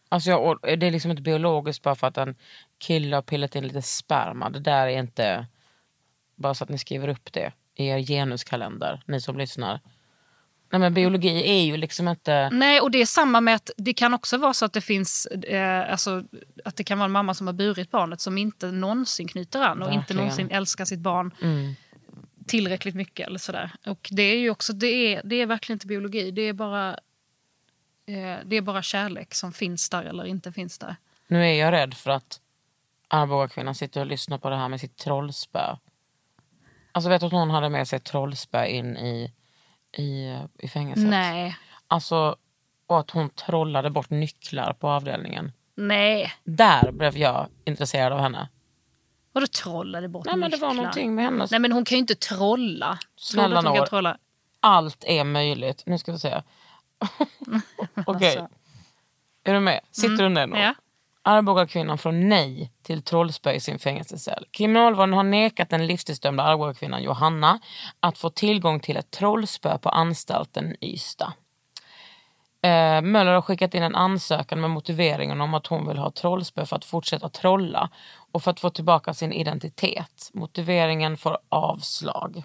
Alltså 0.08 0.30
jag, 0.30 0.58
det 0.62 0.86
är 0.86 0.90
liksom 0.90 1.10
inte 1.10 1.22
biologiskt 1.22 1.82
bara 1.82 1.94
för 1.94 2.06
att 2.06 2.18
en 2.18 2.34
kille 2.78 3.16
har 3.16 3.22
pillat 3.22 3.54
in 3.54 3.66
lite 3.66 3.82
sperma. 3.82 4.50
Det 4.50 4.60
där 4.60 4.86
är 4.86 4.98
inte, 4.98 5.46
bara 6.34 6.54
så 6.54 6.64
att 6.64 6.70
ni 6.70 6.78
skriver 6.78 7.08
upp 7.08 7.32
det 7.32 7.52
i 7.74 7.86
er 7.86 7.98
genuskalender, 7.98 9.02
ni 9.06 9.20
som 9.20 9.38
lyssnar. 9.38 9.80
Nej 10.74 10.80
men 10.80 10.94
biologi 10.94 11.48
är 11.50 11.64
ju 11.64 11.76
liksom 11.76 12.08
inte... 12.08 12.50
Nej, 12.52 12.80
och 12.80 12.90
det 12.90 12.98
är 13.00 13.06
samma 13.06 13.40
med 13.40 13.54
att 13.54 13.70
det 13.76 13.94
kan 13.94 14.14
också 14.14 14.38
vara 14.38 14.52
så 14.54 14.64
att 14.64 14.72
det 14.72 14.80
finns, 14.80 15.26
eh, 15.26 15.90
alltså, 15.92 16.24
att 16.64 16.76
det 16.76 16.84
kan 16.84 16.98
vara 16.98 17.04
en 17.06 17.12
mamma 17.12 17.34
som 17.34 17.46
har 17.46 17.54
burit 17.54 17.90
barnet 17.90 18.20
som 18.20 18.38
inte 18.38 18.70
någonsin 18.70 19.28
knyter 19.28 19.62
an 19.62 19.82
och 19.82 19.88
inte 19.88 19.98
Verkligen. 19.98 20.16
någonsin 20.16 20.50
älskar 20.50 20.84
sitt 20.84 20.98
barn 20.98 21.34
Mm. 21.42 21.74
tillräckligt 22.46 22.94
mycket 22.94 23.26
eller 23.26 23.38
sådär. 23.38 23.70
Och 23.86 24.08
det 24.10 24.22
är 24.22 24.38
ju 24.38 24.50
också, 24.50 24.72
det 24.72 24.86
är, 24.86 25.20
det 25.24 25.36
är 25.36 25.46
verkligen 25.46 25.76
inte 25.76 25.86
biologi, 25.86 26.30
det 26.30 26.42
är 26.42 26.52
bara, 26.52 26.90
eh, 28.06 28.36
det 28.44 28.56
är 28.56 28.60
bara 28.60 28.82
kärlek 28.82 29.34
som 29.34 29.52
finns 29.52 29.90
där 29.90 30.02
eller 30.02 30.24
inte 30.24 30.52
finns 30.52 30.78
där. 30.78 30.96
Nu 31.26 31.46
är 31.46 31.52
jag 31.54 31.72
rädd 31.72 31.94
för 31.94 32.10
att 32.10 32.40
Arboga-kvinnan 33.08 33.74
sitter 33.74 34.00
och 34.00 34.06
lyssnar 34.06 34.38
på 34.38 34.50
det 34.50 34.56
här 34.56 34.68
med 34.68 34.80
sitt 34.80 34.96
trollspö. 34.96 35.76
Alltså 36.92 37.10
vet 37.10 37.20
du 37.20 37.26
att 37.26 37.32
hon 37.32 37.50
hade 37.50 37.68
med 37.68 37.88
sig 37.88 37.96
ett 37.96 38.04
trollspö 38.04 38.66
in 38.66 38.96
i, 38.96 39.32
i, 39.98 40.38
i 40.58 40.68
fängelset? 40.68 41.08
Nej, 41.08 41.56
Alltså, 41.88 42.36
och 42.86 43.00
att 43.00 43.10
hon 43.10 43.30
trollade 43.30 43.90
bort 43.90 44.10
nycklar 44.10 44.72
på 44.72 44.88
avdelningen. 44.88 45.52
nej. 45.74 46.32
Där 46.44 46.92
blev 46.92 47.16
jag 47.18 47.46
intresserad 47.64 48.12
av 48.12 48.20
henne. 48.20 48.48
Vadå 49.32 49.46
trollade 49.46 50.08
bort 50.08 50.26
Nej 50.26 50.36
men 50.36 50.50
det 50.50 50.56
var 50.56 50.68
nycklar? 50.68 50.82
någonting 50.82 51.14
med 51.14 51.24
hennes... 51.24 51.50
Nej 51.50 51.60
men 51.60 51.72
hon 51.72 51.84
kan 51.84 51.96
ju 51.96 52.00
inte 52.00 52.14
trolla. 52.14 52.98
Snälla 53.16 53.86
trolla? 53.86 54.18
Allt 54.60 55.04
är 55.04 55.24
möjligt. 55.24 55.82
Nu 55.86 55.98
ska 55.98 56.12
vi 56.12 56.18
se. 56.18 56.34
Okej, 58.06 58.38
Alltså. 58.38 58.48
är 59.44 59.54
du 59.54 59.60
med? 59.60 59.80
Sitter 59.90 60.22
du 60.22 60.28
ner 60.28 60.46
nu? 60.46 60.58
Ja. 60.58 60.74
Arboga-kvinnan 61.26 61.98
får 61.98 62.12
nej 62.12 62.70
till 62.82 63.02
trollspö 63.02 63.52
i 63.52 63.60
sin 63.60 63.78
fängelsecell. 63.78 64.46
Kriminalvården 64.50 65.12
har 65.12 65.22
nekat 65.22 65.70
den 65.70 65.86
livstidsdömda 65.86 66.42
Arboga-kvinnan 66.42 67.02
Johanna 67.02 67.60
att 68.00 68.18
få 68.18 68.30
tillgång 68.30 68.80
till 68.80 68.96
ett 68.96 69.10
trollspö 69.10 69.78
på 69.78 69.88
anstalten 69.88 70.76
Ystad. 70.80 71.32
Eh, 72.62 73.02
Möller 73.02 73.32
har 73.32 73.42
skickat 73.42 73.74
in 73.74 73.82
en 73.82 73.94
ansökan 73.94 74.60
med 74.60 74.70
motiveringen 74.70 75.40
om 75.40 75.54
att 75.54 75.66
hon 75.66 75.88
vill 75.88 75.98
ha 75.98 76.10
trollspö 76.10 76.66
för 76.66 76.76
att 76.76 76.84
fortsätta 76.84 77.28
trolla 77.28 77.90
och 78.32 78.42
för 78.42 78.50
att 78.50 78.60
få 78.60 78.70
tillbaka 78.70 79.14
sin 79.14 79.32
identitet. 79.32 80.30
Motiveringen 80.34 81.16
får 81.16 81.38
avslag 81.48 82.42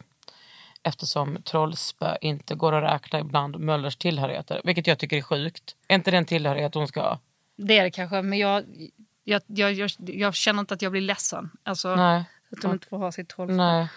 eftersom 0.83 1.41
trollspö 1.43 2.15
inte 2.21 2.55
går 2.55 2.73
att 2.73 2.93
räkna 2.93 3.23
bland 3.23 3.59
Möllers 3.59 3.97
tillhörigheter, 3.97 4.61
vilket 4.63 4.87
jag 4.87 4.99
tycker 4.99 5.17
är 5.17 5.21
sjukt. 5.21 5.75
Är 5.87 5.95
inte 5.95 6.11
det 6.11 6.17
en 6.17 6.25
tillhörighet 6.25 6.75
hon 6.75 6.87
ska 6.87 7.01
ha? 7.01 7.19
Det 7.67 7.77
är 7.77 7.83
det 7.83 7.91
kanske, 7.91 8.21
men 8.21 8.39
jag, 8.39 8.63
jag, 9.23 9.41
jag, 9.47 9.73
jag, 9.73 9.89
jag 9.97 10.35
känner 10.35 10.59
inte 10.59 10.73
att 10.73 10.81
jag 10.81 10.91
blir 10.91 11.01
ledsen. 11.01 11.51
Alltså, 11.63 11.95
Nej. 11.95 12.23
Att 12.51 12.61
de 12.61 12.71
inte 12.71 12.87
får 12.87 12.97
ha 12.97 13.11
sitt 13.11 13.29
trollspö. 13.29 13.55
Nej. 13.55 13.87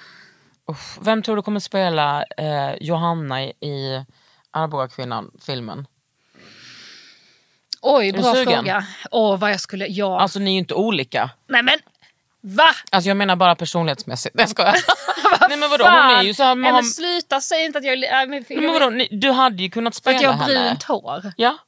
Uff. 0.70 0.98
Vem 1.02 1.22
tror 1.22 1.36
du 1.36 1.42
kommer 1.42 1.60
spela 1.60 2.24
eh, 2.24 2.74
Johanna 2.80 3.44
i, 3.44 3.46
i 3.60 4.04
Arboga-kvinnan-filmen? 4.50 5.86
Oj, 7.82 8.12
du 8.12 8.18
bra 8.18 8.34
sugen? 8.34 8.46
fråga. 8.54 8.86
Åh, 9.10 9.38
vad 9.38 9.50
jag 9.50 9.60
skulle... 9.60 9.86
Ja. 9.86 10.20
Alltså 10.20 10.38
ni 10.38 10.50
är 10.50 10.52
ju 10.52 10.58
inte 10.58 10.74
olika. 10.74 11.30
Nej 11.48 11.62
men, 11.62 11.78
va? 12.40 12.68
Alltså 12.90 13.08
jag 13.08 13.16
menar 13.16 13.36
bara 13.36 13.54
personlighetsmässigt. 13.54 14.34
Nej 14.34 14.42
jag 14.42 14.50
skojar. 14.50 14.76
Nej 15.48 15.58
men 15.58 15.70
vadå, 15.70 15.84
hon 15.84 15.94
är 15.94 16.22
ju 16.22 16.34
så 16.34 16.42
här, 16.42 16.54
Nej 16.54 16.72
man, 16.72 16.84
men 16.84 16.84
sluta, 16.84 17.40
säg 17.40 17.64
inte 17.64 17.78
att 17.78 17.84
jag... 17.84 17.98
Nej, 17.98 18.26
men, 18.26 18.44
Nej, 18.48 18.60
men 18.60 18.72
vadå, 18.72 18.90
ni, 18.90 19.08
du 19.10 19.30
hade 19.30 19.62
ju 19.62 19.70
kunnat 19.70 19.94
för 19.94 20.00
spela 20.00 20.16
att 20.16 20.22
jag 20.22 20.32
har 20.32 20.54
henne. 20.54 20.68
brunt 20.68 20.82
hår. 20.82 21.32
Ja. 21.36 21.58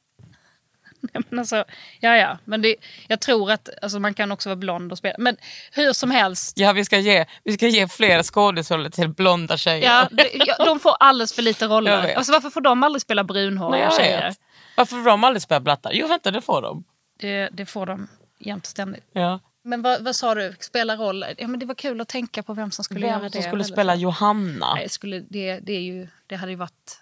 Nej, 1.13 1.23
men 1.29 1.39
alltså, 1.39 1.63
ja, 1.99 2.15
ja. 2.17 2.37
Men 2.45 2.61
det, 2.61 2.75
jag 3.07 3.21
tror 3.21 3.51
att 3.51 3.69
alltså, 3.81 3.99
man 3.99 4.13
kan 4.13 4.31
också 4.31 4.49
vara 4.49 4.55
blond 4.55 4.91
och 4.91 4.97
spela. 4.97 5.15
Men 5.17 5.37
hur 5.71 5.93
som 5.93 6.11
helst. 6.11 6.59
Ja, 6.59 6.73
vi 6.73 6.85
ska 6.85 6.97
ge, 6.97 7.25
vi 7.43 7.53
ska 7.53 7.67
ge 7.67 7.87
fler 7.87 8.23
skådisroller 8.23 8.89
till 8.89 9.09
blonda 9.09 9.57
tjejer. 9.57 9.85
Ja, 9.85 10.07
det, 10.11 10.29
ja, 10.33 10.65
de 10.65 10.79
får 10.79 10.95
alldeles 10.99 11.33
för 11.33 11.41
lite 11.41 11.65
roller. 11.65 12.13
Alltså, 12.15 12.31
varför 12.31 12.49
får 12.49 12.61
de 12.61 12.83
aldrig 12.83 13.01
spela 13.01 13.23
brunhåriga 13.23 13.91
tjejer? 13.91 14.27
vet. 14.27 14.39
Varför 14.77 14.95
får 14.95 15.09
de 15.09 15.23
aldrig 15.23 15.41
spela 15.41 15.59
blattar? 15.59 15.91
Jo, 15.93 16.07
vänta, 16.07 16.31
det 16.31 16.41
får 16.41 16.61
de. 16.61 16.83
Det, 17.19 17.49
det 17.53 17.65
får 17.65 17.85
de 17.85 18.07
jämt 18.39 18.65
och 18.65 18.71
ständigt. 18.71 19.05
Ja. 19.13 19.39
Men 19.63 19.81
vad, 19.81 20.03
vad 20.03 20.15
sa 20.15 20.35
du? 20.35 20.55
Spela 20.59 20.95
roll? 20.95 21.25
Ja, 21.37 21.47
men 21.47 21.59
det 21.59 21.65
var 21.65 21.75
kul 21.75 22.01
att 22.01 22.07
tänka 22.07 22.43
på 22.43 22.53
vem 22.53 22.71
som 22.71 22.83
skulle 22.83 23.07
göra 23.07 23.19
Vem 23.19 23.27
det. 23.27 23.31
som 23.31 23.41
skulle 23.41 23.63
spela 23.63 23.93
så. 23.93 23.99
Johanna? 23.99 24.73
Nej, 24.73 24.89
skulle, 24.89 25.19
det, 25.19 25.59
det, 25.59 25.73
är 25.73 25.81
ju, 25.81 26.07
det 26.27 26.35
hade 26.35 26.51
ju 26.51 26.57
varit... 26.57 27.01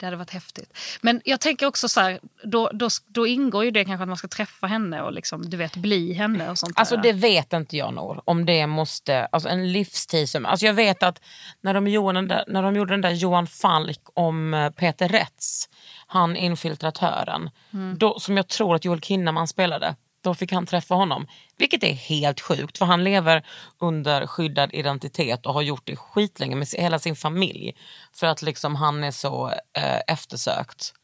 Det 0.00 0.06
hade 0.06 0.16
varit 0.16 0.30
häftigt. 0.30 0.78
Men 1.00 1.20
jag 1.24 1.40
tänker 1.40 1.66
också 1.66 1.88
så 1.88 2.00
här, 2.00 2.20
då, 2.44 2.70
då, 2.72 2.88
då 3.06 3.26
ingår 3.26 3.64
ju 3.64 3.70
det 3.70 3.84
kanske 3.84 4.02
att 4.02 4.08
man 4.08 4.16
ska 4.16 4.28
träffa 4.28 4.66
henne 4.66 5.02
och 5.02 5.12
liksom, 5.12 5.50
du 5.50 5.56
vet, 5.56 5.76
bli 5.76 6.12
henne 6.12 6.50
och 6.50 6.58
sånt 6.58 6.72
Alltså 6.76 6.96
där. 6.96 7.02
det 7.02 7.12
vet 7.12 7.52
inte 7.52 7.76
jag 7.76 7.94
Nor, 7.94 8.22
om 8.24 8.46
det 8.46 8.66
måste, 8.66 9.26
alltså 9.26 9.48
en 9.48 9.72
livstid 9.72 10.28
som, 10.28 10.46
alltså 10.46 10.66
jag 10.66 10.74
vet 10.74 11.02
att 11.02 11.20
när 11.60 11.74
de 11.74 11.86
gjorde 11.88 12.18
den 12.18 12.28
där, 12.28 12.44
när 12.48 12.62
de 12.62 12.76
gjorde 12.76 12.92
den 12.92 13.00
där 13.00 13.10
Johan 13.10 13.46
Falk 13.46 14.00
om 14.14 14.54
eh, 14.54 14.70
Peter 14.70 15.08
Rätz, 15.08 15.68
han 16.06 16.36
infiltratören, 16.36 17.50
då, 17.96 18.18
som 18.18 18.36
jag 18.36 18.48
tror 18.48 18.74
att 18.74 18.84
Joel 18.84 19.00
Kinnaman 19.00 19.48
spelade, 19.48 19.94
då 20.22 20.34
fick 20.34 20.52
han 20.52 20.66
träffa 20.66 20.94
honom. 20.94 21.26
Vilket 21.56 21.84
är 21.84 21.92
helt 21.92 22.40
sjukt 22.40 22.78
för 22.78 22.86
han 22.86 23.04
lever 23.04 23.46
under 23.78 24.26
skyddad 24.26 24.70
identitet 24.74 25.46
och 25.46 25.54
har 25.54 25.62
gjort 25.62 25.86
det 25.86 25.96
skitlänge 25.96 26.56
med 26.56 26.68
hela 26.78 26.98
sin 26.98 27.16
familj. 27.16 27.76
För 28.12 28.26
att 28.26 28.42
liksom 28.42 28.76
han 28.76 29.04
är 29.04 29.10
så 29.10 29.48
eh, 29.72 30.00
eftersökt. 30.06 30.94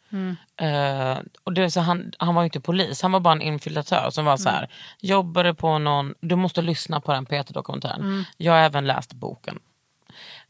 Eh, 0.56 1.18
och 1.44 1.52
det 1.52 1.70
så 1.70 1.80
han, 1.80 2.12
han 2.18 2.34
var 2.34 2.44
inte 2.44 2.60
polis, 2.60 3.02
han 3.02 3.12
var 3.12 3.20
bara 3.20 3.34
en 3.34 3.42
infiltratör 3.42 4.10
som 4.10 4.24
var 4.24 4.36
så 4.36 4.48
här. 4.48 4.70
jobbade 5.00 5.54
på 5.54 5.78
någon, 5.78 6.14
du 6.20 6.36
måste 6.36 6.62
lyssna 6.62 7.00
på 7.00 7.12
den 7.12 7.26
Peter-dokumentären. 7.26 8.24
Jag 8.36 8.52
har 8.52 8.60
även 8.60 8.86
läst 8.86 9.12
boken. 9.12 9.58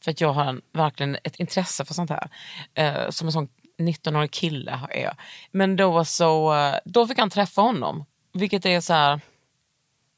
För 0.01 0.11
att 0.11 0.21
jag 0.21 0.33
har 0.33 0.45
en, 0.45 0.63
verkligen 0.73 1.17
ett 1.25 1.37
intresse 1.37 1.85
för 1.85 1.95
sånt 1.95 2.11
här. 2.11 2.29
Eh, 2.75 3.11
som 3.11 3.29
en 3.29 3.33
sån 3.33 3.49
19-årig 3.79 4.31
kille 4.31 4.81
är 4.91 5.03
jag. 5.03 5.15
Men 5.51 5.77
då 5.77 6.05
så, 6.05 6.55
eh, 6.55 6.75
då 6.85 7.07
fick 7.07 7.19
han 7.19 7.31
träffa 7.31 7.61
honom. 7.61 8.05
Vilket 8.37 8.67
är 8.67 8.81
så 8.81 8.93
här. 8.93 9.21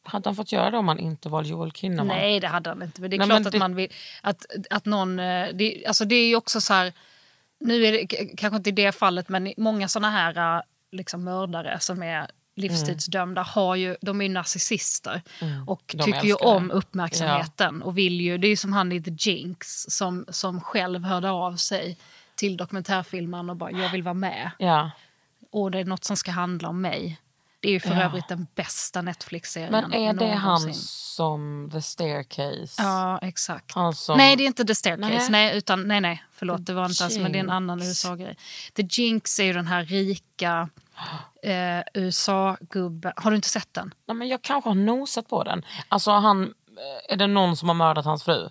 Hade 0.04 0.28
han 0.28 0.36
fått 0.36 0.52
göra 0.52 0.70
det 0.70 0.78
om 0.78 0.88
han 0.88 0.98
inte 0.98 1.28
var 1.28 1.42
Joel 1.42 1.72
Kinnaman? 1.72 2.06
Nej, 2.06 2.40
det 2.40 2.46
hade 2.48 2.70
han 2.70 2.82
inte. 2.82 3.00
Men 3.00 3.10
det 3.10 3.16
är 3.16 3.18
Nej, 3.18 3.26
klart 3.28 3.46
att 3.46 3.52
det- 3.52 3.58
man 3.58 3.74
vill... 3.74 3.92
Att, 4.22 4.46
att 4.70 4.84
någon... 4.84 5.18
eh, 5.18 5.48
Det, 5.54 5.86
alltså 5.86 6.04
det 6.04 6.14
är 6.14 6.28
ju 6.28 6.36
också 6.36 6.60
så 6.60 6.74
här... 6.74 6.92
Nu 7.60 7.84
är 7.86 7.92
det 7.92 8.06
kanske 8.36 8.56
inte 8.56 8.70
i 8.70 8.72
det 8.72 8.92
fallet, 8.92 9.28
men 9.28 9.52
många 9.56 9.88
såna 9.88 10.10
här 10.10 10.56
eh, 10.56 10.62
liksom 10.92 11.24
mördare 11.24 11.76
som 11.80 12.02
är 12.02 12.30
livstidsdömda 12.56 13.42
har 13.42 13.74
ju, 13.76 13.96
de 14.00 14.20
är 14.20 14.24
ju 14.24 14.30
narcissister 14.32 15.22
och 15.42 15.42
Mm. 15.42 15.66
De 15.66 16.04
tycker 16.04 16.22
ju 16.24 16.30
älskar 16.30 16.46
det. 16.50 16.56
om 16.56 16.70
uppmärksamheten. 16.70 17.82
Och 17.82 17.98
vill 17.98 18.20
ju, 18.20 18.38
det 18.38 18.46
är 18.46 18.50
ju 18.50 18.56
som 18.56 18.72
han 18.72 18.92
i 18.92 19.02
The 19.02 19.10
Jinx 19.30 19.82
som, 19.88 20.24
som 20.28 20.60
själv 20.60 21.04
hörde 21.04 21.30
av 21.30 21.56
sig 21.56 21.96
till 22.34 22.56
dokumentärfilmen 22.56 23.50
och 23.50 23.56
bara 23.56 23.70
“jag 23.70 23.88
vill 23.92 24.02
vara 24.02 24.14
med” 24.14 24.50
Ja. 24.58 24.90
och 25.50 25.70
det 25.70 25.78
är 25.78 25.84
något 25.84 26.04
som 26.04 26.16
ska 26.16 26.30
handla 26.30 26.68
om 26.68 26.80
mig. 26.80 27.20
Det 27.60 27.68
är 27.68 27.72
ju 27.72 27.80
för 27.80 27.94
Ja. 27.94 28.02
övrigt 28.02 28.28
den 28.28 28.46
bästa 28.54 29.02
Netflix-serien 29.02 29.72
Men 29.72 29.92
är 29.92 30.12
det 30.12 30.34
han 30.34 30.74
som 30.74 31.68
The 31.72 31.82
Staircase? 31.82 32.82
Ja, 32.82 33.18
exakt. 33.22 33.72
Som... 33.94 34.18
Nej, 34.18 34.36
det 34.36 34.42
är 34.42 34.46
inte 34.46 34.64
The 34.64 34.74
Staircase. 34.74 35.08
Nej. 35.08 35.30
Nej, 35.30 35.58
utan, 35.58 35.88
nej, 35.88 36.00
nej. 36.00 36.24
Förlåt, 36.32 36.66
det 36.66 36.74
var 36.74 36.86
inte 36.86 37.04
alls, 37.04 37.18
men 37.18 37.32
det 37.32 37.38
är 37.38 37.42
en 37.44 37.50
annan 37.50 37.82
USA-grej. 37.82 38.36
The 38.74 38.82
Jinx 38.90 39.40
är 39.40 39.44
ju 39.44 39.52
den 39.52 39.66
här 39.66 39.84
rika 39.84 40.68
eh, 41.42 41.80
USA-gubben. 41.94 43.12
Har 43.16 43.30
du 43.30 43.36
inte 43.36 43.48
sett 43.48 43.74
den? 43.74 43.94
Nej, 44.06 44.16
men 44.16 44.28
jag 44.28 44.42
kanske 44.42 44.70
har 44.70 44.74
nosat 44.74 45.28
på 45.28 45.44
den. 45.44 45.64
Alltså 45.88 46.10
han, 46.10 46.42
eh, 46.42 47.12
är 47.12 47.16
det 47.16 47.26
någon 47.26 47.56
som 47.56 47.68
har 47.68 47.74
mördat 47.76 48.04
hans 48.04 48.24
fru? 48.24 48.48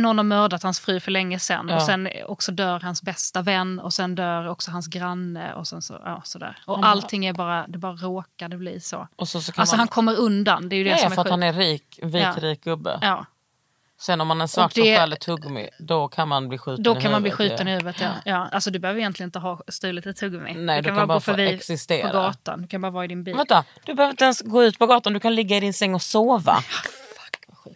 Någon 0.00 0.18
har 0.18 0.24
mördat 0.24 0.62
hans 0.62 0.80
fru 0.80 1.00
för 1.00 1.10
länge 1.10 1.38
sedan 1.38 1.68
Ja. 1.68 1.76
och 1.76 1.82
sen 1.82 2.08
också 2.26 2.52
dör 2.52 2.80
hans 2.80 3.02
bästa 3.02 3.42
vän 3.42 3.78
och 3.80 3.94
sen 3.94 4.14
dör 4.14 4.48
också 4.48 4.70
hans 4.70 4.86
granne 4.86 5.54
och 5.54 5.66
sen 5.68 5.82
så, 5.82 6.00
ja, 6.04 6.22
sådär. 6.24 6.58
Och 6.66 6.74
Han 6.74 6.84
allting 6.84 7.26
är 7.26 7.32
bara, 7.32 7.66
det 7.68 7.78
bara 7.78 7.92
råkade 7.92 8.56
bli 8.56 8.80
så. 8.80 9.08
Och 9.16 9.28
så, 9.28 9.40
så 9.40 9.52
kan 9.52 9.62
Alltså 9.62 9.74
man... 9.76 9.78
han 9.78 9.88
kommer 9.88 10.16
undan, 10.16 10.68
det 10.68 10.76
är 10.76 10.78
ju 10.78 10.84
det 10.84 10.90
ja, 10.90 10.96
som 10.96 11.06
är 11.12 11.14
för 11.14 11.20
att 11.22 11.26
sjukt. 11.26 11.30
han 11.30 11.42
är 11.42 11.52
rik, 11.52 11.98
vit 12.02 12.22
Ja. 12.22 12.34
rik 12.38 12.64
gubbe. 12.64 12.98
Ja, 13.02 13.26
Sen 14.00 14.20
om 14.20 14.28
man 14.28 14.40
är 14.40 14.46
svart 14.46 14.64
Och 14.64 14.72
det- 14.74 14.82
stjäl 14.96 15.12
ett 15.12 15.20
tuggummi, 15.20 15.68
då 15.78 16.08
kan 16.08 16.28
man 16.28 16.48
bli 16.48 16.58
skjuten 16.58 16.82
då 16.82 16.98
i 16.98 17.00
kan 17.00 17.12
man 17.12 17.22
bli 17.22 17.30
huvudet, 17.30 17.50
skjuten 17.52 17.68
i 17.68 17.72
huvudet. 17.72 18.00
Ja. 18.00 18.10
Ja, 18.24 18.48
alltså 18.52 18.70
du 18.70 18.78
behöver 18.78 19.00
egentligen 19.00 19.28
inte 19.28 19.38
ha 19.38 19.60
stulit 19.68 20.06
ett 20.06 20.16
tuggummi. 20.16 20.54
Nej, 20.54 20.82
du 20.82 20.90
du 20.90 20.96
kan 20.96 21.08
bara 21.08 21.14
gå 21.16 21.20
förbi 21.20 21.54
existera. 21.54 22.06
på 22.08 22.12
gatan. 22.12 22.62
Du 22.62 22.68
kan 22.68 22.80
bara 22.80 22.90
vara 22.90 23.04
i 23.04 23.08
din 23.08 23.24
bil. 23.24 23.34
Vänta, 23.36 23.64
du 23.84 23.94
behöver 23.94 24.10
inte 24.10 24.24
ens 24.24 24.40
gå 24.42 24.64
ut 24.64 24.78
på 24.78 24.86
gatan, 24.86 25.12
du 25.12 25.20
kan 25.20 25.34
ligga 25.34 25.56
i 25.56 25.60
din 25.60 25.74
säng 25.74 25.94
och 25.94 26.02
sova. 26.02 26.56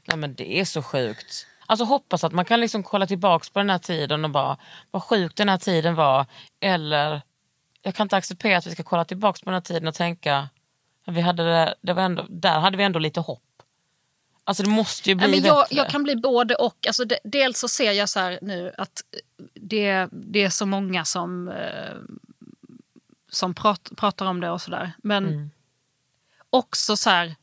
Nej 0.07 0.17
men 0.17 0.35
det 0.35 0.61
är 0.61 0.65
så 0.65 0.83
sjukt. 0.83 1.47
Alltså 1.67 1.85
hoppas 1.85 2.25
att 2.25 2.33
man 2.33 2.45
kan 2.45 2.61
liksom 2.61 2.83
kolla 2.83 3.07
tillbaks 3.07 3.51
på 3.51 3.59
den 3.59 3.71
här 3.71 3.79
tiden 3.79 4.25
och 4.25 4.31
bara, 4.31 4.57
vad 4.91 5.03
sjukt 5.03 5.37
den 5.37 5.49
här 5.49 5.59
tiden 5.59 5.95
var. 5.95 6.27
Eller, 6.61 7.23
jag 7.83 7.95
kan 7.95 8.05
inte 8.05 8.17
acceptera 8.17 8.59
att 8.59 8.67
vi 8.67 8.71
ska 8.71 8.83
kolla 8.83 9.05
tillbaks 9.05 9.41
på 9.41 9.45
den 9.45 9.55
här 9.55 9.61
tiden 9.61 9.89
och 9.89 9.95
tänka, 9.95 10.49
vi 11.07 11.21
hade 11.21 11.45
det, 11.45 11.75
det 11.81 11.93
var 11.93 12.03
ändå, 12.03 12.27
där 12.29 12.59
hade 12.59 12.77
vi 12.77 12.85
ändå 12.85 12.99
lite 12.99 13.21
hopp. 13.21 13.41
Alltså 14.47 14.63
det 14.63 14.69
måste 14.71 15.09
ju 15.11 15.15
bli 15.15 15.25
Ja, 15.27 15.31
men 15.31 15.41
jag, 15.43 15.65
bättre. 15.65 15.77
jag 15.77 15.91
kan 15.91 16.03
bli 16.03 16.17
både 16.17 16.55
och. 16.55 16.87
Alltså, 16.87 17.05
de, 17.05 17.17
dels 17.25 17.59
så 17.61 17.69
ser 17.69 17.93
jag 17.93 18.09
så 18.09 18.21
här 18.21 18.39
nu 18.43 18.73
att 18.79 19.03
det, 19.55 20.09
det 20.13 20.45
är 20.45 20.51
så 20.51 20.67
många 20.67 21.05
som, 21.05 21.49
eh, 21.49 21.95
som 23.31 23.55
prat, 23.55 23.91
pratar 23.97 24.27
om 24.27 24.41
det 24.41 24.51
och 24.51 24.61
sådär. 24.63 24.93
Men 25.03 25.27
Mm. 25.27 25.51
också 26.51 26.97
så 26.97 27.11
här 27.11 27.35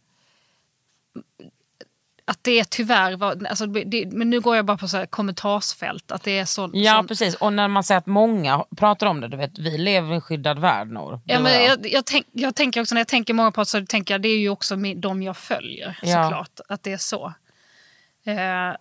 att 2.32 2.44
det 2.44 2.70
tyvärr 2.70 3.18
var, 3.18 3.46
alltså 3.50 3.66
det, 3.66 4.06
men 4.12 4.30
nu 4.30 4.40
går 4.40 4.56
jag 4.56 4.66
bara 4.66 4.78
på 4.78 4.88
så 4.88 5.06
kommentarsfält, 5.08 6.12
att 6.12 6.24
det 6.24 6.38
är 6.40 6.46
så, 6.46 6.70
Ja 6.74 6.94
sån- 6.96 7.08
precis, 7.08 7.36
och 7.36 7.54
när 7.54 7.68
man 7.68 7.84
säger 7.84 8.00
att 8.00 8.06
många 8.06 8.66
pratar 8.78 9.08
om 9.08 9.22
det, 9.22 9.28
du 9.28 9.38
vet, 9.38 9.60
vi 9.60 9.78
lever 9.78 10.12
i 10.12 10.16
en 10.16 10.22
skyddad 10.22 10.60
värld 10.60 10.88
Nor. 10.88 11.22
Ja, 11.26 11.40
men 11.40 11.54
jag. 11.54 11.64
jag, 11.64 11.88
jag, 11.88 12.06
tänk, 12.06 12.26
jag 12.32 12.56
tänker 12.56 12.82
också 12.82 12.96
när 12.96 13.00
jag 13.00 13.08
tänker 13.08 13.34
många 13.34 13.52
på 13.52 13.66
så 13.66 13.86
tänker 13.86 14.14
jag 14.14 14.22
det 14.22 14.30
är 14.30 14.38
ju 14.38 14.50
också 14.50 14.76
de 14.76 15.24
jag 15.24 15.38
följer 15.38 16.00
Ja. 16.02 16.24
såklart. 16.24 16.60
Att 16.70 16.84
det 16.84 16.92
är 16.92 16.98
så. 16.98 17.34
Eh, 18.26 18.76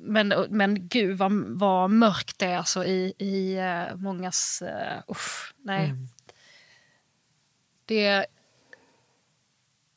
men, 0.00 0.28
men 0.50 0.88
gud 0.88 1.18
vad, 1.18 1.32
vad 1.58 1.90
mörkt 1.90 2.38
det 2.38 2.46
är 2.46 2.58
alltså 2.58 2.84
i, 2.84 3.12
i 3.18 3.56
eh, 3.58 3.96
mångas... 3.96 4.62
Uh, 4.62 5.10
usch, 5.12 5.54
nej. 5.64 5.84
Mm. 5.84 6.08
Det, 7.86 8.26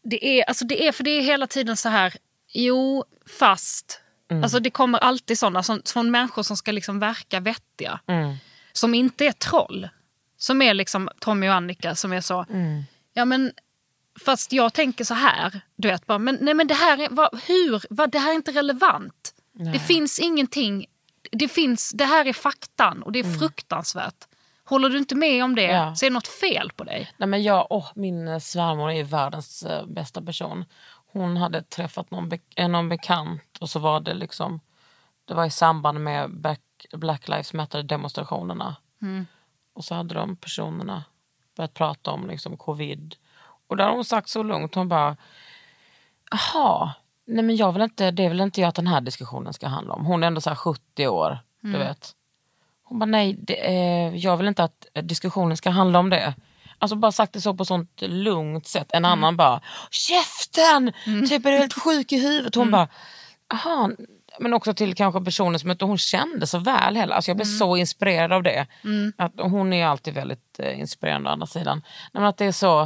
det, 0.04 0.26
är, 0.40 0.44
alltså 0.44 0.66
det 0.66 0.88
är 0.88 0.92
för 0.92 1.04
det 1.04 1.12
är 1.12 1.22
hela 1.22 1.48
tiden 1.48 1.78
så 1.78 1.90
här, 1.90 2.14
jo 2.54 3.04
fast. 3.40 4.02
Mm. 4.32 4.44
Alltså 4.44 4.60
det 4.60 4.70
kommer 4.70 5.00
alltid 5.00 5.40
sådana 5.40 5.64
som, 5.64 5.82
från 5.86 6.12
människor 6.12 6.44
som 6.44 6.58
ska 6.58 6.72
liksom 6.72 7.00
verka 7.00 7.40
vettiga 7.40 8.00
Mm. 8.08 8.36
som 8.74 8.94
inte 8.94 9.26
är 9.26 9.32
troll. 9.32 9.90
Som 10.38 10.62
är 10.62 10.74
liksom 10.74 11.10
Tommy 11.20 11.48
och 11.50 11.54
Annika 11.54 11.96
som 11.96 12.14
är 12.14 12.22
så, 12.22 12.46
Mm. 12.50 12.84
ja 13.14 13.26
men 13.26 13.52
fast 14.26 14.52
jag 14.54 14.74
tänker 14.74 15.04
så 15.04 15.14
här, 15.14 15.62
du 15.76 15.88
vet 15.88 16.06
bara, 16.08 16.18
men 16.18 16.38
nej 16.42 16.54
men 16.54 16.68
det 16.68 16.74
här 16.74 16.98
är, 16.98 17.08
vad, 17.12 17.40
hur, 17.48 17.82
vad, 17.90 18.12
det 18.12 18.20
här 18.20 18.30
är 18.32 18.36
inte 18.36 18.52
relevant. 18.52 19.34
Det 19.74 19.80
finns 19.80 20.20
ingenting, 20.20 20.86
det 21.32 21.48
finns, 21.48 21.92
det 21.92 22.06
här 22.06 22.26
är 22.28 22.34
faktan 22.34 23.04
och 23.04 23.12
det 23.12 23.20
är 23.20 23.40
fruktansvärt. 23.40 24.28
Håller 24.64 24.90
du 24.90 24.98
inte 24.98 25.16
med 25.16 25.44
om 25.44 25.56
det 25.56 25.66
Mm. 25.66 25.76
Ja. 25.88 25.96
så 25.96 26.06
är 26.06 26.10
det 26.10 26.14
något 26.14 26.28
fel 26.28 26.72
på 26.76 26.84
dig. 26.84 27.12
Nej, 27.18 27.28
men 27.30 27.44
jag, 27.44 27.68
åh, 27.70 27.88
min 27.96 28.42
svärmor 28.42 28.92
är 28.92 29.04
världens 29.04 29.64
eh, 29.64 29.86
bästa 29.86 30.22
person. 30.22 30.66
Hon 31.12 31.38
hade 31.38 31.62
träffat 31.64 32.12
någon, 32.12 32.30
be- 32.30 32.40
eh, 32.56 32.68
någon 32.68 32.90
bekant 32.90 33.58
och 33.60 33.70
så 33.70 33.80
var 33.80 34.00
det 34.00 34.14
liksom 34.14 34.60
det 35.26 35.34
var 35.34 35.46
i 35.46 35.50
samband 35.50 36.00
med 36.04 36.32
Black, 36.42 36.62
Black 36.94 37.28
Lives 37.28 37.54
Matter 37.54 37.84
demonstrationerna. 37.84 38.76
Och 39.74 39.86
så 39.86 39.96
hade 39.96 40.14
de 40.14 40.36
personerna 40.36 41.04
börjat 41.56 41.74
prata 41.74 42.12
om 42.12 42.28
liksom, 42.28 42.58
covid. 42.58 43.16
Och 43.68 43.78
där 43.78 43.86
har 43.86 43.92
hon 43.94 44.06
sagt 44.06 44.30
så 44.30 44.44
lugnt, 44.44 44.76
hon 44.76 44.90
bara 44.90 45.18
Jaha, 46.32 46.94
nej 47.26 47.44
men 47.44 47.56
jag 47.56 47.72
vill 47.72 47.82
inte, 47.82 48.12
det 48.12 48.26
är 48.26 48.30
väl 48.30 48.42
inte 48.42 48.62
jag 48.62 48.68
att 48.68 48.76
den 48.76 48.88
här 48.88 49.02
diskussionen 49.02 49.54
ska 49.54 49.68
handla 49.68 49.94
om. 49.94 50.06
Hon 50.06 50.24
är 50.24 50.28
ändå 50.28 50.42
så 50.42 50.50
här 50.50 50.56
70 50.58 51.08
år, 51.08 51.40
du 51.60 51.72
vet. 51.78 52.16
Hon 52.84 53.00
bara 53.00 53.06
nej, 53.06 53.34
det, 53.34 53.68
eh, 53.68 54.16
jag 54.16 54.38
vill 54.38 54.48
inte 54.48 54.64
att 54.64 54.88
diskussionen 55.04 55.58
ska 55.58 55.70
handla 55.70 56.00
om 56.00 56.10
det. 56.10 56.34
Alltså 56.82 56.96
bara 56.96 57.12
sagt 57.12 57.34
det 57.34 57.42
så 57.42 57.54
på 57.54 57.66
sånt 57.66 58.02
lugnt 58.02 58.68
sätt. 58.68 58.88
En 58.94 59.06
annan 59.06 59.38
bara, 59.38 59.62
käften! 59.92 60.94
Typ 61.30 61.46
är 61.46 61.52
du 61.52 61.58
helt 61.58 61.74
sjuk 61.84 62.12
i 62.12 62.20
huvudet? 62.20 62.56
Hon 62.56 62.72
bara, 62.72 62.88
jaha. 63.50 63.92
Men 64.40 64.54
också 64.54 64.74
till 64.74 64.96
kanske 64.96 65.22
personer 65.22 65.58
som 65.58 65.72
inte 65.72 65.86
hon 65.86 65.98
kände 65.98 66.48
så 66.48 66.58
väl 66.60 66.96
heller. 66.96 67.16
Alltså 67.16 67.32
jag 67.32 67.38
blev 67.38 67.46
så 67.46 67.78
inspirerad 67.78 68.34
av 68.34 68.44
det. 68.44 68.68
Att, 69.18 69.40
och 69.40 69.50
hon 69.50 69.74
är 69.74 69.86
alltid 69.86 70.14
väldigt 70.14 70.60
eh, 70.60 70.80
inspirerande 70.80 71.30
å 71.30 71.34
andra 71.34 71.48
sidan. 71.48 71.82
Men 72.14 72.24
att 72.26 72.38
det 72.38 72.46
är 72.46 72.52
så, 72.52 72.82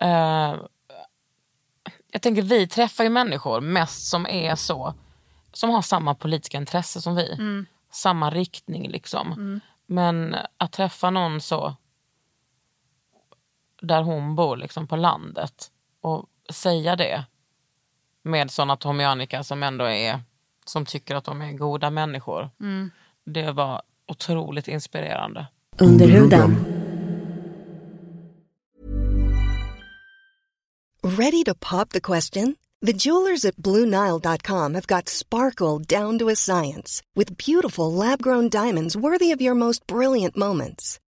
eh, 0.00 0.54
jag 2.12 2.22
tänker 2.22 2.42
vi 2.42 2.66
träffar 2.66 3.04
ju 3.04 3.10
människor 3.10 3.60
mest 3.60 4.08
som 4.08 4.26
är 4.26 4.54
så, 4.54 4.94
som 5.52 5.70
har 5.70 5.82
samma 5.82 6.14
politiska 6.14 6.56
intresse 6.58 7.00
som 7.00 7.14
vi. 7.14 7.36
Samma 7.92 8.30
riktning 8.30 8.88
liksom. 8.90 9.32
Men 9.86 10.36
att 10.58 10.72
träffa 10.72 11.10
någon 11.10 11.40
så, 11.40 11.76
där 13.80 14.02
hon 14.02 14.34
bor, 14.34 14.56
liksom 14.56 14.86
på 14.86 14.96
landet. 14.96 15.70
Och 16.00 16.26
säga 16.50 16.96
det 16.96 17.24
med 18.22 18.50
sådana 18.50 18.76
Tommy 18.76 19.04
och 19.04 19.10
Annika 19.10 19.42
som 19.42 19.62
ändå 19.62 19.84
är, 19.84 20.20
som 20.64 20.86
tycker 20.86 21.14
att 21.14 21.24
de 21.24 21.42
är 21.42 21.52
goda 21.52 21.90
människor. 21.90 22.50
Det 23.24 23.52
var 23.52 23.82
otroligt 24.06 24.68
inspirerande. 24.68 25.46
Under 25.80 26.08
huden. 26.08 26.74
Ready 31.02 31.44
to 31.44 31.54
pop 31.54 31.90
the 31.90 32.00
question? 32.00 32.56
The 32.86 32.92
jewelers 32.92 33.44
at 33.44 33.56
BlueNile.com 33.56 34.74
have 34.74 34.86
got 34.86 35.08
sparkle 35.08 35.78
down 35.78 36.18
to 36.18 36.28
a 36.28 36.36
science 36.36 37.02
with 37.16 37.36
beautiful 37.36 37.92
lab 37.92 38.22
grown 38.22 38.48
diamonds 38.48 38.96
worthy 38.96 39.32
of 39.32 39.40
your 39.40 39.54
most 39.54 39.86
brilliant 39.86 40.36
moments. 40.36 41.00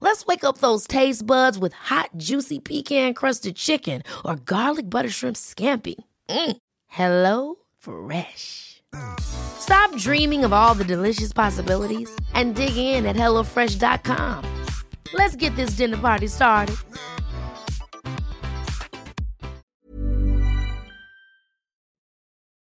Let's 0.00 0.26
wake 0.26 0.44
up 0.44 0.58
those 0.58 0.86
taste 0.86 1.26
buds 1.26 1.58
with 1.58 1.72
hot, 1.74 2.10
juicy 2.16 2.60
pecan-crusted 2.60 3.56
chicken 3.56 4.02
or 4.24 4.36
garlic 4.36 4.88
butter 4.88 5.10
shrimp 5.10 5.36
scampi. 5.36 5.96
Mm. 6.28 6.56
Hello 6.86 7.56
Fresh. 7.78 8.82
Stop 9.20 9.94
dreaming 9.96 10.44
of 10.44 10.52
all 10.52 10.74
the 10.74 10.84
delicious 10.84 11.32
possibilities 11.32 12.10
and 12.34 12.54
dig 12.54 12.76
in 12.76 13.06
at 13.06 13.16
HelloFresh.com. 13.16 14.44
Let's 15.14 15.36
get 15.36 15.54
this 15.56 15.76
dinner 15.76 15.96
party 15.96 16.28
started. 16.28 16.76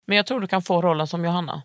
Men 0.07 0.17
jag 0.17 0.27
tror 0.27 0.41
du 0.41 0.47
kan 0.47 0.63
få 0.63 0.83
rollen 0.83 1.07
som 1.07 1.25
Johanna. 1.25 1.63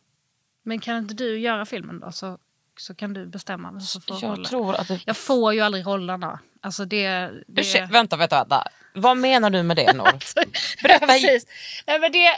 Men 0.64 0.80
kan 0.80 0.98
inte 0.98 1.14
du 1.14 1.40
göra 1.40 1.66
filmen 1.66 2.00
då? 2.00 2.12
Så, 2.12 2.38
så 2.78 2.96
kan 2.96 3.14
du 3.14 3.26
bestämma 3.26 3.72
vem 3.72 3.82
som 3.82 4.02
får 4.02 4.18
Jag 4.22 4.32
rollen. 4.32 4.46
tror 4.46 4.76
att 4.76 4.88
det... 4.88 5.00
Jag 5.06 5.18
får 5.18 5.54
ju 5.54 5.60
aldrig 5.62 5.88
rollerna. 5.88 6.40
Alltså 6.62 6.86
det... 6.86 7.08
det... 7.48 7.62
Ursäkta, 7.62 7.94
vänta, 7.94 8.18
vänta, 8.18 8.38
vänta. 8.38 8.68
Vad 8.94 9.18
menar 9.18 9.50
du 9.50 9.64
med 9.64 9.78
det 9.78 9.94
Nor? 9.94 10.10
Berätta. 10.84 11.08
Precis. 11.08 11.48
Nej, 11.88 12.00
men 12.00 12.12
det, 12.12 12.30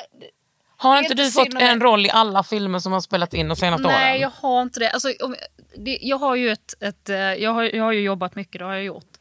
Har 0.77 0.99
inte 0.99 1.13
du 1.13 1.31
fått 1.31 1.53
en 1.53 1.81
roll 1.81 2.05
i 2.05 2.09
alla 2.09 2.43
filmer 2.43 2.79
som 2.79 2.91
har 2.93 3.01
spelat 3.01 3.33
in 3.33 3.47
de 3.47 3.55
senaste 3.55 3.87
nej, 3.87 4.11
åren? 4.11 4.21
jag 4.21 4.29
har 4.29 4.61
inte 4.61 4.79
det. 4.79 4.89
Alltså, 4.89 5.13
om, 5.21 5.35
det 5.75 5.99
jag 6.01 6.17
har 6.17 6.35
ju 6.35 6.49
ett, 6.49 6.73
ett 6.79 7.09
eh, 7.09 7.17
jag, 7.17 7.53
har, 7.53 7.63
jag 7.63 7.83
har 7.83 7.91
ju 7.91 8.01
jobbat 8.01 8.35
mycket, 8.35 8.59
det 8.59 8.65
har 8.65 8.73
jag 8.73 8.83
gjort. 8.83 9.17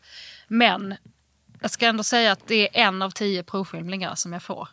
Men 0.49 0.95
jag 1.61 1.71
ska 1.71 1.87
ändå 1.87 2.03
säga 2.03 2.33
att 2.33 2.47
det 2.47 2.79
är 2.79 2.87
en 2.87 3.03
av 3.03 3.11
tio 3.11 3.43
provfilmningar 3.43 4.15
som 4.15 4.33
jag 4.33 4.43
får. 4.43 4.69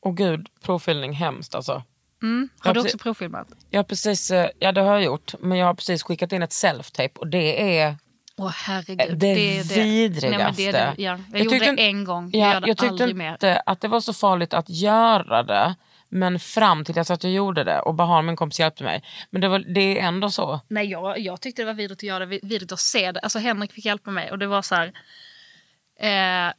Åh 0.00 0.14
gud, 0.14 0.48
provfilmning, 0.62 1.12
hemskt 1.12 1.54
alltså. 1.54 1.82
Har 2.22 2.70
Ja, 2.70 2.72
du 2.74 2.80
också 2.80 2.98
provfilmat? 2.98 3.48
Jag 3.70 3.78
har 3.78 3.84
precis, 3.84 4.30
eh, 4.30 4.48
ja 4.58 4.72
det 4.72 4.80
har 4.80 4.92
jag 4.92 5.02
gjort, 5.04 5.34
men 5.40 5.58
jag 5.58 5.66
har 5.66 5.74
precis 5.74 6.02
skickat 6.02 6.32
in 6.32 6.42
ett 6.42 6.50
self-tape 6.50 7.16
och 7.18 7.26
det 7.28 7.78
är 7.78 7.96
Åh 8.36 8.50
herregud. 8.50 9.18
det, 9.18 9.26
är 9.58 9.64
vidrigaste. 9.84 10.38
Nej, 10.62 10.72
det 10.72 10.72
det. 10.72 10.94
Ja, 10.98 11.18
jag, 11.32 11.40
gjorde 11.40 11.50
tyckte 11.50 11.58
det 11.66 11.70
inte- 11.70 11.82
en 11.82 12.04
gång, 12.04 12.30
jag 12.32 12.54
Ja, 12.54 12.60
det 12.60 12.68
jag 12.68 12.78
tyckte 12.78 12.88
aldrig 12.92 13.16
mer. 13.16 13.32
inte 13.32 13.62
att 13.66 13.80
det 13.80 13.88
var 13.88 14.00
så 14.00 14.12
farligt 14.12 14.54
att 14.54 14.68
göra 14.70 15.42
det. 15.42 15.74
Men 16.08 16.38
fram 16.40 16.84
till 16.84 16.94
dess 16.94 17.10
att 17.10 17.24
jag 17.24 17.32
gjorde 17.32 17.64
det 17.64 17.80
och 17.80 17.94
Bahar, 17.94 18.22
min 18.22 18.36
kompis, 18.36 18.60
hjälpte 18.60 18.84
mig. 18.84 19.02
Men 19.30 19.40
det, 19.40 19.48
var, 19.48 19.58
det 19.58 19.98
är 20.00 20.06
ändå 20.06 20.30
så. 20.30 20.60
Nej, 20.68 20.86
jag, 20.86 21.18
jag 21.18 21.40
tyckte 21.40 21.62
det 21.62 21.66
var 21.66 21.74
vidrigt 21.74 21.98
att 21.98 22.02
göra 22.02 22.26
det, 22.26 22.38
vidrigt 22.42 22.72
att 22.72 22.80
se 22.80 23.12
det. 23.12 23.20
Alltså 23.20 23.38
Henrik 23.38 23.72
fick 23.72 23.84
hjälpa 23.84 24.10
mig 24.10 24.30
och 24.30 24.38
det 24.38 24.46
var 24.46 24.62
så 24.62 24.74
här. 24.74 24.92
Eh, 26.00 26.52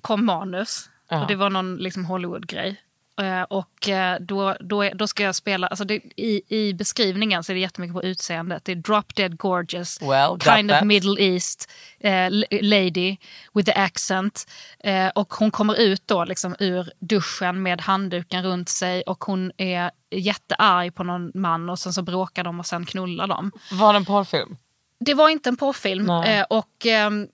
kom 0.00 0.24
manus 0.26 0.90
Ja. 1.08 1.20
och 1.22 1.28
det 1.28 1.34
var 1.34 1.50
någon 1.50 1.76
liksom 1.76 2.04
Hollywood-grej. 2.04 2.76
Eh, 3.18 3.42
och 3.42 3.88
eh, 3.88 4.16
då, 4.20 4.56
då, 4.60 4.90
då 4.94 5.06
ska 5.06 5.22
jag 5.22 5.34
spela, 5.34 5.66
alltså 5.66 5.84
det, 5.84 5.94
i, 6.16 6.42
i 6.48 6.74
beskrivningen 6.74 7.44
så 7.44 7.52
är 7.52 7.54
det 7.54 7.60
jättemycket 7.60 7.94
på 7.94 8.02
utseendet. 8.02 8.64
Det 8.64 8.72
är 8.72 8.76
drop 8.76 9.14
dead 9.14 9.36
gorgeous, 9.36 10.02
Well, 10.02 10.38
kind 10.40 10.72
of 10.72 10.82
middle 10.82 11.22
east 11.22 11.70
eh, 12.00 12.30
lady 12.62 13.16
with 13.54 13.72
the 13.72 13.80
accent. 13.80 14.50
Eh, 14.78 15.08
och 15.08 15.34
hon 15.34 15.50
kommer 15.50 15.80
ut 15.80 16.02
då 16.06 16.24
liksom 16.24 16.56
ur 16.58 16.90
duschen 16.98 17.62
med 17.62 17.80
handduken 17.80 18.44
runt 18.44 18.68
sig 18.68 19.02
och 19.02 19.24
hon 19.24 19.52
är 19.56 19.90
jättearg 20.10 20.94
på 20.94 21.04
någon 21.04 21.30
man 21.34 21.70
och 21.70 21.78
sen 21.78 21.92
så 21.92 22.02
bråkar 22.02 22.44
de 22.44 22.60
och 22.60 22.66
sen 22.66 22.86
knullar 22.86 23.26
de. 23.26 23.52
Var 23.70 23.92
det 23.92 23.96
en 23.96 24.04
porrfilm? 24.04 24.56
Det 25.00 25.14
var 25.14 25.28
inte 25.28 25.48
en 25.48 25.56
porrfilm. 25.56 26.06
Nej. 26.06 26.38
Eh, 26.38 26.44
och 26.50 26.86
ehm, 26.86 27.28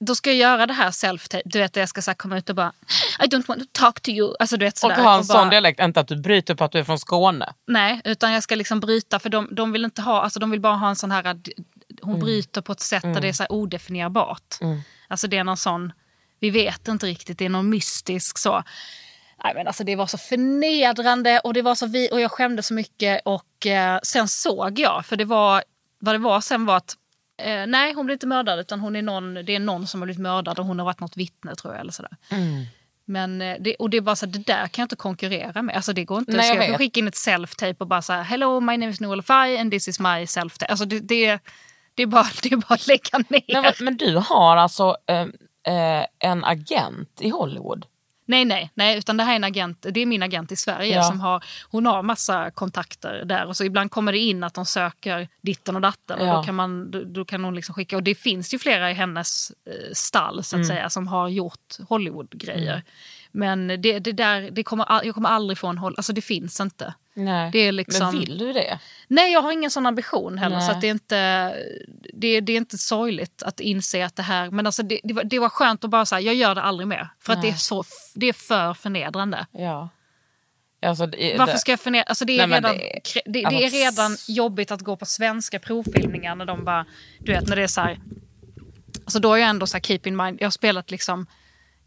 då 0.00 0.14
ska 0.14 0.30
jag 0.30 0.36
göra 0.38 0.66
det 0.66 0.72
här 0.72 0.90
self-tape. 0.90 1.42
Du 1.44 1.58
vet, 1.58 1.76
jag 1.76 1.88
ska 1.88 2.02
så 2.02 2.14
komma 2.14 2.38
ut 2.38 2.48
och 2.50 2.56
bara 2.56 2.72
I 3.20 3.26
don't 3.26 3.46
want 3.48 3.60
to 3.60 3.66
talk 3.72 4.00
to 4.00 4.10
you. 4.10 4.34
Alltså, 4.38 4.56
du 4.56 4.64
vet, 4.64 4.84
Och 4.84 4.92
ha 4.92 5.14
en 5.14 5.18
Och 5.20 5.26
sån 5.26 5.34
bara- 5.36 5.50
dialekt, 5.50 5.80
inte 5.80 6.00
att 6.00 6.08
du 6.08 6.16
bryter 6.16 6.54
på 6.54 6.64
att 6.64 6.72
du 6.72 6.78
är 6.78 6.84
från 6.84 6.98
Skåne. 6.98 7.52
Nej, 7.66 8.00
utan 8.04 8.32
jag 8.32 8.42
ska 8.42 8.54
liksom 8.54 8.80
bryta. 8.80 9.18
För 9.18 9.28
de, 9.28 9.48
de 9.54 9.72
vill 9.72 9.84
inte 9.84 10.02
ha, 10.02 10.22
alltså 10.22 10.40
de 10.40 10.50
vill 10.50 10.60
bara 10.60 10.74
ha 10.76 10.88
en 10.88 10.96
sån 10.96 11.10
här, 11.10 11.24
hon 12.02 12.14
Mm. 12.14 12.20
bryter 12.20 12.60
på 12.60 12.72
ett 12.72 12.80
sätt 12.80 13.02
där 13.02 13.20
det 13.20 13.28
är 13.28 13.32
så 13.32 13.42
här 13.42 13.52
odefinierbart. 13.52 14.56
Alltså 15.08 15.26
det 15.26 15.36
är 15.38 15.44
någon 15.44 15.56
sån, 15.56 15.92
vi 16.40 16.50
vet 16.50 16.88
inte 16.88 17.06
riktigt, 17.06 17.38
det 17.38 17.44
är 17.44 17.48
någon 17.48 17.68
mystisk 17.70 18.38
så. 18.38 18.62
Nej, 19.44 19.54
men 19.54 19.66
alltså 19.66 19.84
det 19.84 19.96
var 19.96 20.06
så 20.06 20.18
förnedrande 20.18 21.40
och, 21.40 21.54
det 21.54 21.62
var 21.62 21.74
så 21.74 21.86
vi, 21.86 22.08
och 22.12 22.20
jag 22.20 22.30
skämde 22.32 22.62
så 22.62 22.74
mycket. 22.74 23.20
Och 23.24 23.66
eh, 23.66 23.98
sen 24.02 24.28
såg 24.28 24.78
jag, 24.78 25.06
för 25.06 25.16
det 25.16 25.24
var, 25.24 25.64
vad 25.98 26.14
det 26.14 26.18
var 26.18 26.40
sen 26.40 26.66
var 26.66 26.76
att 26.76 26.96
eh, 27.38 27.66
nej, 27.66 27.92
hon 27.94 28.06
blev 28.06 28.14
inte 28.14 28.26
mördad 28.26 28.58
utan 28.58 28.80
hon 28.80 28.96
är 28.96 29.02
någon, 29.02 29.34
det 29.34 29.54
är 29.54 29.60
någon 29.60 29.86
som 29.86 30.00
har 30.00 30.06
blivit 30.06 30.22
mördad 30.22 30.58
och 30.58 30.66
hon 30.66 30.78
har 30.78 30.86
varit 30.86 31.00
något 31.00 31.16
vittne 31.16 31.54
tror 31.54 31.74
jag. 31.74 31.80
Eller 31.80 31.92
sådär. 31.92 32.16
Men 33.08 33.42
eh, 33.42 33.56
det, 33.60 33.74
och 33.74 33.90
det 33.90 33.96
är 33.96 34.00
bara 34.00 34.16
så 34.16 34.26
det 34.26 34.38
där 34.38 34.66
kan 34.66 34.82
jag 34.82 34.84
inte 34.84 34.96
konkurrera 34.96 35.62
med. 35.62 35.76
Alltså 35.76 35.92
det 35.92 36.04
går 36.04 36.18
inte. 36.18 36.36
Nej, 36.36 36.48
jag 36.48 36.56
jag 36.56 36.66
kan 36.66 36.78
skicka 36.78 37.00
in 37.00 37.08
ett 37.08 37.14
self-tape 37.14 37.76
och 37.78 37.86
bara 37.86 38.02
så 38.02 38.12
här, 38.12 38.22
hello 38.22 38.60
my 38.60 38.76
name 38.76 38.88
is 38.88 39.00
Noel 39.00 39.22
Fai 39.22 39.58
and 39.58 39.72
this 39.72 39.88
is 39.88 40.00
my 40.00 40.24
self-tape. 40.24 40.66
Alltså 40.66 40.84
det, 40.84 41.00
det, 41.00 41.38
det, 41.94 42.02
är 42.02 42.06
bara, 42.06 42.26
det 42.42 42.52
är 42.52 42.56
bara 42.56 42.74
att 42.74 42.86
lägga 42.86 43.18
ner. 43.28 43.62
Men, 43.62 43.72
men 43.80 43.96
du 43.96 44.16
har 44.16 44.56
alltså 44.56 44.96
eh, 45.06 45.26
eh, 45.74 46.06
en 46.18 46.44
agent 46.44 47.20
i 47.20 47.28
Hollywood? 47.28 47.86
Nej, 48.28 48.44
nej, 48.44 48.70
nej, 48.74 48.98
utan 48.98 49.16
det 49.16 49.24
här 49.24 49.32
är 49.32 49.36
en 49.36 49.44
agent, 49.44 49.86
det 49.90 50.00
är 50.00 50.06
min 50.06 50.22
agent 50.22 50.52
i 50.52 50.56
Sverige 50.56 50.94
Ja. 50.94 51.02
som 51.02 51.20
har, 51.20 51.44
hon 51.70 51.86
har 51.86 52.02
massa 52.02 52.50
kontakter 52.50 53.22
där 53.24 53.46
och 53.46 53.56
så 53.56 53.64
ibland 53.64 53.90
kommer 53.90 54.12
det 54.12 54.18
in 54.18 54.44
att 54.44 54.54
de 54.54 54.66
söker 54.66 55.28
ditten 55.40 55.74
och 55.76 55.80
datten 55.82 56.18
och 56.20 56.26
Ja. 56.26 56.36
då 56.36 56.42
kan, 56.42 56.54
man, 56.54 56.90
då, 56.90 57.04
då 57.04 57.24
kan 57.24 57.44
hon 57.44 57.54
liksom 57.54 57.74
skicka, 57.74 57.96
och 57.96 58.02
det 58.02 58.14
finns 58.14 58.54
ju 58.54 58.58
flera 58.58 58.90
i 58.90 58.94
hennes 58.94 59.50
eh, 59.66 59.92
stall 59.92 60.44
så 60.44 60.56
att 60.56 60.58
Mm. 60.58 60.68
säga 60.68 60.90
som 60.90 61.08
har 61.08 61.28
gjort 61.28 61.76
Hollywood-grejer. 61.88 62.82
Men 63.32 63.68
det, 63.68 63.98
det 63.98 64.12
där, 64.12 64.50
det 64.50 64.62
kommer, 64.62 64.86
jag 65.04 65.14
kommer 65.14 65.28
aldrig 65.28 65.58
få 65.58 65.66
en 65.66 65.78
alltså 65.78 66.12
det 66.12 66.22
finns 66.22 66.60
inte. 66.60 66.94
Nej. 67.18 67.50
Det 67.52 67.58
är 67.58 67.72
liksom- 67.72 68.06
Men 68.06 68.20
vill 68.20 68.38
du 68.38 68.52
det? 68.52 68.78
Nej, 69.08 69.32
jag 69.32 69.42
har 69.42 69.52
ingen 69.52 69.70
sån 69.70 69.86
ambition 69.86 70.38
heller. 70.38 70.56
Nej. 70.56 70.74
Så 70.74 70.80
det, 70.80 70.86
är 70.86 70.90
inte, 70.90 71.54
det, 72.14 72.40
det 72.40 72.52
är 72.52 72.56
inte 72.56 72.78
sorgligt 72.78 73.42
att 73.42 73.60
inse 73.60 74.04
att 74.04 74.16
det 74.16 74.22
här... 74.22 74.50
Men 74.50 74.66
alltså 74.66 74.82
det, 74.82 75.00
det, 75.04 75.14
var, 75.14 75.24
det 75.24 75.38
var 75.38 75.48
skönt 75.48 75.84
att 75.84 75.90
bara 75.90 76.06
säga, 76.06 76.20
jag 76.20 76.34
gör 76.34 76.54
det 76.54 76.62
aldrig 76.62 76.88
mer. 76.88 77.08
För 77.20 77.32
att 77.32 77.42
det 77.42 77.48
är, 77.48 77.54
så, 77.54 77.84
det 78.14 78.26
är 78.26 78.32
för 78.32 78.74
förnedrande. 78.74 79.46
Ja. 79.52 79.88
Alltså, 80.86 81.06
det, 81.06 81.38
Varför 81.38 81.56
ska 81.56 81.72
jag 81.72 81.80
förnedra? 81.80 82.04
Alltså 82.04 82.24
det, 82.24 82.38
är 82.40 82.46
Nej, 82.46 82.56
redan, 82.56 82.76
det 82.78 83.00
det, 83.24 83.32
det, 83.32 83.44
alltså- 83.44 83.62
är 83.64 83.70
redan 83.70 84.16
jobbigt 84.28 84.70
att 84.70 84.80
gå 84.80 84.96
på 84.96 85.06
svenska 85.06 85.58
provfilmningar 85.58 86.34
när 86.34 86.44
de 86.44 86.64
bara... 86.64 86.86
Du 87.20 87.32
vet, 87.32 87.48
när 87.48 87.56
det 87.56 87.62
är 87.62 87.66
så 87.66 87.80
här... 87.80 87.98
Alltså 89.04 89.18
då 89.18 89.28
har 89.28 89.36
jag 89.36 89.48
ändå 89.48 89.66
så 89.66 89.76
här, 89.76 89.82
keep 89.82 90.00
in 90.04 90.16
mind, 90.16 90.36
jag 90.40 90.46
har 90.46 90.50
spelat 90.50 90.90
liksom... 90.90 91.26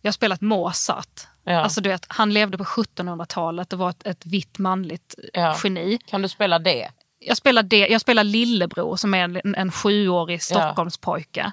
Jag 0.02 0.08
har 0.08 0.14
spelat 0.14 0.42
Mozart. 0.42 1.22
Ja. 1.44 1.60
Alltså 1.60 1.82
du 1.82 1.90
vet, 1.90 2.06
han 2.10 2.34
levde 2.34 2.58
på 2.58 2.64
1700-talet 2.64 3.74
och 3.74 3.80
var 3.80 3.90
ett, 3.90 4.08
ett 4.08 4.26
vitt 4.26 4.58
manligt 4.58 5.16
eh, 5.34 5.42
Ja. 5.42 5.58
geni. 5.64 6.00
Kan 6.06 6.22
du 6.22 6.30
spela 6.30 6.60
det? 6.60 6.92
jag 7.24 7.38
spelar, 7.38 7.64
det, 7.64 7.88
jag 7.88 8.02
spelar 8.02 8.24
lillebror 8.24 8.96
som 8.96 9.14
är 9.14 9.24
en, 9.24 9.56
en 9.56 9.72
sjuårig 9.72 10.44
Stockholmspojke. 10.44 11.52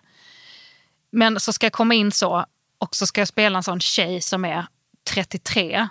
Men 1.10 1.40
så 1.40 1.52
ska 1.52 1.66
jag 1.66 1.72
komma 1.72 1.94
in 1.94 2.12
så 2.12 2.44
och 2.78 2.96
så 2.96 3.06
ska 3.06 3.20
jag 3.20 3.28
spela 3.28 3.56
en 3.58 3.62
sån 3.62 3.80
tjej 3.80 4.20
som 4.20 4.44
är 4.44 4.66
33 5.10 5.88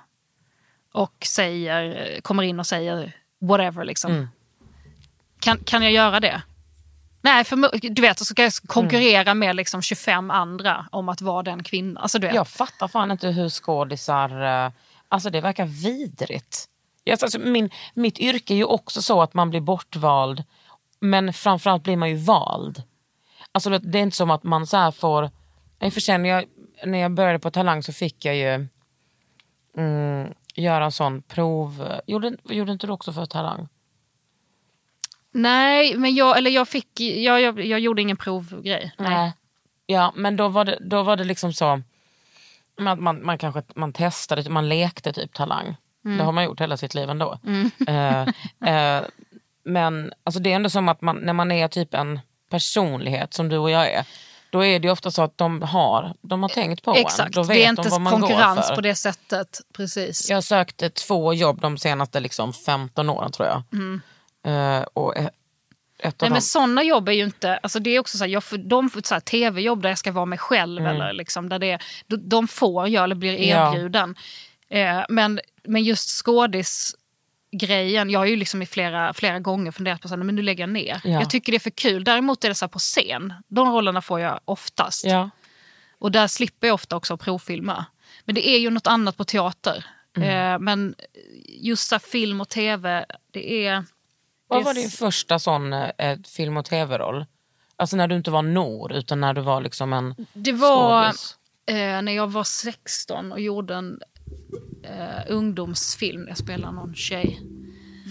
och 0.93 1.15
säger, 1.25 2.21
kommer 2.21 2.43
in 2.43 2.59
och 2.59 2.67
säger 2.67 3.15
whatever. 3.41 3.85
Liksom. 3.85 4.27
Kan, 5.39 5.57
kan 5.57 5.83
jag 5.83 5.91
göra 5.91 6.19
det? 6.19 6.41
Nej, 7.21 7.43
för, 7.43 7.89
du 7.89 8.01
vet, 8.01 8.19
så 8.19 8.25
ska 8.25 8.43
jag 8.43 8.53
konkurrera 8.53 9.33
med 9.33 9.55
liksom 9.55 9.81
25 9.81 10.31
andra 10.31 10.85
om 10.91 11.09
att 11.09 11.21
vara 11.21 11.43
den 11.43 11.63
kvinnan. 11.63 11.97
Alltså, 11.97 12.19
du 12.19 12.27
vet. 12.27 12.35
Jag 12.35 12.47
fattar 12.47 12.87
fan 12.87 13.11
inte 13.11 13.27
hur 13.27 13.49
skådisar... 13.49 14.65
eh, 14.65 14.71
Alltså 15.09 15.29
det 15.29 15.41
verkar 15.41 15.65
vidrigt. 15.65 16.65
Alltså, 17.21 17.39
min, 17.39 17.69
mitt 17.93 18.19
yrke 18.19 18.53
är 18.53 18.55
ju 18.57 18.63
också 18.63 19.01
så 19.01 19.21
att 19.21 19.33
man 19.33 19.49
blir 19.49 19.61
bortvald. 19.61 20.43
Men 20.99 21.33
framförallt 21.33 21.83
blir 21.83 21.97
man 21.97 22.09
ju 22.09 22.15
vald. 22.15 22.83
Alltså 23.51 23.69
det 23.69 23.99
är 23.99 24.03
inte 24.03 24.17
som 24.17 24.31
att 24.31 24.43
man 24.43 24.67
så 24.67 24.91
får 24.91 25.29
I 25.79 25.91
och 25.91 26.21
när 26.21 26.29
jag, 26.29 26.45
när 26.85 26.97
jag 26.97 27.11
började 27.11 27.39
på 27.39 27.51
Talang 27.51 27.83
så 27.83 27.93
fick 27.93 28.25
jag 28.25 28.35
ju 28.35 28.67
mm, 29.77 30.33
göra 30.55 30.85
en 30.85 30.91
sån 30.91 31.21
prov. 31.21 31.93
Gjorde, 32.07 32.37
gjorde 32.43 32.71
inte 32.71 32.87
du 32.87 32.93
också 32.93 33.13
för 33.13 33.25
Talang? 33.25 33.67
Nej, 35.37 35.97
men 35.97 36.15
jag, 36.15 36.37
eller 36.37 36.51
jag, 36.51 36.67
fick, 36.67 36.99
jag, 36.99 37.41
jag, 37.41 37.65
jag 37.65 37.79
gjorde 37.79 38.01
ingen 38.01 38.17
provgrej. 38.17 38.91
Nej. 38.97 39.33
Ja, 39.85 40.13
men 40.15 40.35
då 40.35 40.47
var 40.47 40.65
det, 40.65 40.77
då 40.81 41.03
var 41.03 41.15
det 41.15 41.23
liksom 41.23 41.53
så. 41.53 41.81
Man, 42.79 43.03
man, 43.03 43.25
man 43.25 43.37
kanske 43.37 43.63
man 43.75 43.93
testade, 43.93 44.49
man 44.49 44.69
lekte 44.69 45.13
typ 45.13 45.33
Talang. 45.33 45.75
Det 46.17 46.23
har 46.23 46.31
man 46.31 46.43
gjort 46.43 46.61
hela 46.61 46.77
sitt 46.77 46.93
liv 46.93 47.09
ändå. 47.09 47.39
Eh, 47.87 48.21
eh, 48.65 49.03
men 49.63 50.13
alltså 50.23 50.39
det 50.39 50.51
är 50.51 50.55
ändå 50.55 50.69
som 50.69 50.89
att 50.89 51.01
man, 51.01 51.17
när 51.17 51.33
man 51.33 51.51
är 51.51 51.67
typ 51.67 51.93
en 51.93 52.19
personlighet 52.49 53.33
som 53.33 53.49
du 53.49 53.57
och 53.57 53.69
jag 53.69 53.91
är. 53.91 54.05
Då 54.49 54.65
är 54.65 54.79
det 54.79 54.91
ofta 54.91 55.11
så 55.11 55.21
att 55.21 55.37
de 55.37 55.61
har, 55.61 56.13
de 56.21 56.41
har 56.41 56.49
tänkt 56.49 56.83
på 56.83 56.91
en. 56.91 56.97
Exakt, 56.97 57.33
Då 57.33 57.43
vet 57.43 57.49
det 57.49 57.63
är 57.63 57.65
de 57.65 57.69
inte 57.69 57.89
vad 57.89 58.01
man 58.01 58.13
konkurrens 58.13 58.71
på 58.75 58.81
det 58.81 58.95
sättet. 58.95 59.59
Precis. 59.73 60.29
Jag 60.29 60.37
har 60.37 60.41
sökt 60.41 60.81
eh, 60.81 60.89
två 60.89 61.33
jobb 61.33 61.61
de 61.61 61.77
senaste 61.77 62.19
liksom 62.19 62.53
15 62.53 63.09
åren 63.09 63.31
tror 63.31 63.47
jag. 63.47 63.63
Eh, 64.47 64.81
och 64.93 65.17
e- 65.17 65.29
ett. 65.99 66.21
Nej, 66.21 66.29
men 66.31 66.41
sådana 66.41 66.83
jobb 66.83 67.09
är 67.09 67.13
ju 67.13 67.23
inte, 67.23 67.57
alltså 67.57 67.79
det 67.79 67.89
är 67.89 67.99
också 67.99 68.17
så 68.17 68.23
här, 68.23 68.31
jag 68.31 68.43
de 68.59 68.89
får 68.89 69.01
så 69.05 69.19
tv-jobb 69.19 69.81
där 69.81 69.89
jag 69.89 69.97
ska 69.97 70.11
vara 70.11 70.25
mig 70.25 70.39
själv 70.39 70.81
Mm. 70.85 70.95
eller 70.95 71.13
liksom 71.13 71.49
där 71.49 71.59
det, 71.59 71.79
de, 72.07 72.29
de 72.29 72.47
får 72.47 72.87
jag 72.87 73.03
eller 73.03 73.15
blir 73.15 73.33
Ja. 73.49 73.69
erbjuden. 73.69 74.15
Eh, 74.69 75.03
men, 75.09 75.39
men 75.63 75.83
just 75.83 76.09
skådisgrejen, 76.25 78.09
jag 78.09 78.19
har 78.19 78.25
ju 78.25 78.35
liksom 78.35 78.61
i 78.61 78.65
flera, 78.65 79.13
flera 79.13 79.39
gånger 79.39 79.71
funderat 79.71 80.01
på 80.01 80.07
att 80.13 80.19
men 80.19 80.35
nu 80.35 80.41
lägger 80.41 80.63
jag 80.63 80.69
ner. 80.69 81.01
Ja. 81.03 81.09
Jag 81.09 81.29
tycker 81.29 81.51
det 81.51 81.57
är 81.57 81.59
för 81.59 81.69
kul. 81.69 82.03
Däremot 82.03 82.43
är 82.43 82.49
det 82.49 82.55
så 82.55 82.67
på 82.67 82.79
scen, 82.79 83.33
de 83.47 83.71
rollerna 83.71 84.01
får 84.01 84.19
jag 84.19 84.39
oftast. 84.45 85.05
ja. 85.05 85.29
Och 85.99 86.11
där 86.11 86.27
slipper 86.27 86.67
jag 86.67 86.73
ofta 86.73 86.95
också 86.95 87.13
att 87.13 87.19
provfilma. 87.21 87.85
Men 88.25 88.35
det 88.35 88.47
är 88.47 88.59
ju 88.59 88.69
något 88.69 88.87
annat 88.87 89.17
på 89.17 89.23
teater. 89.23 89.85
Mm. 90.17 90.29
Eh, 90.53 90.59
men 90.59 90.95
just 91.47 91.87
så 91.89 91.99
film 91.99 92.41
och 92.41 92.49
tv, 92.49 93.05
det 93.31 93.65
är... 93.67 93.85
Vad 94.47 94.59
det 94.59 94.65
var 94.65 94.73
din 94.73 94.89
första 94.89 95.39
sån 95.39 95.73
eh, 95.73 96.17
film 96.25 96.57
och 96.57 96.65
tv-roll? 96.65 97.25
Alltså 97.75 97.95
när 97.95 98.07
du 98.07 98.15
inte 98.15 98.31
var 98.31 98.41
Nor 98.41 98.93
utan 98.93 99.21
när 99.21 99.33
du 99.33 99.41
var 99.41 99.61
liksom 99.61 99.93
en 99.93 100.15
Det 100.33 100.51
var 100.51 101.05
eh, 101.65 102.01
när 102.01 102.11
jag 102.11 102.31
var 102.31 102.43
16 102.43 103.31
och 103.31 103.39
gjorde 103.39 103.75
en 103.75 103.99
eh, 104.83 105.23
ungdomsfilm. 105.27 106.27
Jag 106.27 106.37
spelade 106.37 106.73
någon 106.73 106.95
tjej. 106.95 107.41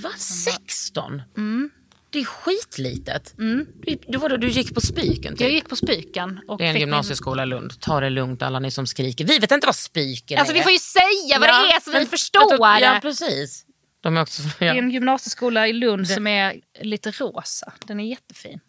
Va? 0.02 0.10
16? 0.18 1.22
Mm. 1.36 1.70
Det 2.10 2.20
är 2.20 2.24
skitlitet. 2.24 3.34
Du, 3.36 3.66
du, 4.08 4.18
var 4.18 4.28
det, 4.28 4.36
du 4.36 4.48
gick 4.48 4.74
på 4.74 4.80
Spiken 4.80 5.32
typ? 5.32 5.40
Jag 5.40 5.50
gick 5.50 5.68
på 5.68 5.76
Spiken. 5.76 6.40
Och 6.48 6.58
Det 6.58 6.64
är 6.64 6.70
en 6.70 6.80
gymnasieskola 6.80 7.42
i 7.42 7.46
Lund. 7.46 7.80
Ta 7.80 8.00
det 8.00 8.10
lugnt 8.10 8.42
alla 8.42 8.58
ni 8.58 8.70
som 8.70 8.86
skriker. 8.86 9.24
Vi 9.24 9.38
vet 9.38 9.50
inte 9.50 9.66
vad 9.66 9.76
Spiken. 9.76 10.38
Alltså 10.38 10.54
är. 10.54 10.58
vi 10.58 10.62
får 10.62 10.72
ju 10.72 10.78
säga 10.78 11.38
vad 11.40 11.48
det 11.48 11.52
är 11.52 11.80
så 11.80 11.98
vi 11.98 12.06
förstår. 12.06 12.58
Ja 12.60 12.98
precis. 13.02 13.65
De 14.06 14.16
är 14.16 14.22
också, 14.22 14.42
Det 14.58 14.64
är 14.66 14.74
ja. 14.74 14.78
en 14.82 14.90
gymnasieskola 14.90 15.68
i 15.68 15.72
Lund 15.72 16.08
som 16.08 16.26
är 16.26 16.60
lite 16.80 17.10
rosa. 17.10 17.72
Den 17.86 18.00
är 18.00 18.04
jättefin. 18.04 18.60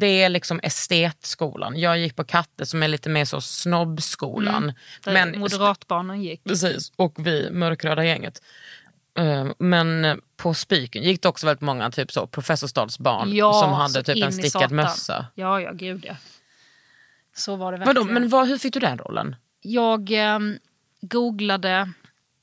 Det 0.00 0.22
är 0.22 0.28
liksom 0.28 0.60
estetskolan. 0.62 1.78
Jag 1.80 1.98
gick 1.98 2.16
på 2.16 2.24
Katte 2.24 2.66
som 2.66 2.82
är 2.82 2.88
lite 2.88 3.08
mer 3.08 3.24
så 3.24 3.40
snobbskolan. 3.40 4.72
Där 5.04 5.12
Men, 5.12 5.38
Moderatbarnen 5.38 6.22
gick. 6.22 6.44
precis, 6.44 6.92
och 6.96 7.14
vi 7.26 7.50
mörkröda 7.50 8.04
gänget. 8.04 8.42
Eh, 9.18 9.46
Men 9.58 10.04
eh, 10.04 10.16
på 10.36 10.54
Spiken 10.54 11.02
gick 11.02 11.22
det 11.22 11.28
också 11.28 11.46
väldigt 11.46 11.60
många 11.60 11.90
typ 11.90 12.12
så 12.12 12.26
professorstadsbarn 12.26 13.32
Ja, 13.36 13.52
som 13.52 13.72
hade 13.72 14.02
typ 14.02 14.24
en 14.24 14.32
stickad 14.32 14.50
satan. 14.52 14.76
mössa. 14.76 15.26
Ja, 15.34 15.60
ja, 15.60 15.72
gud 15.72 16.04
ja. 16.08 16.16
Så 17.34 17.56
var 17.56 17.72
det 17.72 17.78
Vadå, 17.78 18.00
verkligen. 18.00 18.14
men 18.22 18.28
vad, 18.28 18.48
hur 18.48 18.58
fick 18.58 18.74
du 18.74 18.80
den 18.80 18.98
rollen? 18.98 19.36
Jag 19.60 20.10
eh, 20.12 20.38
googlade 21.00 21.92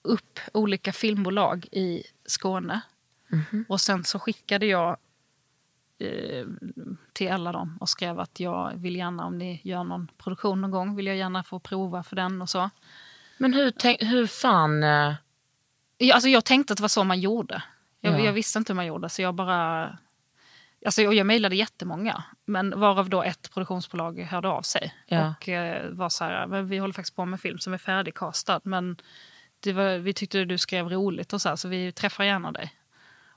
upp 0.04 0.40
olika 0.54 0.94
filmbolag 0.94 1.66
i 1.72 2.04
Skåne. 2.26 2.82
Mhm. 3.28 3.66
Och 3.70 3.82
sen 3.82 4.04
så 4.04 4.20
skickade 4.20 4.66
jag 4.66 4.98
eh, 6.00 6.46
till 7.14 7.32
alla 7.32 7.52
dem 7.52 7.78
och 7.82 7.90
skrev 7.90 8.20
att 8.20 8.40
jag 8.40 8.74
vill 8.76 8.96
gärna, 8.96 9.26
om 9.26 9.38
ni 9.38 9.62
gör 9.64 9.84
någon 9.84 10.08
produktion 10.18 10.62
någon 10.62 10.72
gång, 10.72 10.96
vill 10.96 11.08
jag 11.08 11.16
gärna 11.18 11.44
få 11.44 11.60
prova 11.60 12.04
för 12.04 12.16
den 12.16 12.42
och 12.42 12.50
så. 12.50 12.70
Men 13.38 13.54
hur, 13.54 14.06
hur 14.06 14.28
fan... 14.28 14.84
eh, 14.84 15.14
Jag, 15.98 16.16
alltså 16.16 16.30
jag 16.30 16.46
tänkte 16.46 16.74
att 16.74 16.78
det 16.78 16.82
var 16.84 16.88
så 16.88 17.04
man 17.04 17.20
gjorde. 17.20 17.64
Jag, 18.00 18.14
Ja. 18.20 18.26
jag 18.26 18.34
visste 18.34 18.60
inte 18.60 18.74
hur 18.74 18.76
man 18.76 18.86
gjorde, 18.86 19.10
så 19.10 19.22
jag 19.22 19.36
bara... 19.36 19.98
Alltså 20.86 21.02
jag, 21.02 21.14
jag 21.14 21.28
mejlade 21.28 21.56
jättemånga, 21.56 22.24
men 22.46 22.80
varav 22.80 23.10
då 23.10 23.24
ett 23.24 23.52
produktionsbolag 23.54 24.20
hörde 24.20 24.48
av 24.48 24.62
sig. 24.62 24.96
Ja. 25.08 25.30
Och 25.38 25.50
eh, 25.50 25.90
var 25.92 26.10
så 26.10 26.24
här, 26.24 26.48
"Men 26.48 26.68
vi 26.68 26.78
håller 26.78 26.94
faktiskt 26.94 27.16
på 27.16 27.26
med 27.26 27.40
film 27.42 27.60
som 27.60 27.74
är 27.74 27.78
färdigkastad, 27.78 28.60
men 28.64 28.98
var, 29.72 29.98
vi 29.98 30.14
tyckte 30.14 30.46
du 30.46 30.58
skrev 30.58 30.90
roligt 30.90 31.34
och 31.34 31.42
så 31.42 31.50
här, 31.50 31.56
så 31.56 31.68
vi 31.68 31.92
träffar 31.92 32.24
gärna 32.24 32.52
dig. 32.52 32.74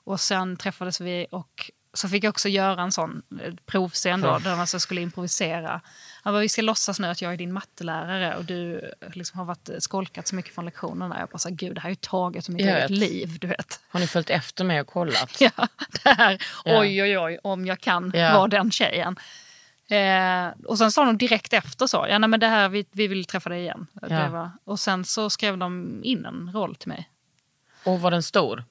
Och 0.05 0.21
sen 0.21 0.57
träffades 0.57 1.01
vi 1.01 1.27
och 1.31 1.71
så 1.95 2.09
fick 2.09 2.25
jag 2.25 2.31
också 2.31 2.49
göra 2.49 2.83
en 2.83 2.93
sån 2.93 3.23
eh, 3.43 3.55
provscen 3.67 4.21
då, 4.21 4.39
där 4.39 4.57
man 4.57 4.67
så 4.67 4.81
skulle 4.81 5.01
improvisera. 5.01 5.81
Han 6.23 6.33
bara, 6.35 6.41
vi 6.41 6.49
ska 6.49 6.63
låtsas 6.63 6.99
nu 7.01 7.07
att 7.09 7.23
jag 7.23 7.33
är 7.33 7.37
din 7.37 7.53
mattelärare 7.53 8.37
och 8.37 8.45
du 8.45 8.79
eh, 9.01 9.09
liksom 9.13 9.39
har 9.39 9.47
varit 9.47 9.69
eh, 9.69 9.77
skolkat 9.79 10.27
så 10.29 10.35
mycket 10.37 10.55
från 10.55 10.65
lektionerna. 10.65 11.17
Jag 11.21 11.29
bara, 11.29 11.39
så 11.39 11.49
här, 11.49 11.57
gud 11.57 11.75
det 11.75 11.81
här 11.81 11.83
har 11.83 11.91
ju 11.91 11.95
tagit 11.97 12.45
så 12.45 12.53
mycket 12.53 12.67
Jag 12.69 12.77
av 12.85 12.91
mitt 12.91 13.03
vet. 13.03 13.11
liv, 13.11 13.39
du 13.41 13.47
vet. 13.47 13.81
Har 13.89 14.01
ni 14.01 14.07
följt 14.07 14.31
efter 14.31 14.65
mig 14.65 14.81
och 14.81 14.87
kollat? 14.87 15.37
Ja, 15.41 15.51
det 16.05 16.11
här, 16.11 16.43
Ja. 16.65 16.81
oj 16.81 17.03
oj 17.03 17.19
oj, 17.19 17.39
om 17.43 17.67
jag 17.67 17.81
kan 17.81 18.13
Ja. 18.15 18.33
vara 18.39 18.49
den 18.49 18.71
tjejen. 18.71 19.17
Eh, 19.91 20.49
och 20.65 20.79
sen 20.79 20.93
sa 20.93 21.05
de 21.05 21.19
direkt 21.19 21.53
efter 21.53 21.87
så, 21.87 22.07
ja 22.09 22.19
nej, 22.19 22.29
men 22.29 22.41
det 22.41 22.47
här, 22.47 22.69
vi, 22.69 22.87
vi 22.93 23.09
vill 23.09 23.25
träffa 23.25 23.51
dig 23.51 23.61
igen. 23.61 23.87
Ja. 24.03 24.29
Var, 24.29 24.51
och 24.65 24.81
sen 24.81 25.05
så 25.05 25.31
skrev 25.31 25.59
de 25.59 26.01
in 26.05 26.27
en 26.27 26.53
roll 26.53 26.75
till 26.77 26.89
mig. 26.89 27.11
Och 27.85 28.01
var 28.01 28.11
den 28.11 28.23
stor? 28.23 28.65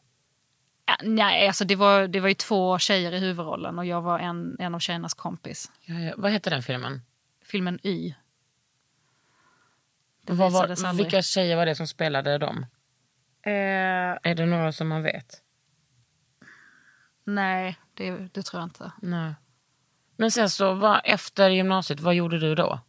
Ja, 0.86 0.96
nej, 1.04 1.48
alltså 1.48 1.66
det 1.66 1.76
var, 1.76 2.08
det 2.08 2.20
var 2.20 2.28
ju 2.28 2.34
två 2.34 2.80
tjejer 2.80 3.12
i 3.12 3.20
huvudrollen 3.20 3.80
och 3.80 3.86
jag 3.86 4.02
var 4.02 4.20
en, 4.20 4.56
en 4.60 4.76
av 4.76 4.80
tjejernas 4.80 5.14
kompis. 5.14 5.72
Ja, 5.82 5.94
ja. 6.00 6.14
Vad 6.18 6.32
heter 6.32 6.52
den 6.52 6.64
filmen? 6.64 7.02
Filmen 7.44 7.80
Y. 7.84 8.14
Vad 10.22 10.52
var, 10.52 10.94
vilka 10.94 11.22
tjejer 11.22 11.56
var 11.56 11.66
det 11.66 11.76
som 11.76 11.88
spelade 11.88 12.38
dem? 12.38 12.66
Eh, 13.42 13.52
Är 13.52 14.36
det 14.36 14.46
några 14.46 14.72
som 14.72 14.88
man 14.88 15.04
vet? 15.04 15.42
nej, 17.24 17.80
det, 17.94 18.12
det 18.12 18.44
tror 18.44 18.62
jag 18.62 18.66
inte. 18.66 18.92
Nej. 19.02 19.34
Men 20.16 20.32
sen 20.32 20.50
så, 20.50 20.74
vad, 20.74 21.02
efter 21.04 21.50
gymnasiet, 21.50 22.00
vad 22.00 22.16
gjorde 22.16 22.40
du 22.40 22.56
då? 22.56 22.80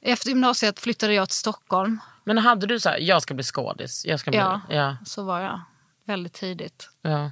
Efter 0.00 0.28
gymnasiet 0.28 0.80
flyttade 0.80 1.14
jag 1.14 1.28
till 1.28 1.36
Stockholm. 1.36 2.00
Men 2.24 2.38
hade 2.38 2.66
du 2.66 2.80
så 2.80 2.88
här, 2.88 2.98
jag 2.98 3.22
ska 3.22 3.34
bli 3.34 3.44
skådis? 3.44 4.04
Jag 4.06 4.20
ska 4.20 4.30
bli, 4.30 4.38
Ja. 4.40 4.60
ja. 4.70 4.96
Så 5.06 5.24
var 5.24 5.40
jag 5.40 5.60
väldigt 6.04 6.32
tidigt. 6.32 6.90
ja. 7.02 7.30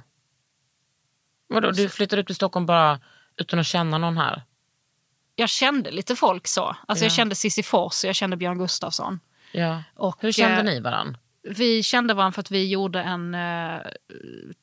Vadå, 1.47 1.71
du 1.71 1.89
flyttade 1.89 2.21
upp 2.21 2.25
till 2.27 2.35
Stockholm 2.35 2.65
bara 2.65 2.99
utan 3.37 3.59
att 3.59 3.65
känna 3.65 3.97
någon 3.97 4.17
här? 4.17 4.43
Jag 5.35 5.49
kände 5.49 5.91
lite 5.91 6.15
folk 6.15 6.47
så. 6.47 6.75
Alltså 6.87 7.05
Jag 7.05 7.11
Ja. 7.11 7.15
kände 7.15 7.35
Cissi 7.35 7.63
Fors 7.63 8.03
och 8.03 8.07
jag 8.07 8.15
kände 8.15 8.37
Björn 8.37 8.57
Gustafsson. 8.57 9.19
Ja. 9.51 9.83
Och, 9.95 10.17
Hur 10.19 10.31
kände 10.31 10.57
eh, 10.57 10.63
ni 10.63 10.79
varann? 10.79 11.17
Vi 11.49 11.83
kände 11.83 12.13
varandra 12.13 12.31
för 12.31 12.41
att 12.41 12.51
vi 12.51 12.69
gjorde 12.69 13.01
en 13.01 13.35
eh, 13.35 13.81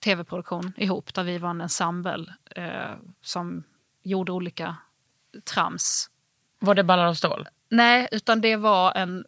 tv-produktion 0.04 0.72
ihop 0.76 1.14
där 1.14 1.24
vi 1.24 1.38
var 1.38 1.50
en 1.50 1.60
ensemble 1.60 2.34
eh, 2.56 2.90
som 3.22 3.64
gjorde 4.02 4.32
olika 4.32 4.76
trams. 5.44 6.10
Var 6.58 6.74
det 6.74 6.84
Ballar 6.84 7.06
av 7.06 7.14
stål? 7.14 7.48
Nej, 7.68 8.08
utan 8.12 8.40
det 8.40 8.56
var 8.56 8.92
en... 8.94 9.24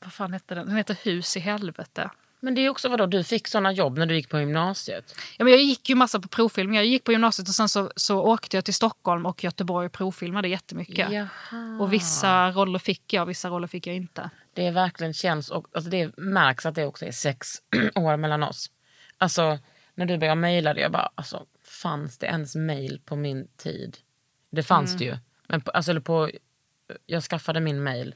Vad 0.00 0.12
fan 0.12 0.32
hette 0.32 0.54
den? 0.54 0.66
Den 0.66 0.76
heter 0.76 0.96
Hus 1.02 1.36
i 1.36 1.40
helvete. 1.40 2.10
Men 2.40 2.54
det 2.54 2.60
är 2.60 2.68
också 2.68 2.88
vadå, 2.88 3.06
du 3.06 3.24
fick 3.24 3.48
såna 3.48 3.72
jobb 3.72 3.98
när 3.98 4.06
du 4.06 4.14
gick 4.14 4.28
på 4.28 4.38
gymnasiet? 4.40 5.14
Ja, 5.38 5.44
men 5.44 5.52
jag 5.52 5.62
gick 5.62 5.88
ju 5.88 5.94
massa 5.94 6.20
på 6.20 6.28
provfilm. 6.28 6.74
Jag 6.74 6.84
gick 6.84 7.04
på 7.04 7.12
gymnasiet 7.12 7.48
och 7.48 7.54
sen 7.54 7.68
så, 7.68 7.90
så 7.96 8.20
åkte 8.20 8.56
jag 8.56 8.64
till 8.64 8.74
Stockholm 8.74 9.26
och 9.26 9.44
Göteborg 9.44 9.86
och 9.86 9.92
provfilmade 9.92 10.48
jättemycket. 10.48 11.12
Jaha. 11.12 11.78
Och 11.80 11.92
vissa 11.92 12.50
roller 12.50 12.78
fick 12.78 13.12
jag, 13.12 13.26
vissa 13.26 13.48
roller 13.48 13.66
fick 13.66 13.86
jag 13.86 13.96
inte. 13.96 14.30
Det 14.54 14.70
verkligen 14.70 15.14
känns, 15.14 15.50
och, 15.50 15.66
alltså 15.72 15.90
det 15.90 16.16
märks 16.16 16.66
att 16.66 16.74
det 16.74 16.86
också 16.86 17.06
är 17.06 17.12
sex 17.12 17.48
år 17.94 18.16
mellan 18.16 18.42
oss. 18.42 18.70
Alltså 19.18 19.58
när 19.94 20.06
du 20.06 20.18
började 20.18 20.40
mejla 20.40 20.74
det, 20.74 20.80
jag 20.80 20.92
bara, 20.92 21.10
alltså, 21.14 21.46
fanns 21.82 22.18
det 22.18 22.26
ens 22.26 22.54
mejl 22.54 23.00
på 23.04 23.16
min 23.16 23.48
tid? 23.56 23.96
Det 24.50 24.62
fanns 24.62 24.90
Mm. 24.90 24.98
det 24.98 25.04
ju. 25.04 25.16
Men 25.48 25.60
på, 25.60 25.70
alltså, 25.70 25.90
eller 25.90 26.00
på, 26.00 26.30
jag 27.06 27.22
skaffade 27.22 27.60
min 27.60 27.82
mejl 27.82 28.14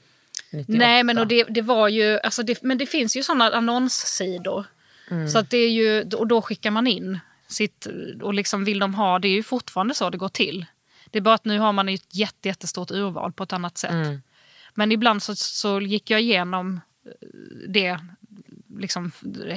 98. 0.52 0.78
Nej, 0.78 1.04
men 1.04 1.18
och 1.18 1.26
det, 1.26 1.44
det 1.44 1.62
var 1.62 1.88
ju... 1.88 2.18
Alltså 2.20 2.42
det, 2.42 2.62
men 2.62 2.78
det 2.78 2.86
finns 2.86 3.16
ju 3.16 3.22
såna 3.22 3.50
annonssidor. 3.50 4.66
Mm. 5.10 5.28
Så 5.28 5.38
att 5.38 5.50
det 5.50 5.56
är 5.58 5.70
ju, 5.70 6.02
och 6.16 6.26
då 6.26 6.42
skickar 6.42 6.70
man 6.70 6.86
in 6.86 7.18
sitt... 7.48 7.86
Och 8.22 8.34
liksom 8.34 8.64
vill 8.64 8.78
de 8.78 8.94
ha... 8.94 9.18
Det 9.18 9.28
är 9.28 9.32
ju 9.32 9.42
fortfarande 9.42 9.94
så 9.94 10.10
det 10.10 10.18
går 10.18 10.28
till. 10.28 10.66
Det 11.10 11.18
är 11.18 11.22
bara 11.22 11.34
att 11.34 11.44
nu 11.44 11.58
har 11.58 11.72
man 11.72 11.88
ett 11.88 12.14
jätte, 12.14 12.48
jättestort 12.48 12.90
urval 12.90 13.32
på 13.32 13.42
ett 13.42 13.52
annat 13.52 13.78
sätt. 13.78 13.90
Mm. 13.90 14.22
Men 14.78 14.92
ibland 14.92 15.22
så, 15.22 15.36
så 15.36 15.80
gick 15.80 16.10
jag 16.10 16.20
igenom 16.20 16.80
eh, 17.06 17.12
det, 17.68 17.98
liksom 18.78 19.12